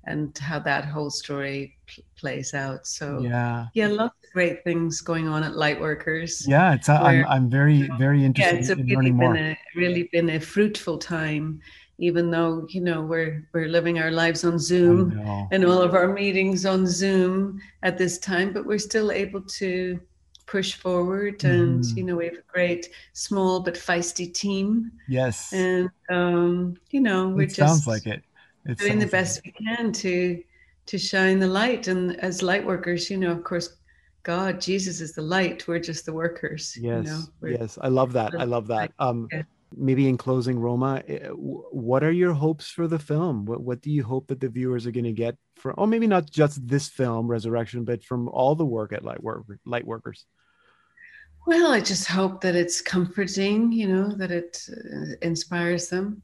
and 0.04 0.36
how 0.38 0.58
that 0.58 0.84
whole 0.84 1.10
story 1.10 1.76
p- 1.86 2.04
plays 2.16 2.54
out. 2.54 2.86
So 2.86 3.20
yeah, 3.20 3.66
yeah, 3.74 3.88
lots 3.88 4.14
of 4.24 4.32
great 4.32 4.64
things 4.64 5.00
going 5.00 5.28
on 5.28 5.42
at 5.42 5.52
Lightworkers. 5.52 6.46
Yeah, 6.46 6.74
it's 6.74 6.88
a, 6.88 6.98
where, 7.00 7.24
I'm 7.24 7.26
I'm 7.26 7.50
very 7.50 7.88
very 7.98 8.24
interested 8.24 8.54
yeah, 8.54 8.60
it's 8.60 8.70
in 8.70 8.78
really 8.78 8.94
learning 8.94 9.18
been 9.18 9.32
more. 9.32 9.36
A, 9.36 9.58
really 9.76 10.08
been 10.12 10.30
a 10.30 10.40
fruitful 10.40 10.98
time 10.98 11.60
even 12.00 12.30
though 12.30 12.66
you 12.70 12.80
know 12.80 13.02
we're 13.02 13.46
we're 13.52 13.68
living 13.68 13.98
our 13.98 14.10
lives 14.10 14.44
on 14.44 14.58
zoom 14.58 15.18
and 15.52 15.64
all 15.64 15.82
of 15.82 15.94
our 15.94 16.12
meetings 16.12 16.66
on 16.66 16.86
zoom 16.86 17.60
at 17.82 17.98
this 17.98 18.18
time 18.18 18.52
but 18.52 18.66
we're 18.66 18.78
still 18.78 19.12
able 19.12 19.40
to 19.42 20.00
push 20.50 20.74
forward 20.74 21.44
and 21.44 21.84
mm. 21.84 21.96
you 21.96 22.02
know 22.02 22.16
we 22.16 22.24
have 22.24 22.34
a 22.34 22.52
great 22.52 22.90
small 23.12 23.60
but 23.60 23.74
feisty 23.74 24.32
team. 24.34 24.90
Yes. 25.08 25.52
And 25.52 25.88
um 26.10 26.76
you 26.90 27.00
know 27.00 27.28
we're 27.28 27.42
it 27.42 27.54
just 27.54 27.58
sounds 27.58 27.86
like 27.86 28.06
it, 28.06 28.24
it 28.66 28.78
doing 28.78 28.98
the 28.98 29.06
best 29.06 29.36
like 29.36 29.54
we 29.60 29.66
can 29.66 29.92
to 29.92 30.42
to 30.86 30.98
shine 30.98 31.38
the 31.38 31.46
light. 31.46 31.86
And 31.86 32.18
as 32.18 32.42
light 32.42 32.66
workers 32.66 33.08
you 33.08 33.16
know 33.16 33.30
of 33.30 33.44
course 33.44 33.76
god 34.24 34.60
jesus 34.60 35.00
is 35.00 35.12
the 35.12 35.22
light. 35.22 35.68
We're 35.68 35.78
just 35.78 36.04
the 36.04 36.12
workers 36.12 36.76
yes 36.76 37.06
you 37.06 37.12
know? 37.12 37.58
yes. 37.60 37.78
I 37.80 37.88
love 37.88 38.12
that. 38.14 38.34
i 38.34 38.44
love 38.44 38.66
that. 38.66 38.92
um 38.98 39.28
yeah 39.30 39.42
maybe 39.76 40.08
in 40.08 40.16
closing 40.16 40.58
roma 40.58 41.02
eh, 41.08 41.28
what 41.28 42.02
are 42.02 42.12
your 42.12 42.32
hopes 42.32 42.68
for 42.68 42.88
the 42.88 42.98
film? 42.98 43.44
What, 43.44 43.62
what 43.62 43.80
do 43.80 43.90
you 43.90 44.02
hope 44.02 44.26
that 44.28 44.40
the 44.40 44.48
viewers 44.48 44.86
are 44.86 44.90
going 44.90 45.04
to 45.04 45.12
get 45.12 45.36
from 45.56 45.74
oh 45.78 45.86
maybe 45.86 46.06
not 46.06 46.30
just 46.30 46.66
this 46.66 46.88
film 46.88 47.28
resurrection 47.28 47.84
but 47.84 48.04
from 48.04 48.28
all 48.28 48.54
the 48.54 48.64
work 48.64 48.92
at 48.92 49.04
light, 49.04 49.22
work, 49.22 49.44
light 49.64 49.86
workers 49.86 50.26
well 51.46 51.72
i 51.72 51.80
just 51.80 52.06
hope 52.06 52.40
that 52.40 52.54
it's 52.54 52.80
comforting 52.80 53.72
you 53.72 53.88
know 53.88 54.08
that 54.08 54.30
it 54.30 54.66
uh, 54.70 55.14
inspires 55.22 55.88
them 55.88 56.22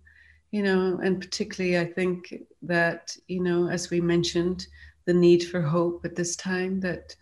you 0.51 0.63
know 0.63 0.99
and 1.03 1.21
particularly 1.21 1.79
i 1.79 1.85
think 1.85 2.35
that 2.63 3.17
you 3.29 3.43
know 3.43 3.69
as 3.69 3.91
we 3.91 4.01
mentioned 4.01 4.67
the 5.07 5.15
need 5.15 5.45
for 5.45 5.61
hope 5.61 6.05
at 6.05 6.17
this 6.17 6.37
time 6.37 6.81
that 6.81 7.15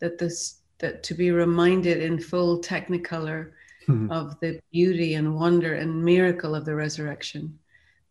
that 0.00 0.18
this 0.18 0.60
that 0.78 1.02
to 1.02 1.14
be 1.14 1.30
reminded 1.30 2.02
in 2.02 2.18
full 2.18 2.60
technicolor 2.60 3.52
mm-hmm. 3.88 4.10
of 4.10 4.38
the 4.40 4.60
beauty 4.72 5.14
and 5.14 5.34
wonder 5.34 5.74
and 5.74 6.04
miracle 6.04 6.54
of 6.54 6.64
the 6.64 6.74
resurrection, 6.74 7.58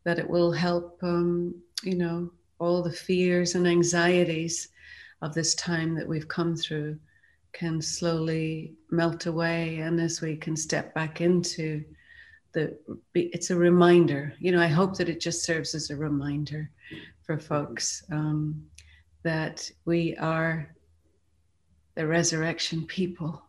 that 0.04 0.20
it 0.20 0.30
will 0.30 0.52
help, 0.52 1.00
um, 1.04 1.56
you 1.84 1.96
know, 1.96 2.32
all 2.60 2.82
the 2.82 2.92
fears 2.92 3.56
and 3.56 3.68
anxieties 3.68 4.70
of 5.22 5.34
this 5.34 5.56
time 5.56 5.96
that 5.96 6.08
we've 6.08 6.28
come 6.28 6.56
through 6.56 6.98
can 7.54 7.82
slowly 7.82 8.74
melt 8.90 9.26
away. 9.26 9.80
And 9.80 10.00
as 10.00 10.22
we 10.22 10.36
can 10.36 10.56
step 10.56 10.94
back 10.94 11.22
into 11.22 11.84
the, 12.54 12.78
it's 13.14 13.50
a 13.50 13.56
reminder, 13.56 14.34
you 14.40 14.52
know, 14.52 14.62
I 14.62 14.68
hope 14.68 14.98
that 14.98 15.10
it 15.10 15.20
just 15.20 15.44
serves 15.44 15.74
as 15.76 15.90
a 15.90 15.96
reminder 15.96 16.70
for 17.24 17.38
folks 17.38 18.04
um, 18.12 18.64
that 19.24 19.70
we 19.86 20.16
are 20.18 20.74
the 21.96 22.08
resurrection 22.08 22.86
people 22.86 23.42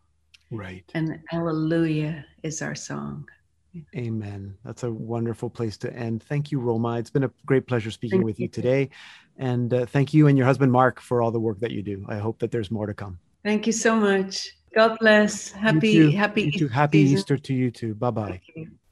Right. 0.53 0.85
And 0.95 1.19
Hallelujah 1.29 2.25
is 2.43 2.63
our 2.63 2.75
song. 2.75 3.29
Amen. 3.97 4.55
That's 4.65 4.83
a 4.83 4.93
wonderful 4.93 5.49
place 5.49 5.79
to 5.79 5.93
end. 5.95 6.23
Thank 6.23 6.53
you, 6.53 6.61
Roma. 6.61 6.99
It's 6.99 7.11
been 7.11 7.25
a 7.25 7.31
great 7.47 7.67
pleasure 7.67 7.91
speaking 7.91 8.19
thank 8.19 8.27
with 8.27 8.39
you, 8.39 8.49
today. 8.49 8.91
And 9.39 9.73
uh, 9.73 9.87
thank 9.87 10.13
you 10.13 10.27
and 10.27 10.37
your 10.37 10.47
husband, 10.47 10.71
Mark, 10.71 11.01
for 11.01 11.23
all 11.23 11.31
the 11.31 11.41
work 11.41 11.61
that 11.61 11.71
you 11.71 11.83
do. 11.83 12.05
I 12.07 12.19
hope 12.19 12.39
that 12.41 12.51
there's 12.51 12.71
more 12.71 12.87
to 12.87 12.93
come. 12.93 13.19
Thank 13.43 13.67
you 13.67 13.73
so 13.73 13.97
much. 13.97 14.51
God 14.75 14.99
bless. 15.01 15.51
Happy, 15.53 16.13
happy, 16.13 16.45
Easter 16.45 16.69
happy 16.69 16.99
Easter 17.01 17.37
to 17.37 17.55
you 17.55 17.71
too. 17.71 17.95
Bye 17.95 18.11
bye. 18.11 18.41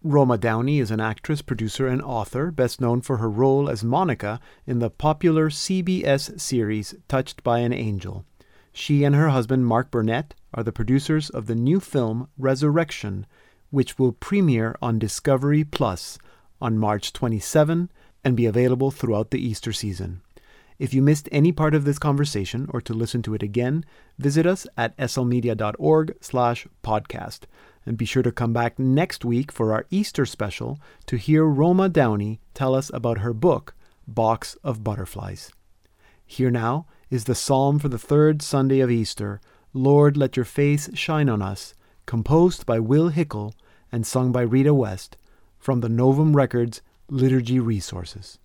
Roma 0.02 0.38
Downey 0.38 0.78
is 0.78 0.90
an 0.90 1.00
actress, 1.00 1.42
producer, 1.42 1.86
and 1.86 2.00
author, 2.00 2.50
best 2.50 2.80
known 2.80 3.02
for 3.02 3.18
her 3.18 3.30
role 3.30 3.68
as 3.68 3.84
Monica 3.84 4.40
in 4.66 4.78
the 4.78 4.90
popular 4.90 5.50
CBS 5.50 6.40
series 6.40 6.94
Touched 7.06 7.42
by 7.42 7.58
an 7.58 7.72
Angel. 7.72 8.24
She 8.72 9.04
and 9.04 9.14
her 9.14 9.28
husband, 9.30 9.66
Mark 9.66 9.90
Burnett, 9.90 10.34
are 10.54 10.62
the 10.62 10.72
producers 10.72 11.30
of 11.30 11.46
the 11.46 11.54
new 11.54 11.80
film 11.80 12.28
Resurrection, 12.38 13.26
which 13.70 13.98
will 13.98 14.12
premiere 14.12 14.76
on 14.80 14.98
Discovery 14.98 15.64
Plus 15.64 16.18
on 16.60 16.78
March 16.78 17.12
27 17.12 17.90
and 18.24 18.36
be 18.36 18.46
available 18.46 18.90
throughout 18.90 19.30
the 19.30 19.44
Easter 19.44 19.72
season. 19.72 20.22
If 20.78 20.94
you 20.94 21.02
missed 21.02 21.28
any 21.30 21.52
part 21.52 21.74
of 21.74 21.84
this 21.84 21.98
conversation 21.98 22.66
or 22.72 22.80
to 22.80 22.94
listen 22.94 23.22
to 23.22 23.34
it 23.34 23.42
again, 23.42 23.84
visit 24.18 24.46
us 24.46 24.66
at 24.76 24.96
slmedia.org 24.96 26.16
slash 26.22 26.66
podcast. 26.82 27.40
And 27.84 27.98
be 27.98 28.06
sure 28.06 28.22
to 28.22 28.32
come 28.32 28.52
back 28.52 28.78
next 28.78 29.24
week 29.24 29.52
for 29.52 29.72
our 29.72 29.86
Easter 29.90 30.24
special 30.24 30.78
to 31.06 31.16
hear 31.16 31.44
Roma 31.44 31.88
Downey 31.88 32.40
tell 32.54 32.74
us 32.74 32.90
about 32.94 33.18
her 33.18 33.32
book, 33.32 33.74
Box 34.06 34.56
of 34.64 34.82
Butterflies. 34.82 35.50
Here 36.24 36.50
now 36.50 36.86
is 37.10 37.24
the 37.24 37.34
psalm 37.34 37.78
for 37.78 37.88
the 37.88 37.98
third 37.98 38.40
Sunday 38.40 38.80
of 38.80 38.90
Easter, 38.90 39.40
Lord, 39.72 40.16
Let 40.16 40.36
Your 40.36 40.44
Face 40.44 40.88
Shine 40.94 41.28
on 41.28 41.42
Us, 41.42 41.74
composed 42.06 42.66
by 42.66 42.80
Will 42.80 43.10
Hickel 43.10 43.52
and 43.92 44.06
sung 44.06 44.32
by 44.32 44.42
Rita 44.42 44.74
West, 44.74 45.16
from 45.58 45.80
the 45.80 45.88
Novum 45.88 46.34
Records 46.34 46.82
Liturgy 47.08 47.60
Resources. 47.60 48.39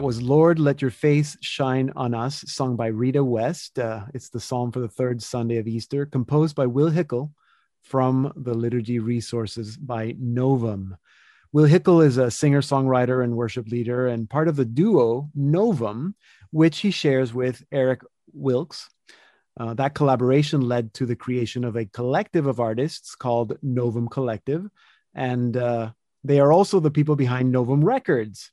That 0.00 0.06
was 0.06 0.22
Lord, 0.22 0.58
Let 0.58 0.80
Your 0.80 0.90
Face 0.90 1.36
Shine 1.42 1.92
on 1.94 2.14
Us, 2.14 2.42
sung 2.46 2.74
by 2.74 2.86
Rita 2.86 3.22
West. 3.22 3.78
Uh, 3.78 4.06
it's 4.14 4.30
the 4.30 4.40
psalm 4.40 4.72
for 4.72 4.80
the 4.80 4.88
third 4.88 5.22
Sunday 5.22 5.58
of 5.58 5.68
Easter, 5.68 6.06
composed 6.06 6.56
by 6.56 6.64
Will 6.64 6.90
Hickel 6.90 7.32
from 7.82 8.32
the 8.34 8.54
Liturgy 8.54 8.98
Resources 8.98 9.76
by 9.76 10.16
Novum. 10.18 10.96
Will 11.52 11.66
Hickel 11.66 12.02
is 12.02 12.16
a 12.16 12.30
singer 12.30 12.62
songwriter 12.62 13.22
and 13.22 13.36
worship 13.36 13.68
leader 13.68 14.06
and 14.06 14.30
part 14.30 14.48
of 14.48 14.56
the 14.56 14.64
duo 14.64 15.28
Novum, 15.34 16.14
which 16.50 16.78
he 16.78 16.90
shares 16.90 17.34
with 17.34 17.62
Eric 17.70 18.00
Wilkes. 18.32 18.88
Uh, 19.60 19.74
that 19.74 19.94
collaboration 19.94 20.62
led 20.62 20.94
to 20.94 21.04
the 21.04 21.14
creation 21.14 21.62
of 21.62 21.76
a 21.76 21.84
collective 21.84 22.46
of 22.46 22.58
artists 22.58 23.14
called 23.14 23.58
Novum 23.62 24.08
Collective. 24.08 24.66
And 25.14 25.58
uh, 25.58 25.90
they 26.24 26.40
are 26.40 26.52
also 26.52 26.80
the 26.80 26.90
people 26.90 27.16
behind 27.16 27.52
Novum 27.52 27.84
Records. 27.84 28.50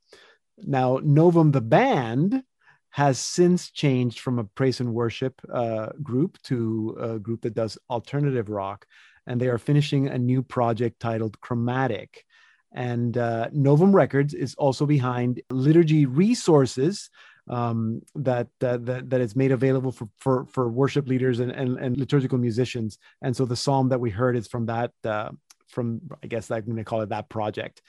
Now, 0.59 0.99
Novum, 1.03 1.51
the 1.51 1.61
band, 1.61 2.43
has 2.91 3.19
since 3.19 3.69
changed 3.69 4.19
from 4.19 4.39
a 4.39 4.43
praise 4.43 4.79
and 4.79 4.93
worship 4.93 5.39
uh, 5.53 5.89
group 6.01 6.41
to 6.43 6.97
a 6.99 7.19
group 7.19 7.41
that 7.41 7.53
does 7.53 7.77
alternative 7.89 8.49
rock. 8.49 8.87
And 9.27 9.39
they 9.39 9.49
are 9.49 9.57
finishing 9.59 10.07
a 10.07 10.17
new 10.17 10.41
project 10.41 10.99
titled 10.99 11.39
Chromatic. 11.41 12.25
And 12.73 13.17
uh, 13.17 13.49
Novum 13.51 13.95
Records 13.95 14.33
is 14.33 14.55
also 14.55 14.85
behind 14.85 15.41
liturgy 15.51 16.05
resources 16.05 17.09
um, 17.49 18.01
that, 18.15 18.47
that 18.59 19.09
that 19.09 19.21
is 19.21 19.35
made 19.35 19.51
available 19.51 19.91
for, 19.91 20.09
for, 20.17 20.45
for 20.45 20.69
worship 20.69 21.07
leaders 21.07 21.39
and, 21.39 21.51
and, 21.51 21.77
and, 21.77 21.97
liturgical 21.97 22.37
musicians. 22.37 22.97
And 23.21 23.35
so 23.35 23.45
the 23.45 23.55
psalm 23.55 23.89
that 23.89 24.01
we 24.01 24.09
heard 24.09 24.35
is 24.35 24.47
from 24.47 24.65
that 24.65 24.91
uh, 25.05 25.29
from 25.67 26.01
I 26.23 26.27
guess 26.27 26.49
I'm 26.51 26.65
going 26.65 26.77
to 26.77 26.83
call 26.83 27.01
it 27.01 27.09
that 27.09 27.29
project. 27.29 27.81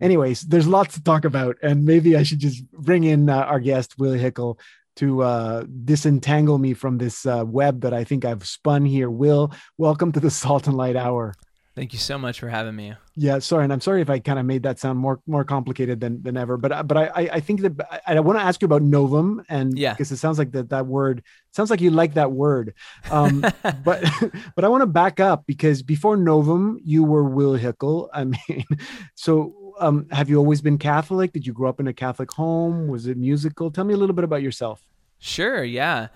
Anyways, 0.00 0.42
there's 0.42 0.66
lots 0.66 0.94
to 0.94 1.02
talk 1.02 1.24
about, 1.24 1.56
and 1.62 1.84
maybe 1.84 2.16
I 2.16 2.22
should 2.22 2.38
just 2.38 2.70
bring 2.72 3.04
in 3.04 3.28
uh, 3.28 3.36
our 3.36 3.60
guest 3.60 3.98
Willie 3.98 4.18
Hickel 4.18 4.58
to 4.96 5.22
uh, 5.22 5.64
disentangle 5.84 6.58
me 6.58 6.74
from 6.74 6.98
this 6.98 7.24
uh, 7.24 7.44
web 7.46 7.80
that 7.82 7.94
I 7.94 8.04
think 8.04 8.24
I've 8.24 8.46
spun 8.46 8.84
here. 8.84 9.08
Will, 9.08 9.52
welcome 9.78 10.12
to 10.12 10.20
the 10.20 10.30
Salt 10.30 10.66
and 10.66 10.76
Light 10.76 10.96
Hour. 10.96 11.34
Thank 11.74 11.94
you 11.94 11.98
so 11.98 12.18
much 12.18 12.38
for 12.38 12.50
having 12.50 12.76
me. 12.76 12.94
Yeah, 13.16 13.38
sorry, 13.38 13.64
and 13.64 13.72
I'm 13.72 13.80
sorry 13.80 14.02
if 14.02 14.10
I 14.10 14.18
kind 14.18 14.38
of 14.38 14.44
made 14.44 14.62
that 14.64 14.78
sound 14.78 14.98
more 14.98 15.20
more 15.26 15.42
complicated 15.42 16.00
than 16.00 16.22
than 16.22 16.36
ever. 16.36 16.58
But 16.58 16.86
but 16.86 16.98
I 16.98 17.30
I 17.32 17.40
think 17.40 17.62
that 17.62 18.02
I, 18.06 18.16
I 18.16 18.20
want 18.20 18.38
to 18.38 18.44
ask 18.44 18.60
you 18.60 18.66
about 18.66 18.82
novum, 18.82 19.42
and 19.48 19.78
yeah, 19.78 19.94
because 19.94 20.12
it 20.12 20.18
sounds 20.18 20.38
like 20.38 20.52
that 20.52 20.68
that 20.68 20.86
word 20.86 21.22
sounds 21.50 21.70
like 21.70 21.80
you 21.80 21.90
like 21.90 22.12
that 22.14 22.32
word. 22.32 22.74
Um, 23.10 23.40
but 23.84 24.04
but 24.54 24.64
I 24.64 24.68
want 24.68 24.82
to 24.82 24.86
back 24.86 25.18
up 25.18 25.46
because 25.46 25.82
before 25.82 26.18
novum, 26.18 26.78
you 26.84 27.04
were 27.04 27.24
Will 27.24 27.56
Hickel. 27.58 28.08
I 28.12 28.24
mean, 28.48 28.66
so 29.14 29.72
um, 29.80 30.08
have 30.10 30.28
you 30.28 30.36
always 30.36 30.60
been 30.60 30.76
Catholic? 30.76 31.32
Did 31.32 31.46
you 31.46 31.54
grow 31.54 31.70
up 31.70 31.80
in 31.80 31.88
a 31.88 31.94
Catholic 31.94 32.30
home? 32.32 32.88
Was 32.88 33.06
it 33.06 33.16
musical? 33.16 33.70
Tell 33.70 33.84
me 33.84 33.94
a 33.94 33.96
little 33.96 34.14
bit 34.14 34.24
about 34.24 34.42
yourself. 34.42 34.84
Sure. 35.18 35.64
Yeah. 35.64 36.08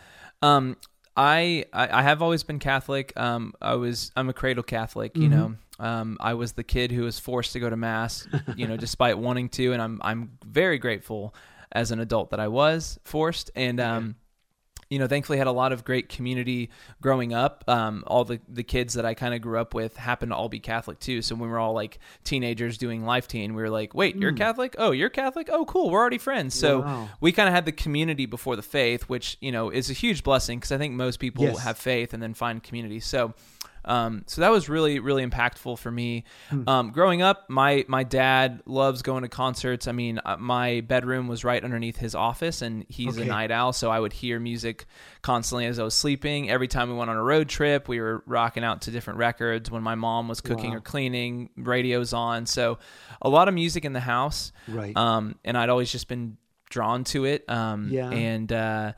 Um, 0.43 0.77
I, 1.17 1.65
I 1.73 2.03
have 2.03 2.21
always 2.21 2.43
been 2.43 2.59
Catholic. 2.59 3.13
Um, 3.17 3.55
I 3.61 3.75
was 3.75 4.13
I'm 4.17 4.29
a 4.29 4.35
cradle 4.35 4.63
Catholic. 4.63 5.17
You 5.17 5.29
mm-hmm. 5.29 5.39
know, 5.39 5.55
um, 5.79 6.17
I 6.21 6.35
was 6.35 6.53
the 6.53 6.65
kid 6.65 6.93
who 6.93 7.05
was 7.05 7.19
forced 7.19 7.55
to 7.55 7.61
go 7.61 7.71
to 7.71 7.77
mass. 7.77 8.29
You 8.55 8.67
know, 8.67 8.77
despite 8.77 9.19
wanting 9.19 9.49
to, 9.51 9.73
and 9.73 9.81
I'm 9.81 10.01
I'm 10.03 10.39
very 10.45 10.79
grateful 10.79 11.35
as 11.73 11.91
an 11.91 12.01
adult 12.01 12.31
that 12.31 12.41
I 12.41 12.49
was 12.49 12.99
forced. 13.05 13.51
And 13.57 13.81
um, 13.81 14.17
you 14.89 14.99
know, 14.99 15.07
thankfully 15.07 15.39
had 15.39 15.47
a 15.47 15.53
lot 15.53 15.73
of 15.73 15.85
great 15.85 16.09
community 16.09 16.71
growing 17.01 17.35
up. 17.35 17.65
Um, 17.67 18.05
all 18.07 18.25
the, 18.25 18.41
the 18.49 18.63
kids 18.63 18.95
that 18.95 19.05
I 19.05 19.15
kind 19.15 19.35
of 19.35 19.41
grew 19.41 19.59
up 19.59 19.75
with 19.75 19.97
happened 19.97 20.31
to 20.31 20.37
all 20.37 20.49
be 20.49 20.61
Catholic 20.61 21.01
too. 21.01 21.23
So 21.23 21.35
when 21.35 21.43
we 21.43 21.49
were 21.49 21.59
all 21.59 21.73
like 21.73 21.99
teenagers 22.25 22.79
doing 22.79 23.05
Life 23.05 23.27
Teen, 23.27 23.55
we 23.55 23.63
were 23.63 23.71
like, 23.71 23.95
wait, 23.95 24.17
you're 24.17 24.33
mm. 24.33 24.37
Catholic? 24.37 24.77
Oh, 24.79 24.93
you're 24.93 25.11
Catholic? 25.11 25.49
Oh, 25.51 25.65
cool. 25.65 25.91
We're 25.91 26.01
already 26.01 26.19
friends. 26.19 26.55
So 26.55 26.81
wow. 26.81 27.09
we 27.21 27.33
kind 27.33 27.49
of 27.49 27.55
had 27.55 27.65
the 27.65 27.73
community 27.73 28.27
before 28.27 28.55
the 28.55 28.63
faith, 28.63 29.05
which, 29.05 29.37
you 29.41 29.51
know, 29.51 29.71
is 29.71 29.91
a 29.91 29.95
huge 29.95 30.23
blessing 30.23 30.59
because 30.59 30.73
I 30.73 30.79
think 30.79 30.95
most 30.95 31.19
people 31.19 31.45
yes. 31.45 31.59
have 31.61 31.79
faith 31.79 32.15
and 32.15 32.23
then 32.23 32.35
find 32.35 32.63
community. 32.63 33.01
So 33.01 33.35
um, 33.87 34.25
so 34.27 34.41
that 34.41 34.51
was 34.51 34.69
really 34.69 34.99
really 34.99 35.25
impactful 35.25 35.79
for 35.79 35.91
me. 35.91 36.25
Hmm. 36.51 36.69
Um, 36.69 36.91
growing 36.91 37.23
up, 37.23 37.49
my 37.49 37.85
my 37.89 38.05
dad 38.05 38.63
loves 38.67 39.03
going 39.03 39.23
to 39.23 39.29
concerts. 39.29 39.87
I 39.89 39.93
mean, 39.93 40.21
uh, 40.25 40.37
my 40.39 40.81
bedroom 40.81 41.29
was 41.29 41.45
right 41.45 41.63
underneath 41.63 41.97
his 41.97 42.15
office, 42.15 42.63
and 42.63 42.85
he's 42.89 43.17
okay. 43.17 43.27
a 43.27 43.31
night 43.31 43.51
owl, 43.51 43.73
so 43.73 43.91
I 43.91 44.01
would 44.01 44.13
hear 44.13 44.41
music 44.41 44.87
constantly 45.23 45.67
as 45.67 45.79
I 45.79 45.85
was 45.85 45.95
sleeping. 45.95 46.51
Every 46.51 46.69
time 46.69 46.91
we 46.91 46.97
went 46.97 47.11
on 47.11 47.17
a 47.17 47.23
road 47.23 47.49
trip, 47.49 47.89
we 47.89 48.01
were 48.01 48.23
rocking 48.27 48.65
out 48.65 48.83
to 48.83 48.91
different 48.91 49.19
records. 49.19 49.71
When 49.71 49.83
my 49.83 49.95
mom 49.95 50.29
was 50.29 50.41
cooking 50.41 50.71
wow. 50.71 50.77
or 50.77 50.81
cleaning, 50.81 51.51
radio's 51.57 52.13
on. 52.13 52.47
So 52.47 52.79
a 53.23 53.29
lot 53.29 53.49
of 53.49 53.55
music 53.55 53.85
in 53.85 53.93
the 53.93 54.01
house. 54.01 54.53
Right. 54.69 54.97
Um, 54.97 55.39
and 55.45 55.57
I'd 55.57 55.69
always 55.69 55.91
just 55.91 56.09
been 56.09 56.37
drawn 56.71 57.05
to 57.05 57.25
it. 57.25 57.49
Um, 57.49 57.89
yeah. 57.91 58.11
And 58.11 58.53
uh, 58.53 58.93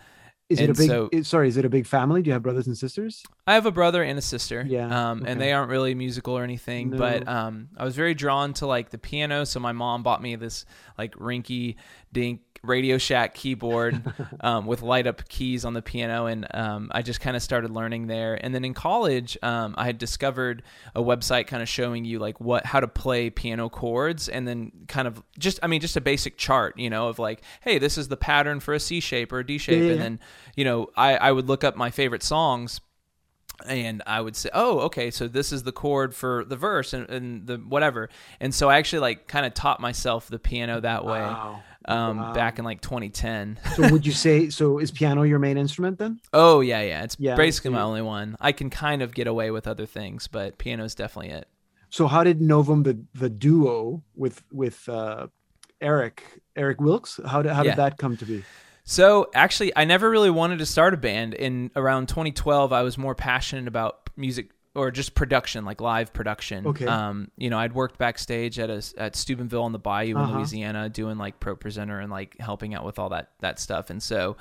Is 0.49 0.61
and 0.61 0.71
it 0.71 0.73
a 0.73 0.75
big? 0.75 0.89
So, 0.89 1.23
sorry, 1.23 1.49
is 1.49 1.59
it 1.59 1.67
a 1.67 1.69
big 1.69 1.87
family? 1.87 2.23
Do 2.23 2.29
you 2.29 2.33
have 2.33 2.43
brothers 2.43 2.67
and 2.67 2.77
sisters? 2.77 3.23
I 3.47 3.53
have 3.53 3.67
a 3.67 3.71
brother 3.71 4.03
and 4.03 4.19
a 4.19 4.23
sister. 4.23 4.65
Yeah, 4.67 5.11
um, 5.11 5.21
okay. 5.21 5.31
and 5.31 5.41
they 5.41 5.53
aren't 5.53 5.71
really 5.71 5.95
musical 5.95 6.39
or 6.39 6.43
anything. 6.43 6.91
No. 6.91 6.99
But 6.99 7.29
um, 7.29 7.69
I 7.77 7.85
was 7.85 7.95
very 7.95 8.15
drawn 8.15 8.55
to 8.55 8.67
like 8.67 8.89
the 8.89 8.97
piano, 8.97 9.45
so 9.45 9.61
my 9.61 9.73
mom 9.73 10.03
bought 10.03 10.23
me 10.23 10.37
this 10.37 10.65
like 10.97 11.15
rinky 11.17 11.77
dink 12.13 12.41
Radio 12.63 12.99
Shack 12.99 13.35
keyboard 13.35 14.03
um, 14.41 14.67
with 14.67 14.83
light 14.83 15.07
up 15.07 15.29
keys 15.29 15.65
on 15.65 15.75
the 15.75 15.83
piano, 15.83 16.27
and 16.27 16.47
um, 16.55 16.91
I 16.93 17.03
just 17.03 17.21
kind 17.21 17.37
of 17.37 17.43
started 17.43 17.71
learning 17.71 18.07
there. 18.07 18.35
And 18.35 18.55
then 18.55 18.65
in 18.65 18.75
college, 18.75 19.39
um, 19.43 19.75
I 19.77 19.87
had 19.87 19.99
discovered 19.99 20.63
a 20.95 21.03
website 21.03 21.47
kind 21.47 21.63
of 21.63 21.69
showing 21.69 22.05
you 22.05 22.19
like 22.19 22.41
what 22.41 22.67
how 22.67 22.81
to 22.81 22.89
play 22.89 23.31
piano 23.31 23.69
chords, 23.69 24.29
and 24.29 24.47
then 24.47 24.73
kind 24.89 25.09
of 25.09 25.23
just 25.39 25.59
I 25.63 25.67
mean 25.67 25.81
just 25.81 25.97
a 25.97 26.01
basic 26.01 26.37
chart, 26.37 26.79
you 26.79 26.91
know, 26.91 27.09
of 27.09 27.19
like, 27.19 27.43
hey, 27.61 27.79
this 27.79 27.99
is 27.99 28.09
the 28.09 28.17
pattern 28.17 28.61
for 28.61 28.75
a 28.75 28.81
C 28.81 29.01
shape 29.01 29.33
or 29.33 29.41
a 29.41 29.47
D 29.47 29.59
shape, 29.59 29.83
yeah. 29.83 29.93
and 29.93 30.01
then 30.01 30.21
you 30.57 30.65
know 30.65 30.89
I 30.97 31.17
I 31.17 31.33
would 31.33 31.49
look 31.49 31.65
up 31.65 31.77
my 31.77 31.91
favorite 31.91 32.23
songs 32.23 32.81
and 33.67 34.03
I 34.07 34.21
would 34.21 34.37
say, 34.37 34.51
"Oh, 34.53 34.81
okay, 34.81 35.11
so 35.11 35.27
this 35.27 35.53
is 35.53 35.65
the 35.65 35.73
chord 35.73 36.15
for 36.15 36.45
the 36.45 36.57
verse 36.57 36.93
and, 36.93 37.09
and 37.11 37.47
the 37.47 37.57
whatever." 37.57 38.09
And 38.41 38.55
so 38.55 38.69
I 38.69 38.79
actually 38.79 39.01
like 39.01 39.27
kind 39.27 39.47
of 39.47 39.55
taught 39.55 39.81
myself 39.81 40.29
the 40.29 40.39
piano 40.39 40.81
that 40.81 41.05
way. 41.05 41.21
Wow 41.21 41.63
um, 41.89 42.19
wow. 42.19 42.33
back 42.33 42.59
in 42.59 42.65
like 42.65 42.81
2010. 42.81 43.59
so 43.75 43.91
would 43.91 44.07
you 44.07 44.13
say 44.13 44.51
so? 44.51 44.79
Is 44.79 44.91
piano 44.91 45.23
your 45.23 45.39
main 45.39 45.57
instrument 45.57 45.99
then? 45.99 46.21
Oh 46.33 46.61
yeah, 46.61 46.83
yeah. 46.83 47.05
It's 47.05 47.17
yeah, 47.19 47.35
basically 47.35 47.71
my 47.71 47.81
only 47.81 48.03
one. 48.03 48.37
I 48.41 48.53
can 48.53 48.71
kind 48.71 49.03
of 49.03 49.15
get 49.15 49.27
away 49.27 49.51
with 49.51 49.67
other 49.67 49.87
things, 49.87 50.29
but 50.29 50.59
piano 50.59 50.85
is 50.85 50.95
definitely 50.95 51.33
it. 51.33 51.49
So 51.91 52.07
how 52.07 52.23
did 52.23 52.41
Novum 52.41 52.83
the 52.83 53.03
the 53.15 53.31
duo 53.31 54.03
with 54.15 54.43
with 54.53 54.89
uh, 54.89 55.29
Eric 55.81 56.23
Eric 56.55 56.81
Wilkes? 56.81 57.19
How 57.27 57.43
did 57.43 57.53
how 57.53 57.63
did 57.63 57.77
that 57.77 57.97
come 57.97 58.17
to 58.19 58.25
be? 58.25 58.45
So 58.85 59.31
actually, 59.35 59.77
I 59.77 59.85
never 59.85 60.09
really 60.09 60.31
wanted 60.31 60.61
to 60.61 60.67
start 60.67 60.95
a 60.95 60.97
band. 60.97 61.35
In 61.35 61.71
around 61.77 62.09
2012, 62.09 62.73
I 62.73 62.83
was 62.83 62.97
more 62.97 63.15
passionate 63.15 63.69
about 63.69 64.09
music 64.17 64.51
or 64.79 64.91
just 64.91 65.15
production, 65.15 65.65
like 65.65 65.81
live 65.81 66.13
production. 66.13 66.67
Okay. 66.67 66.87
Um, 66.87 67.31
you 67.37 67.51
know, 67.51 67.59
I'd 67.59 67.73
worked 67.73 67.99
backstage 67.99 68.59
at 68.59 68.71
a, 68.71 68.83
at 68.97 69.17
Steubenville 69.17 69.65
on 69.65 69.73
the 69.73 69.79
Bayou 69.79 70.17
uh-huh. 70.17 70.31
in 70.31 70.37
Louisiana, 70.37 70.89
doing 70.89 71.19
like 71.19 71.41
pro 71.41 71.57
presenter 71.57 71.99
and 71.99 72.11
like 72.11 72.37
helping 72.39 72.75
out 72.75 72.85
with 72.85 72.99
all 72.99 73.11
that 73.11 73.31
that 73.41 73.59
stuff. 73.59 73.91
And 73.91 74.03
so, 74.03 74.37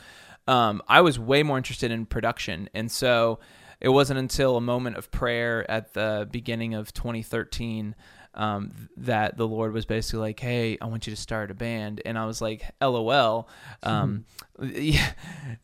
um, 0.47 0.81
I 0.87 1.01
was 1.01 1.19
way 1.19 1.43
more 1.43 1.57
interested 1.57 1.91
in 1.91 2.05
production. 2.05 2.69
And 2.73 2.91
so, 2.91 3.39
it 3.79 3.89
wasn't 3.89 4.19
until 4.19 4.57
a 4.57 4.61
moment 4.61 4.97
of 4.97 5.11
prayer 5.11 5.69
at 5.69 5.93
the 5.93 6.27
beginning 6.31 6.73
of 6.73 6.93
2013 6.93 7.95
um, 8.37 8.89
that 8.97 9.35
the 9.35 9.47
Lord 9.47 9.73
was 9.73 9.85
basically 9.85 10.19
like, 10.19 10.39
"Hey, 10.39 10.77
I 10.79 10.85
want 10.85 11.07
you 11.07 11.11
to 11.15 11.19
start 11.19 11.49
a 11.49 11.55
band," 11.55 12.01
and 12.05 12.17
I 12.17 12.25
was 12.25 12.39
like, 12.39 12.63
"LOL." 12.79 13.49
Um, 13.81 14.25
yeah, 14.61 15.11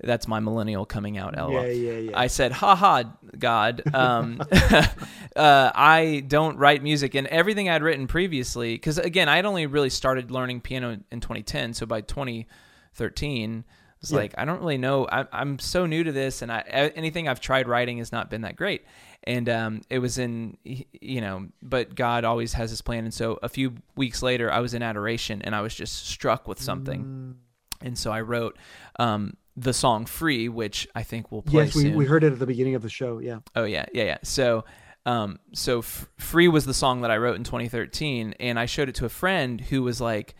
that's 0.01 0.28
my 0.28 0.39
millennial 0.39 0.86
coming 0.86 1.17
out. 1.19 1.38
LOL. 1.38 1.51
Yeah, 1.51 1.67
yeah, 1.67 1.97
yeah. 2.09 2.19
I 2.19 2.28
said, 2.28 2.51
"Ha 2.51 2.76
ha, 2.76 3.03
God." 3.38 3.84
Um, 3.93 4.41
uh, 4.51 5.71
I 5.76 6.24
don't 6.28 6.57
write 6.57 6.82
music, 6.82 7.13
and 7.13 7.28
everything 7.28 7.69
I'd 7.69 7.84
written 7.84 8.07
previously, 8.07 8.74
because 8.74 8.97
again, 8.97 9.30
I 9.30 9.36
had 9.36 9.45
only 9.45 9.67
really 9.67 9.91
started 9.91 10.32
learning 10.32 10.61
piano 10.61 10.97
in 11.11 11.19
2010. 11.19 11.76
So 11.76 11.86
by 11.86 12.01
2013 12.01 13.65
it's 14.04 14.12
yeah. 14.12 14.20
like 14.20 14.36
I 14.38 14.45
don't 14.45 14.60
really 14.60 14.78
know. 14.78 15.08
I, 15.12 15.26
I'm 15.32 15.58
so 15.58 15.88
new 15.88 16.04
to 16.04 16.12
this, 16.12 16.43
and 16.43 16.51
I 16.51 16.91
anything 16.95 17.28
I've 17.28 17.39
tried 17.39 17.68
writing 17.68 17.97
has 17.97 18.12
not 18.12 18.30
been 18.30 18.41
that 18.41 18.56
great 18.56 18.84
and 19.26 19.47
um, 19.49 19.82
it 19.89 19.99
was 19.99 20.18
in 20.18 20.58
you 20.64 21.22
know 21.22 21.47
but 21.62 21.95
god 21.95 22.24
always 22.24 22.54
has 22.54 22.70
his 22.70 22.82
plan 22.82 23.06
and 23.06 23.14
so 23.14 23.39
a 23.41 23.49
few 23.49 23.74
weeks 23.95 24.22
later 24.22 24.51
i 24.51 24.60
was 24.60 24.74
in 24.74 24.84
adoration 24.84 25.41
and 25.41 25.56
i 25.56 25.62
was 25.62 25.74
just 25.74 26.08
struck 26.08 26.47
with 26.47 26.62
something 26.62 27.04
mm. 27.04 27.86
and 27.86 27.97
so 27.97 28.12
i 28.12 28.22
wrote 28.22 28.58
um, 28.99 29.36
the 29.56 29.74
song 29.74 30.06
free 30.06 30.49
which 30.49 30.88
i 30.95 31.04
think 31.04 31.32
will 31.32 31.41
play 31.41 31.66
yes 31.66 31.76
we, 31.76 31.84
soon. 31.84 31.95
we 31.95 32.06
heard 32.06 32.24
it 32.24 32.34
at 32.34 32.39
the 32.39 32.45
beginning 32.45 32.76
of 32.76 32.82
the 32.82 32.89
show 32.89 33.20
yeah 33.20 33.39
oh 33.56 33.66
yeah 33.66 33.86
yeah 33.93 34.04
yeah 34.04 34.18
so 34.24 34.66
um, 35.06 35.39
so 35.54 35.80
F- 35.80 36.08
free 36.18 36.47
was 36.47 36.66
the 36.66 36.74
song 36.74 37.01
that 37.01 37.12
i 37.12 37.18
wrote 37.18 37.36
in 37.36 37.43
2013 37.43 38.36
and 38.39 38.60
i 38.60 38.66
showed 38.66 38.89
it 38.89 38.95
to 38.95 39.06
a 39.06 39.10
friend 39.10 39.60
who 39.60 39.84
was 39.84 39.99
like 39.99 40.36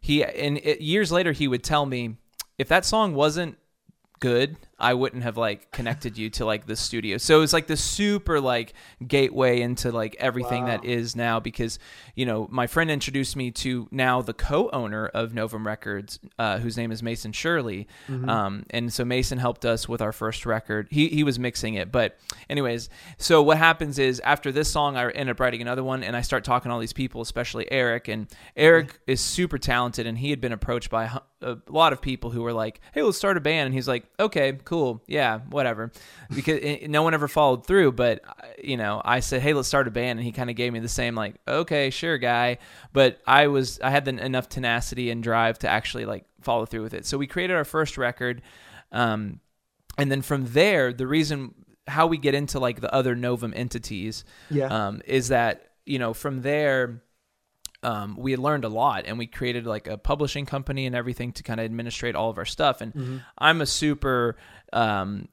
he 0.00 0.24
and 0.24 0.58
it, 0.58 0.80
years 0.80 1.12
later 1.12 1.32
he 1.32 1.48
would 1.48 1.62
tell 1.62 1.86
me 1.86 2.16
if 2.58 2.68
that 2.68 2.84
song 2.84 3.14
wasn't 3.14 3.56
good 4.20 4.56
I 4.80 4.94
wouldn't 4.94 5.24
have 5.24 5.36
like 5.36 5.72
connected 5.72 6.16
you 6.16 6.30
to 6.30 6.44
like 6.44 6.66
the 6.66 6.76
studio. 6.76 7.18
So 7.18 7.42
it's 7.42 7.52
like 7.52 7.66
the 7.66 7.76
super 7.76 8.40
like 8.40 8.74
gateway 9.06 9.60
into 9.60 9.90
like 9.90 10.16
everything 10.20 10.64
wow. 10.64 10.68
that 10.68 10.84
is 10.84 11.16
now 11.16 11.40
because 11.40 11.78
you 12.14 12.24
know 12.24 12.46
my 12.50 12.68
friend 12.68 12.90
introduced 12.90 13.34
me 13.34 13.50
to 13.50 13.88
now 13.90 14.22
the 14.22 14.34
co-owner 14.34 15.06
of 15.06 15.34
Novum 15.34 15.66
Records, 15.66 16.20
uh, 16.38 16.58
whose 16.58 16.76
name 16.76 16.92
is 16.92 17.02
Mason 17.02 17.32
Shirley, 17.32 17.88
mm-hmm. 18.08 18.28
um, 18.28 18.66
and 18.70 18.92
so 18.92 19.04
Mason 19.04 19.38
helped 19.38 19.64
us 19.64 19.88
with 19.88 20.00
our 20.00 20.12
first 20.12 20.46
record. 20.46 20.86
He 20.90 21.08
he 21.08 21.24
was 21.24 21.38
mixing 21.38 21.74
it, 21.74 21.90
but 21.90 22.16
anyways, 22.48 22.88
so 23.16 23.42
what 23.42 23.58
happens 23.58 23.98
is 23.98 24.20
after 24.20 24.52
this 24.52 24.70
song, 24.70 24.96
I 24.96 25.10
end 25.10 25.28
up 25.28 25.40
writing 25.40 25.60
another 25.60 25.82
one, 25.82 26.04
and 26.04 26.16
I 26.16 26.20
start 26.20 26.44
talking 26.44 26.68
to 26.70 26.74
all 26.74 26.80
these 26.80 26.92
people, 26.92 27.20
especially 27.20 27.70
Eric, 27.72 28.06
and 28.06 28.28
Eric 28.56 28.88
mm-hmm. 28.88 29.10
is 29.10 29.20
super 29.20 29.58
talented, 29.58 30.06
and 30.06 30.18
he 30.18 30.30
had 30.30 30.40
been 30.40 30.52
approached 30.52 30.90
by 30.90 31.10
a 31.42 31.56
lot 31.68 31.92
of 31.92 32.00
people 32.00 32.30
who 32.30 32.42
were 32.42 32.52
like, 32.52 32.80
"Hey, 32.92 33.02
let's 33.02 33.18
start 33.18 33.36
a 33.36 33.40
band," 33.40 33.66
and 33.66 33.74
he's 33.74 33.88
like, 33.88 34.04
"Okay." 34.20 34.52
Cool, 34.68 35.02
yeah, 35.06 35.38
whatever, 35.48 35.90
because 36.34 36.58
it, 36.58 36.90
no 36.90 37.02
one 37.02 37.14
ever 37.14 37.26
followed 37.26 37.66
through. 37.66 37.92
But 37.92 38.20
you 38.62 38.76
know, 38.76 39.00
I 39.02 39.20
said, 39.20 39.40
hey, 39.40 39.54
let's 39.54 39.66
start 39.66 39.88
a 39.88 39.90
band, 39.90 40.18
and 40.18 40.26
he 40.26 40.30
kind 40.30 40.50
of 40.50 40.56
gave 40.56 40.74
me 40.74 40.78
the 40.78 40.88
same 40.88 41.14
like, 41.14 41.36
okay, 41.48 41.88
sure, 41.88 42.18
guy. 42.18 42.58
But 42.92 43.18
I 43.26 43.46
was 43.46 43.80
I 43.80 43.88
had 43.88 44.04
the, 44.04 44.22
enough 44.22 44.50
tenacity 44.50 45.10
and 45.10 45.22
drive 45.22 45.58
to 45.60 45.68
actually 45.68 46.04
like 46.04 46.26
follow 46.42 46.66
through 46.66 46.82
with 46.82 46.92
it. 46.92 47.06
So 47.06 47.16
we 47.16 47.26
created 47.26 47.56
our 47.56 47.64
first 47.64 47.96
record, 47.96 48.42
um, 48.92 49.40
and 49.96 50.12
then 50.12 50.20
from 50.20 50.44
there, 50.52 50.92
the 50.92 51.06
reason 51.06 51.54
how 51.86 52.06
we 52.06 52.18
get 52.18 52.34
into 52.34 52.60
like 52.60 52.82
the 52.82 52.92
other 52.92 53.16
Novum 53.16 53.54
entities, 53.56 54.24
yeah, 54.50 54.66
um, 54.66 55.00
is 55.06 55.28
that 55.28 55.70
you 55.86 55.98
know 55.98 56.12
from 56.12 56.42
there 56.42 57.02
um, 57.82 58.16
we 58.16 58.32
had 58.32 58.40
learned 58.40 58.64
a 58.64 58.68
lot 58.68 59.04
and 59.06 59.18
we 59.18 59.26
created 59.26 59.66
like 59.66 59.86
a 59.86 59.96
publishing 59.96 60.46
company 60.46 60.86
and 60.86 60.96
everything 60.96 61.32
to 61.32 61.42
kind 61.42 61.60
of 61.60 61.64
administrate 61.64 62.16
all 62.16 62.28
of 62.28 62.36
our 62.36 62.44
stuff 62.44 62.80
and 62.80 62.92
mm-hmm. 62.92 63.16
i'm 63.38 63.60
a 63.60 63.66
super 63.66 64.36
um, 64.72 65.28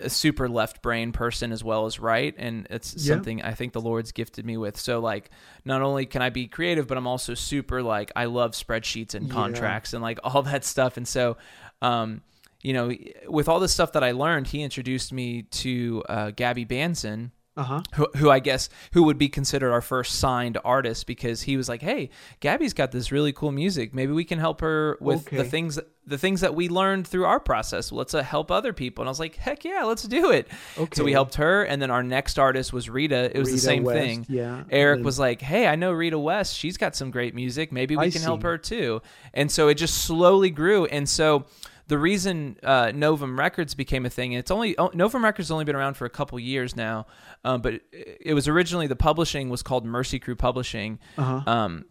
a 0.00 0.08
super 0.08 0.48
left 0.48 0.80
brain 0.80 1.12
person 1.12 1.50
as 1.50 1.64
well 1.64 1.86
as 1.86 1.98
right 1.98 2.34
and 2.38 2.68
it's 2.70 2.94
yeah. 2.94 3.14
something 3.14 3.42
i 3.42 3.52
think 3.52 3.72
the 3.72 3.80
lord's 3.80 4.12
gifted 4.12 4.46
me 4.46 4.56
with 4.56 4.78
so 4.78 5.00
like 5.00 5.30
not 5.64 5.82
only 5.82 6.06
can 6.06 6.22
i 6.22 6.30
be 6.30 6.46
creative 6.46 6.86
but 6.86 6.96
i'm 6.96 7.06
also 7.06 7.34
super 7.34 7.82
like 7.82 8.12
i 8.14 8.26
love 8.26 8.52
spreadsheets 8.52 9.14
and 9.14 9.30
contracts 9.30 9.92
yeah. 9.92 9.96
and 9.96 10.02
like 10.02 10.20
all 10.24 10.42
that 10.42 10.64
stuff 10.64 10.96
and 10.96 11.08
so 11.08 11.36
um, 11.82 12.22
you 12.62 12.72
know 12.72 12.92
with 13.26 13.48
all 13.48 13.58
the 13.58 13.68
stuff 13.68 13.92
that 13.92 14.04
i 14.04 14.12
learned 14.12 14.46
he 14.46 14.62
introduced 14.62 15.12
me 15.12 15.42
to 15.42 16.02
uh, 16.08 16.30
gabby 16.30 16.64
banson 16.64 17.32
uh-huh. 17.58 17.82
who, 17.94 18.08
who 18.16 18.30
I 18.30 18.38
guess 18.38 18.70
who 18.92 19.02
would 19.02 19.18
be 19.18 19.28
considered 19.28 19.72
our 19.72 19.80
first 19.80 20.14
signed 20.14 20.56
artist 20.64 21.06
because 21.06 21.42
he 21.42 21.56
was 21.56 21.68
like, 21.68 21.82
"Hey, 21.82 22.10
Gabby's 22.38 22.72
got 22.72 22.92
this 22.92 23.10
really 23.10 23.32
cool 23.32 23.50
music. 23.50 23.92
Maybe 23.92 24.12
we 24.12 24.24
can 24.24 24.38
help 24.38 24.60
her 24.60 24.96
with 25.00 25.26
okay. 25.26 25.38
the 25.38 25.44
things 25.44 25.78
the 26.06 26.16
things 26.16 26.40
that 26.40 26.54
we 26.54 26.68
learned 26.68 27.06
through 27.06 27.24
our 27.26 27.40
process. 27.40 27.90
Let's 27.90 28.14
uh, 28.14 28.22
help 28.22 28.52
other 28.52 28.72
people." 28.72 29.02
And 29.02 29.08
I 29.08 29.10
was 29.10 29.18
like, 29.18 29.34
"Heck 29.34 29.64
yeah, 29.64 29.82
let's 29.82 30.04
do 30.04 30.30
it." 30.30 30.46
Okay. 30.78 30.94
So 30.94 31.02
we 31.02 31.12
helped 31.12 31.34
her, 31.34 31.64
and 31.64 31.82
then 31.82 31.90
our 31.90 32.04
next 32.04 32.38
artist 32.38 32.72
was 32.72 32.88
Rita. 32.88 33.36
It 33.36 33.38
was 33.38 33.48
Rita 33.48 33.56
the 33.56 33.60
same 33.60 33.82
West, 33.82 33.98
thing. 33.98 34.26
Yeah. 34.28 34.62
Eric 34.70 34.98
then... 34.98 35.04
was 35.04 35.18
like, 35.18 35.40
"Hey, 35.40 35.66
I 35.66 35.74
know 35.74 35.90
Rita 35.90 36.18
West. 36.18 36.56
She's 36.56 36.76
got 36.76 36.94
some 36.94 37.10
great 37.10 37.34
music. 37.34 37.72
Maybe 37.72 37.96
we 37.96 38.06
I 38.06 38.10
can 38.10 38.20
see. 38.20 38.24
help 38.24 38.44
her 38.44 38.56
too." 38.56 39.02
And 39.34 39.50
so 39.50 39.66
it 39.66 39.74
just 39.74 40.04
slowly 40.04 40.50
grew, 40.50 40.86
and 40.86 41.08
so 41.08 41.46
the 41.88 41.98
reason 41.98 42.58
uh, 42.62 42.92
Novum 42.94 43.38
Records 43.38 43.74
became 43.74 44.04
a 44.06 44.10
thing, 44.10 44.32
it's 44.32 44.50
only 44.50 44.76
oh, 44.78 44.90
Novum 44.94 45.24
Records 45.24 45.48
has 45.48 45.50
only 45.50 45.64
been 45.64 45.74
around 45.74 45.94
for 45.94 46.04
a 46.04 46.10
couple 46.10 46.38
years 46.38 46.76
now, 46.76 47.06
um, 47.44 47.62
but 47.62 47.74
it, 47.74 48.18
it, 48.20 48.34
was 48.34 48.46
originally 48.46 48.86
the 48.86 48.96
publishing 48.96 49.48
was 49.48 49.62
called 49.62 49.86
Mercy 49.86 50.18
Crew 50.18 50.36
Publishing, 50.36 50.98
uh-huh. 51.16 51.50
um, 51.50 51.86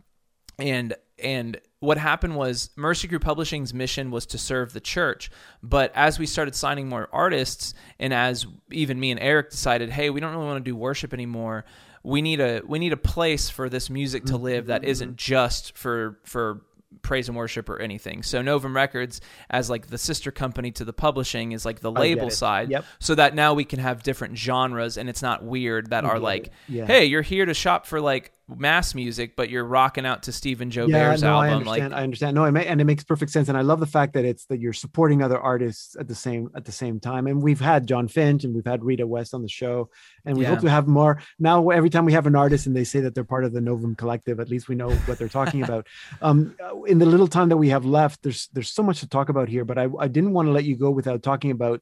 and 0.59 0.95
and 1.17 1.59
what 1.79 1.97
happened 1.97 2.35
was 2.35 2.69
Mercy 2.75 3.07
Crew 3.07 3.19
Publishing's 3.19 3.73
mission 3.73 4.11
was 4.11 4.27
to 4.27 4.37
serve 4.37 4.71
the 4.71 4.79
church, 4.79 5.31
but 5.63 5.91
as 5.95 6.19
we 6.19 6.27
started 6.27 6.53
signing 6.53 6.87
more 6.87 7.09
artists, 7.11 7.73
and 7.99 8.13
as 8.13 8.45
even 8.71 8.99
me 8.99 9.09
and 9.09 9.19
Eric 9.19 9.49
decided, 9.49 9.89
hey, 9.89 10.11
we 10.11 10.19
don't 10.19 10.31
really 10.31 10.45
want 10.45 10.63
to 10.63 10.71
do 10.71 10.75
worship 10.75 11.11
anymore. 11.11 11.65
We 12.03 12.21
need 12.21 12.39
a 12.39 12.61
we 12.65 12.77
need 12.77 12.93
a 12.93 12.97
place 12.97 13.49
for 13.49 13.67
this 13.67 13.89
music 13.89 14.25
to 14.25 14.37
live 14.37 14.67
that 14.67 14.85
isn't 14.85 15.17
just 15.17 15.75
for 15.75 16.19
for 16.23 16.61
praise 17.01 17.27
and 17.27 17.37
worship 17.37 17.69
or 17.69 17.79
anything. 17.79 18.23
So 18.23 18.41
Novum 18.41 18.75
Records 18.75 19.21
as 19.49 19.69
like 19.69 19.87
the 19.87 19.97
sister 19.97 20.31
company 20.31 20.71
to 20.71 20.85
the 20.85 20.93
publishing 20.93 21.51
is 21.51 21.65
like 21.65 21.79
the 21.79 21.91
label 21.91 22.29
side. 22.29 22.69
Yep. 22.69 22.85
So 22.99 23.15
that 23.15 23.35
now 23.35 23.53
we 23.53 23.65
can 23.65 23.79
have 23.79 24.03
different 24.03 24.37
genres 24.37 24.97
and 24.97 25.09
it's 25.09 25.21
not 25.21 25.43
weird 25.43 25.89
that 25.91 26.05
are 26.05 26.19
like, 26.19 26.51
yeah. 26.67 26.85
hey, 26.85 27.05
you're 27.05 27.21
here 27.21 27.45
to 27.45 27.53
shop 27.53 27.85
for 27.85 28.01
like 28.01 28.31
mass 28.55 28.95
music, 28.95 29.35
but 29.35 29.49
you're 29.49 29.65
rocking 29.65 30.05
out 30.05 30.23
to 30.23 30.31
Stephen 30.31 30.69
Jobert's 30.69 31.21
yeah, 31.21 31.27
no, 31.27 31.35
album. 31.35 31.49
I 31.49 31.51
understand. 31.51 31.91
Like, 31.91 31.99
I 31.99 32.03
understand. 32.03 32.35
No, 32.35 32.45
and 32.45 32.81
it 32.81 32.85
makes 32.85 33.03
perfect 33.03 33.31
sense. 33.31 33.49
And 33.49 33.57
I 33.57 33.61
love 33.61 33.79
the 33.79 33.85
fact 33.85 34.13
that 34.13 34.23
it's 34.23 34.45
that 34.45 34.59
you're 34.59 34.73
supporting 34.73 35.21
other 35.21 35.37
artists 35.37 35.95
at 35.99 36.07
the 36.07 36.15
same 36.15 36.49
at 36.55 36.63
the 36.63 36.71
same 36.71 36.99
time. 36.99 37.27
And 37.27 37.41
we've 37.41 37.59
had 37.59 37.87
John 37.87 38.07
Finch 38.07 38.43
and 38.43 38.55
we've 38.55 38.65
had 38.65 38.83
Rita 38.83 39.05
West 39.05 39.33
on 39.33 39.41
the 39.41 39.49
show, 39.49 39.89
and 40.25 40.37
we 40.37 40.43
yeah. 40.43 40.49
hope 40.49 40.61
to 40.61 40.69
have 40.69 40.87
more. 40.87 41.21
Now, 41.39 41.69
every 41.69 41.89
time 41.89 42.05
we 42.05 42.13
have 42.13 42.27
an 42.27 42.35
artist 42.35 42.67
and 42.67 42.75
they 42.75 42.85
say 42.85 43.01
that 43.01 43.15
they're 43.15 43.23
part 43.23 43.43
of 43.43 43.51
the 43.51 43.61
Novum 43.61 43.95
Collective, 43.95 44.39
at 44.39 44.49
least 44.49 44.69
we 44.69 44.75
know 44.75 44.91
what 44.91 45.17
they're 45.17 45.27
talking 45.27 45.63
about. 45.63 45.87
Um, 46.21 46.55
in 46.87 46.99
the 46.99 47.05
little 47.05 47.27
time 47.27 47.49
that 47.49 47.57
we 47.57 47.69
have 47.69 47.85
left, 47.85 48.23
there's 48.23 48.47
there's 48.53 48.71
so 48.71 48.81
much 48.81 49.01
to 49.01 49.07
talk 49.07 49.29
about 49.29 49.49
here, 49.49 49.65
but 49.65 49.77
I, 49.77 49.87
I 49.99 50.07
didn't 50.07 50.33
want 50.33 50.47
to 50.47 50.51
let 50.51 50.63
you 50.63 50.75
go 50.75 50.89
without 50.89 51.21
talking 51.21 51.51
about 51.51 51.81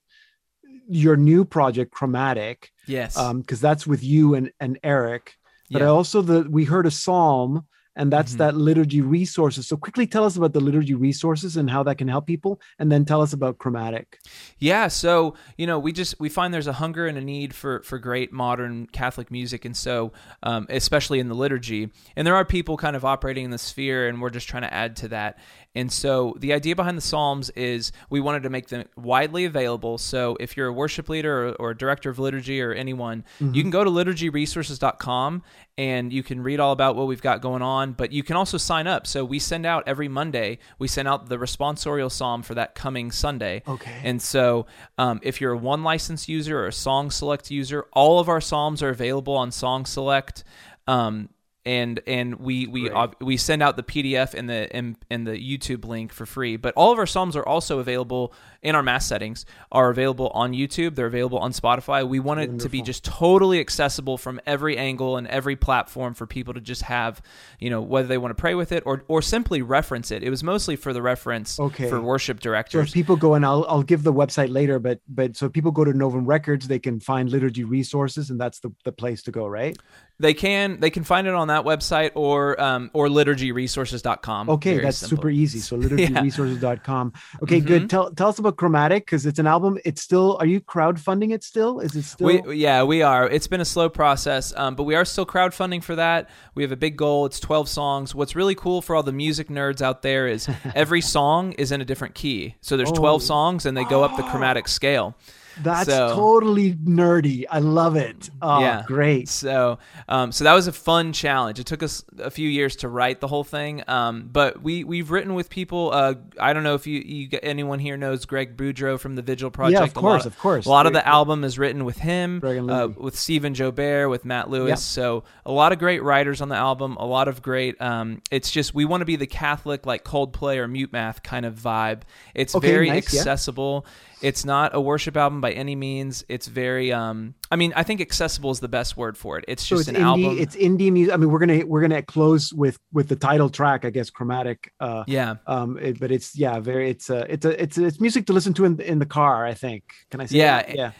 your 0.87 1.15
new 1.15 1.45
project, 1.45 1.91
Chromatic. 1.91 2.71
Yes. 2.87 3.17
Um, 3.17 3.41
because 3.41 3.61
that's 3.61 3.87
with 3.87 4.03
you 4.03 4.35
and 4.35 4.51
and 4.59 4.79
Eric 4.83 5.35
but 5.71 5.81
yeah. 5.81 5.87
I 5.87 5.89
also 5.89 6.21
the 6.21 6.47
we 6.49 6.65
heard 6.65 6.85
a 6.85 6.91
psalm 6.91 7.65
and 7.95 8.11
that's 8.11 8.33
mm-hmm. 8.33 8.39
that 8.39 8.55
liturgy 8.55 9.01
resources. 9.01 9.67
So 9.67 9.77
quickly 9.77 10.05
tell 10.05 10.25
us 10.25 10.35
about 10.35 10.53
the 10.53 10.59
liturgy 10.59 10.93
resources 10.93 11.57
and 11.57 11.69
how 11.69 11.83
that 11.83 11.97
can 11.97 12.07
help 12.07 12.27
people, 12.27 12.59
and 12.79 12.91
then 12.91 13.05
tell 13.05 13.21
us 13.21 13.33
about 13.33 13.57
chromatic. 13.57 14.19
Yeah, 14.59 14.87
so 14.87 15.35
you 15.57 15.67
know 15.67 15.79
we 15.79 15.91
just 15.91 16.19
we 16.19 16.29
find 16.29 16.53
there's 16.53 16.67
a 16.67 16.73
hunger 16.73 17.07
and 17.07 17.17
a 17.17 17.21
need 17.21 17.53
for 17.53 17.81
for 17.83 17.97
great 17.97 18.31
modern 18.31 18.87
Catholic 18.87 19.31
music, 19.31 19.65
and 19.65 19.75
so 19.75 20.11
um, 20.43 20.67
especially 20.69 21.19
in 21.19 21.29
the 21.29 21.35
liturgy, 21.35 21.89
and 22.15 22.27
there 22.27 22.35
are 22.35 22.45
people 22.45 22.77
kind 22.77 22.95
of 22.95 23.05
operating 23.05 23.45
in 23.45 23.51
the 23.51 23.57
sphere, 23.57 24.07
and 24.07 24.21
we're 24.21 24.29
just 24.29 24.47
trying 24.47 24.63
to 24.63 24.73
add 24.73 24.97
to 24.97 25.07
that. 25.09 25.39
And 25.75 25.91
so 25.91 26.35
the 26.39 26.53
idea 26.53 26.75
behind 26.75 26.97
the 26.97 27.01
Psalms 27.01 27.49
is 27.51 27.91
we 28.09 28.21
wanted 28.21 28.43
to 28.43 28.49
make 28.49 28.69
them 28.69 28.85
widely 28.95 29.45
available. 29.45 29.97
So 29.97 30.37
if 30.39 30.55
you're 30.55 30.67
a 30.67 30.73
worship 30.73 31.09
leader 31.09 31.49
or, 31.49 31.51
or 31.53 31.69
a 31.71 31.77
director 31.77 32.09
of 32.09 32.17
liturgy 32.17 32.61
or 32.61 32.71
anyone, 32.71 33.25
mm-hmm. 33.39 33.53
you 33.53 33.61
can 33.61 33.71
go 33.71 33.83
to 33.83 33.89
liturgyresources.com 33.89 35.43
and 35.77 36.13
you 36.13 36.23
can 36.23 36.41
read 36.41 36.61
all 36.61 36.71
about 36.71 36.95
what 36.95 37.07
we've 37.07 37.21
got 37.21 37.41
going 37.41 37.61
on. 37.61 37.91
But 37.91 38.13
you 38.13 38.23
can 38.23 38.37
also 38.37 38.57
sign 38.57 38.87
up. 38.87 39.05
So 39.05 39.25
we 39.25 39.37
send 39.39 39.65
out 39.65 39.83
every 39.85 40.07
Monday, 40.07 40.59
we 40.79 40.87
send 40.87 41.07
out 41.07 41.27
the 41.27 41.37
responsorial 41.37 42.11
psalm 42.11 42.41
for 42.41 42.55
that 42.55 42.75
coming 42.75 43.11
Sunday. 43.11 43.61
Okay. 43.67 43.99
And 44.03 44.21
so 44.21 44.67
um, 44.97 45.19
if 45.21 45.41
you're 45.41 45.51
a 45.51 45.57
one 45.57 45.83
license 45.83 46.29
user 46.29 46.59
or 46.59 46.67
a 46.67 46.73
Song 46.73 47.11
Select 47.11 47.51
user, 47.51 47.85
all 47.91 48.19
of 48.19 48.29
our 48.29 48.39
psalms 48.39 48.81
are 48.81 48.89
available 48.89 49.35
on 49.35 49.51
Song 49.51 49.85
Select. 49.85 50.45
Um, 50.87 51.29
and 51.65 51.99
and 52.05 52.35
we 52.35 52.67
we 52.67 52.91
we 53.19 53.37
send 53.37 53.63
out 53.63 53.75
the 53.75 53.83
PDF 53.83 54.35
and 54.35 54.47
the 54.47 54.73
and, 54.75 54.95
and, 55.09 55.25
the 55.25 55.31
YouTube 55.31 55.83
link 55.83 56.13
for 56.13 56.25
free. 56.25 56.57
But 56.57 56.75
all 56.75 56.91
of 56.91 56.99
our 56.99 57.07
psalms 57.07 57.35
are 57.35 57.45
also 57.45 57.79
available 57.79 58.33
in 58.61 58.75
our 58.75 58.83
mass 58.83 59.07
settings. 59.07 59.45
Are 59.71 59.89
available 59.89 60.29
on 60.29 60.53
YouTube. 60.53 60.93
They're 60.93 61.07
available 61.07 61.39
on 61.39 61.51
Spotify. 61.53 62.07
We 62.07 62.19
want 62.19 62.39
Wonderful. 62.39 62.59
it 62.59 62.63
to 62.63 62.69
be 62.69 62.81
just 62.83 63.03
totally 63.03 63.59
accessible 63.59 64.17
from 64.17 64.39
every 64.45 64.77
angle 64.77 65.17
and 65.17 65.27
every 65.27 65.55
platform 65.55 66.13
for 66.13 66.27
people 66.27 66.53
to 66.53 66.61
just 66.61 66.83
have, 66.83 67.21
you 67.59 67.71
know, 67.71 67.81
whether 67.81 68.07
they 68.07 68.19
want 68.19 68.37
to 68.37 68.39
pray 68.39 68.53
with 68.53 68.71
it 68.71 68.83
or 68.85 69.03
or 69.07 69.23
simply 69.23 69.63
reference 69.63 70.11
it. 70.11 70.21
It 70.21 70.29
was 70.29 70.43
mostly 70.43 70.75
for 70.75 70.93
the 70.93 71.01
reference 71.01 71.59
okay. 71.59 71.89
for 71.89 71.99
worship 71.99 72.39
directors. 72.39 72.89
So 72.89 72.89
if 72.89 72.93
people 72.93 73.15
go 73.15 73.33
and 73.33 73.43
I'll 73.43 73.65
I'll 73.67 73.83
give 73.83 74.03
the 74.03 74.13
website 74.13 74.53
later, 74.53 74.77
but 74.77 74.99
but 75.07 75.35
so 75.35 75.49
people 75.49 75.71
go 75.71 75.83
to 75.83 75.93
Novum 75.93 76.25
Records, 76.27 76.67
they 76.67 76.79
can 76.79 76.99
find 76.99 77.31
liturgy 77.31 77.63
resources, 77.63 78.29
and 78.29 78.39
that's 78.39 78.59
the 78.59 78.69
the 78.83 78.91
place 78.91 79.23
to 79.23 79.31
go, 79.31 79.47
right? 79.47 79.75
They 80.17 80.33
can 80.33 80.79
they 80.79 80.89
can 80.89 81.03
find 81.03 81.27
it 81.27 81.33
on 81.33 81.49
that 81.49 81.65
website 81.65 82.11
or 82.15 82.59
um, 82.61 82.89
or 82.93 83.07
liturgyresources.com. 83.07 84.49
Okay, 84.49 84.79
that's 84.79 84.97
simple. 84.97 85.17
super 85.17 85.29
easy. 85.29 85.59
So 85.59 85.77
liturgyresources.com. 85.79 87.13
Okay, 87.43 87.57
mm-hmm. 87.57 87.67
good. 87.67 87.89
Tell 87.89 88.11
tell 88.11 88.29
us 88.29 88.39
about 88.39 88.55
Chromatic 88.55 89.05
because 89.05 89.25
it's 89.25 89.39
an 89.39 89.47
album. 89.47 89.77
It's 89.83 90.01
still 90.01 90.37
are 90.39 90.45
you 90.45 90.61
crowdfunding 90.61 91.33
it 91.33 91.43
still? 91.43 91.81
Is 91.81 91.95
it 91.95 92.03
still 92.03 92.27
we, 92.27 92.55
Yeah, 92.55 92.83
we 92.83 93.01
are. 93.01 93.29
It's 93.29 93.47
been 93.47 93.59
a 93.59 93.65
slow 93.65 93.89
process, 93.89 94.53
um, 94.55 94.75
but 94.75 94.83
we 94.83 94.95
are 94.95 95.03
still 95.03 95.25
crowdfunding 95.25 95.83
for 95.83 95.97
that. 95.97 96.29
We 96.53 96.63
have 96.63 96.71
a 96.71 96.77
big 96.77 96.95
goal. 96.95 97.25
It's 97.25 97.41
12 97.41 97.67
songs. 97.67 98.15
What's 98.15 98.37
really 98.37 98.55
cool 98.55 98.81
for 98.81 98.95
all 98.95 99.03
the 99.03 99.11
music 99.11 99.49
nerds 99.49 99.81
out 99.81 100.01
there 100.01 100.27
is 100.27 100.47
every 100.75 101.01
song 101.01 101.51
is 101.53 101.73
in 101.73 101.81
a 101.81 101.85
different 101.85 102.15
key. 102.15 102.55
So 102.61 102.77
there's 102.77 102.91
12 102.91 103.21
songs 103.21 103.65
and 103.65 103.75
they 103.75 103.83
go 103.83 104.03
up 104.03 104.15
the 104.15 104.23
chromatic 104.23 104.69
scale. 104.69 105.17
That's 105.61 105.89
so, 105.89 106.13
totally 106.15 106.73
nerdy. 106.73 107.45
I 107.49 107.59
love 107.59 107.95
it. 107.95 108.29
Oh, 108.41 108.59
yeah. 108.59 108.83
great. 108.85 109.29
So, 109.29 109.79
um, 110.07 110.31
so 110.31 110.43
that 110.43 110.53
was 110.53 110.67
a 110.67 110.73
fun 110.73 111.13
challenge. 111.13 111.59
It 111.59 111.65
took 111.65 111.83
us 111.83 112.03
a 112.19 112.29
few 112.29 112.49
years 112.49 112.75
to 112.77 112.89
write 112.89 113.21
the 113.21 113.27
whole 113.27 113.43
thing, 113.43 113.83
um, 113.87 114.29
but 114.31 114.61
we 114.61 114.83
we've 114.83 115.11
written 115.11 115.33
with 115.33 115.49
people. 115.49 115.91
Uh, 115.93 116.15
I 116.39 116.53
don't 116.53 116.63
know 116.63 116.75
if 116.75 116.87
you, 116.87 116.99
you 116.99 117.29
anyone 117.43 117.79
here 117.79 117.97
knows 117.97 118.25
Greg 118.25 118.57
Boudreaux 118.57 118.99
from 118.99 119.15
the 119.15 119.21
Vigil 119.21 119.51
Project. 119.51 119.79
Yeah, 119.79 119.83
of 119.83 119.93
course, 119.93 120.25
of, 120.25 120.33
of 120.33 120.39
course. 120.39 120.65
A 120.65 120.69
lot 120.69 120.85
of 120.85 120.93
the 120.93 121.05
album 121.07 121.43
is 121.43 121.57
written 121.57 121.85
with 121.85 121.97
him, 121.97 122.41
uh, 122.43 122.87
with 122.95 123.17
Stephen 123.17 123.53
Jobert, 123.53 124.09
with 124.09 124.25
Matt 124.25 124.49
Lewis. 124.49 124.69
Yep. 124.69 124.79
So 124.79 125.23
a 125.45 125.51
lot 125.51 125.71
of 125.71 125.79
great 125.79 126.03
writers 126.03 126.41
on 126.41 126.49
the 126.49 126.55
album. 126.55 126.97
A 126.97 127.05
lot 127.05 127.27
of 127.27 127.41
great. 127.41 127.79
Um, 127.81 128.21
it's 128.31 128.51
just 128.51 128.73
we 128.73 128.85
want 128.85 129.01
to 129.01 129.05
be 129.05 129.15
the 129.15 129.27
Catholic 129.27 129.85
like 129.85 130.03
Coldplay 130.03 130.57
or 130.57 130.67
Mute 130.67 130.91
Math 130.91 131.23
kind 131.23 131.45
of 131.45 131.55
vibe. 131.55 132.01
It's 132.33 132.55
okay, 132.55 132.67
very 132.67 132.89
nice, 132.89 133.05
accessible. 133.05 133.85
Yeah 133.85 133.91
it's 134.21 134.45
not 134.45 134.73
a 134.73 134.81
worship 134.81 135.17
album 135.17 135.41
by 135.41 135.51
any 135.51 135.75
means. 135.75 136.23
It's 136.27 136.47
very 136.47 136.91
um 136.91 137.35
I 137.51 137.55
mean, 137.55 137.73
I 137.75 137.83
think 137.83 138.01
accessible 138.01 138.51
is 138.51 138.59
the 138.59 138.67
best 138.67 138.97
word 138.97 139.17
for 139.17 139.37
it. 139.37 139.45
It's 139.47 139.67
just 139.67 139.85
so 139.85 139.89
it's 139.89 139.97
an 139.97 140.03
indie, 140.03 140.05
album. 140.05 140.37
It's 140.39 140.55
indie 140.55 140.91
music. 140.91 141.13
I 141.13 141.17
mean, 141.17 141.29
we're 141.29 141.39
gonna 141.39 141.65
we're 141.65 141.81
gonna 141.81 142.01
close 142.01 142.53
with 142.53 142.79
with 142.91 143.07
the 143.07 143.15
title 143.15 143.49
track, 143.49 143.85
I 143.85 143.89
guess, 143.89 144.09
chromatic. 144.09 144.71
Uh, 144.79 145.03
yeah. 145.07 145.35
Um, 145.47 145.77
it, 145.77 145.99
but 145.99 146.11
it's 146.11 146.37
yeah, 146.37 146.59
very. 146.59 146.89
It's 146.89 147.09
a 147.09 147.31
it's 147.31 147.45
a 147.45 147.61
it's 147.61 147.77
it's 147.77 147.99
music 147.99 148.25
to 148.27 148.33
listen 148.33 148.53
to 148.55 148.65
in 148.65 148.79
in 148.79 148.99
the 148.99 149.05
car. 149.05 149.45
I 149.45 149.53
think. 149.53 149.83
Can 150.09 150.21
I 150.21 150.25
say? 150.25 150.37
Yeah. 150.37 150.63
That? 150.63 150.75
Yeah. 150.75 150.91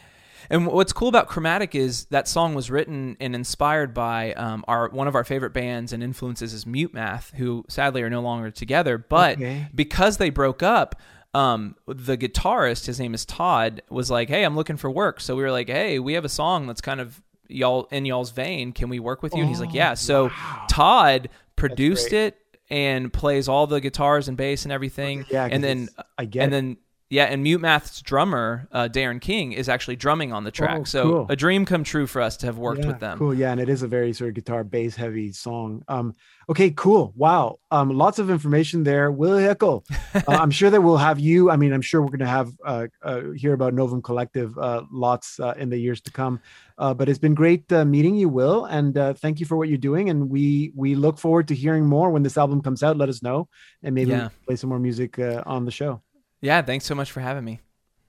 And 0.48 0.66
what's 0.66 0.92
cool 0.92 1.08
about 1.08 1.28
Chromatic 1.28 1.74
is 1.74 2.04
that 2.06 2.28
song 2.28 2.54
was 2.54 2.70
written 2.70 3.16
and 3.20 3.34
inspired 3.34 3.94
by 3.94 4.32
um, 4.34 4.64
our 4.68 4.88
one 4.90 5.08
of 5.08 5.14
our 5.14 5.24
favorite 5.24 5.52
bands 5.52 5.92
and 5.92 6.02
influences 6.02 6.52
is 6.52 6.66
Mute 6.66 6.94
Math, 6.94 7.32
who 7.36 7.64
sadly 7.68 8.02
are 8.02 8.10
no 8.10 8.20
longer 8.20 8.50
together. 8.50 8.98
But 8.98 9.38
okay. 9.38 9.66
because 9.74 10.18
they 10.18 10.30
broke 10.30 10.62
up, 10.62 11.00
um, 11.36 11.76
the 11.86 12.16
guitarist, 12.16 12.86
his 12.86 12.98
name 12.98 13.12
is 13.12 13.26
Todd, 13.26 13.82
was 13.90 14.10
like, 14.10 14.28
"Hey, 14.28 14.42
I'm 14.42 14.56
looking 14.56 14.78
for 14.78 14.90
work." 14.90 15.20
So 15.20 15.36
we 15.36 15.42
were 15.42 15.50
like, 15.50 15.68
"Hey, 15.68 15.98
we 15.98 16.14
have 16.14 16.24
a 16.24 16.30
song 16.30 16.66
that's 16.66 16.80
kind 16.80 17.00
of 17.00 17.22
y'all 17.48 17.88
in 17.90 18.06
y'all's 18.06 18.30
vein. 18.30 18.72
Can 18.72 18.88
we 18.88 19.00
work 19.00 19.22
with 19.22 19.34
you?" 19.34 19.40
and 19.40 19.48
he's 19.48 19.60
like, 19.60 19.74
"Yeah." 19.74 19.94
So 19.94 20.28
wow. 20.28 20.66
Todd 20.70 21.28
produced 21.54 22.14
it 22.14 22.38
and 22.70 23.12
plays 23.12 23.48
all 23.48 23.66
the 23.66 23.80
guitars 23.80 24.28
and 24.28 24.36
bass 24.36 24.64
and 24.64 24.72
everything. 24.72 25.26
Yeah, 25.28 25.46
and 25.50 25.62
then 25.62 25.90
I 26.16 26.24
get 26.24 26.44
and 26.44 26.52
then 26.52 26.76
yeah, 27.08 27.24
and 27.24 27.42
Mute 27.42 27.60
Math's 27.60 28.02
drummer, 28.02 28.66
uh, 28.72 28.88
Darren 28.90 29.20
King, 29.20 29.52
is 29.52 29.68
actually 29.68 29.94
drumming 29.96 30.32
on 30.32 30.42
the 30.42 30.50
track. 30.50 30.78
Oh, 30.80 30.84
so 30.84 31.02
cool. 31.02 31.26
a 31.28 31.36
dream 31.36 31.64
come 31.64 31.84
true 31.84 32.06
for 32.06 32.20
us 32.20 32.36
to 32.38 32.46
have 32.46 32.58
worked 32.58 32.80
yeah, 32.80 32.88
with 32.88 32.98
them. 32.98 33.18
Cool, 33.18 33.34
yeah, 33.34 33.52
and 33.52 33.60
it 33.60 33.68
is 33.68 33.82
a 33.82 33.88
very 33.88 34.12
sort 34.12 34.28
of 34.28 34.34
guitar 34.34 34.64
bass 34.64 34.96
heavy 34.96 35.30
song. 35.30 35.84
Um, 35.86 36.14
okay, 36.48 36.70
cool, 36.72 37.12
wow, 37.14 37.58
um, 37.70 37.90
lots 37.90 38.18
of 38.18 38.28
information 38.28 38.82
there. 38.82 39.12
Will 39.12 39.38
Hickel, 39.38 39.84
uh, 40.14 40.22
I'm 40.26 40.50
sure 40.50 40.68
that 40.68 40.80
we'll 40.80 40.96
have 40.96 41.20
you. 41.20 41.50
I 41.50 41.56
mean, 41.56 41.72
I'm 41.72 41.82
sure 41.82 42.02
we're 42.02 42.08
going 42.08 42.18
to 42.20 42.26
have 42.26 42.50
uh, 42.64 42.86
uh, 43.02 43.30
hear 43.36 43.52
about 43.52 43.72
Novum 43.72 44.02
Collective 44.02 44.58
uh, 44.58 44.82
lots 44.90 45.38
uh, 45.38 45.54
in 45.56 45.70
the 45.70 45.78
years 45.78 46.00
to 46.02 46.10
come. 46.10 46.40
Uh, 46.78 46.92
but 46.92 47.08
it's 47.08 47.18
been 47.18 47.34
great 47.34 47.70
uh, 47.72 47.84
meeting 47.84 48.16
you, 48.16 48.28
Will, 48.28 48.66
and 48.66 48.98
uh, 48.98 49.14
thank 49.14 49.40
you 49.40 49.46
for 49.46 49.56
what 49.56 49.68
you're 49.68 49.78
doing. 49.78 50.10
And 50.10 50.28
we 50.28 50.72
we 50.74 50.94
look 50.94 51.18
forward 51.18 51.48
to 51.48 51.54
hearing 51.54 51.86
more 51.86 52.10
when 52.10 52.22
this 52.22 52.36
album 52.36 52.60
comes 52.60 52.82
out. 52.82 52.98
Let 52.98 53.08
us 53.08 53.22
know, 53.22 53.48
and 53.82 53.94
maybe 53.94 54.10
yeah. 54.10 54.28
play 54.44 54.56
some 54.56 54.68
more 54.68 54.78
music 54.78 55.18
uh, 55.18 55.42
on 55.46 55.64
the 55.64 55.70
show. 55.70 56.02
Yeah, 56.46 56.62
thanks 56.62 56.84
so 56.84 56.94
much 56.94 57.10
for 57.10 57.18
having 57.18 57.44
me. 57.44 57.58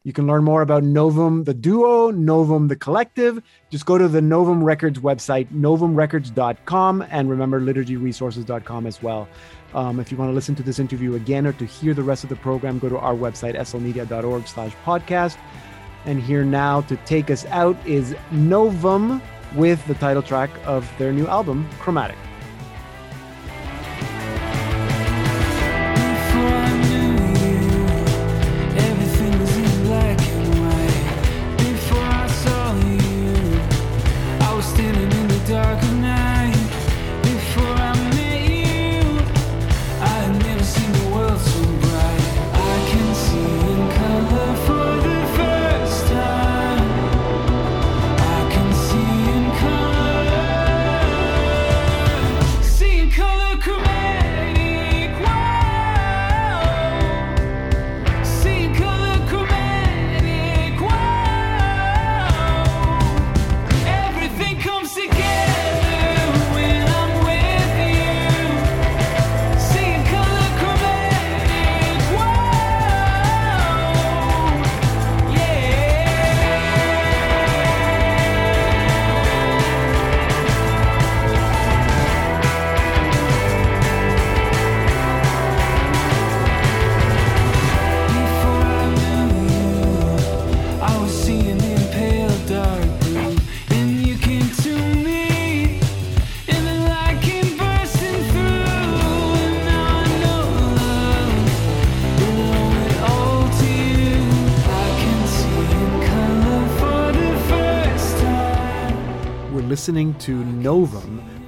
You 0.03 0.13
can 0.13 0.27
learn 0.27 0.43
more 0.43 0.61
about 0.61 0.83
Novum 0.83 1.45
the 1.45 1.55
duo, 1.55 2.11
Novum 2.11 2.67
the 2.67 2.75
collective. 2.75 3.41
Just 3.71 3.87
go 3.87 3.97
to 3.97 4.07
the 4.07 4.21
Novum 4.21 4.63
Records 4.63 4.99
website, 4.99 5.47
novumrecords.com, 5.51 7.07
and 7.09 7.31
remember 7.31 7.59
liturgyresources.com 7.59 8.85
as 8.85 9.01
well. 9.01 9.27
Um, 9.73 9.99
if 9.99 10.11
you 10.11 10.17
want 10.17 10.29
to 10.29 10.35
listen 10.35 10.53
to 10.53 10.61
this 10.61 10.77
interview 10.77 11.15
again 11.15 11.47
or 11.47 11.53
to 11.53 11.65
hear 11.65 11.95
the 11.95 12.03
rest 12.03 12.23
of 12.23 12.29
the 12.29 12.35
program, 12.35 12.77
go 12.77 12.89
to 12.89 12.99
our 12.99 13.15
website, 13.15 13.55
slmedia.org 13.55 14.47
slash 14.47 14.73
podcast. 14.85 15.37
And 16.05 16.21
here 16.21 16.45
now 16.45 16.81
to 16.81 16.95
take 16.97 17.31
us 17.31 17.43
out 17.47 17.75
is 17.87 18.15
Novum 18.29 19.19
with 19.55 19.83
the 19.87 19.95
title 19.95 20.21
track 20.21 20.51
of 20.63 20.87
their 20.99 21.11
new 21.11 21.25
album, 21.25 21.67
Chromatic. 21.79 22.17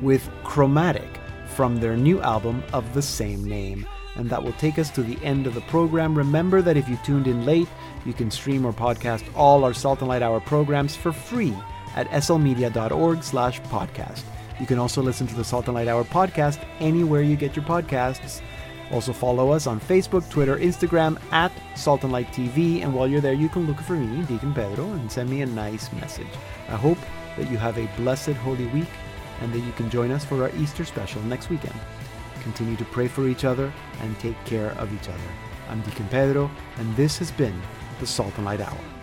With 0.02 0.30
Chromatic 0.44 1.20
from 1.48 1.78
their 1.78 1.98
new 1.98 2.22
album 2.22 2.64
of 2.74 2.94
the 2.94 3.02
same 3.02 3.44
name. 3.44 3.86
And 4.16 4.30
that 4.30 4.44
will 4.44 4.54
take 4.54 4.80
us 4.80 4.90
to 4.92 5.04
the 5.04 5.24
end 5.24 5.48
of 5.48 5.54
the 5.54 5.62
program. 5.62 6.18
Remember 6.18 6.62
that 6.62 6.78
if 6.78 6.90
you 6.90 6.98
tuned 7.04 7.28
in 7.28 7.46
late, 7.46 7.68
you 8.06 8.14
can 8.14 8.32
stream 8.32 8.66
or 8.66 8.74
podcast 8.74 9.24
all 9.36 9.64
our 9.64 9.74
Salt 9.74 10.00
and 10.00 10.08
Light 10.08 10.22
Hour 10.22 10.40
programs 10.40 10.96
for 10.96 11.12
free 11.12 11.56
at 11.96 12.10
slmedia.org 12.10 13.24
slash 13.24 13.62
podcast. 13.62 14.24
You 14.60 14.66
can 14.66 14.78
also 14.78 15.02
listen 15.02 15.28
to 15.28 15.36
the 15.36 15.44
Salt 15.44 15.68
and 15.68 15.76
Light 15.76 15.88
Hour 15.88 16.04
podcast 16.04 16.64
anywhere 16.80 17.22
you 17.22 17.36
get 17.36 17.56
your 17.56 17.66
podcasts. 17.66 18.42
Also 18.92 19.14
follow 19.14 19.52
us 19.52 19.68
on 19.68 19.80
Facebook, 19.80 20.28
Twitter, 20.30 20.58
Instagram 20.58 21.20
at 21.32 21.52
Salt 21.76 22.04
and 22.04 22.12
Light 22.12 22.28
TV. 22.34 22.82
And 22.82 22.94
while 22.94 23.08
you're 23.08 23.22
there, 23.22 23.34
you 23.34 23.48
can 23.48 23.68
look 23.68 23.80
for 23.80 23.94
me, 23.94 24.24
Deacon 24.26 24.54
Pedro, 24.54 24.86
and 24.86 25.12
send 25.12 25.30
me 25.30 25.42
a 25.42 25.46
nice 25.46 25.92
message. 25.94 26.28
I 26.68 26.76
hope 26.76 26.98
that 27.38 27.50
you 27.52 27.58
have 27.58 27.78
a 27.78 27.88
blessed 27.98 28.32
Holy 28.32 28.66
Week 28.68 28.88
and 29.42 29.54
that 29.54 29.60
you 29.60 29.72
can 29.74 29.90
join 29.90 30.12
us 30.12 30.26
for 30.26 30.44
our 30.44 30.52
Easter 30.58 30.86
special 30.86 31.22
next 31.24 31.50
weekend. 31.50 31.80
Continue 32.42 32.76
to 32.78 32.86
pray 32.86 33.08
for 33.08 33.28
each 33.28 33.46
other 33.46 33.72
and 34.02 34.18
take 34.20 34.38
care 34.46 34.72
of 34.72 34.94
each 34.94 35.10
other. 35.10 35.30
I'm 35.70 35.82
Deacon 35.82 36.08
Pedro, 36.08 36.50
and 36.78 36.96
this 36.96 37.18
has 37.20 37.32
been 37.32 37.60
the 38.00 38.08
Salt 38.08 38.36
and 38.38 38.46
Light 38.46 38.62
Hour. 38.62 38.99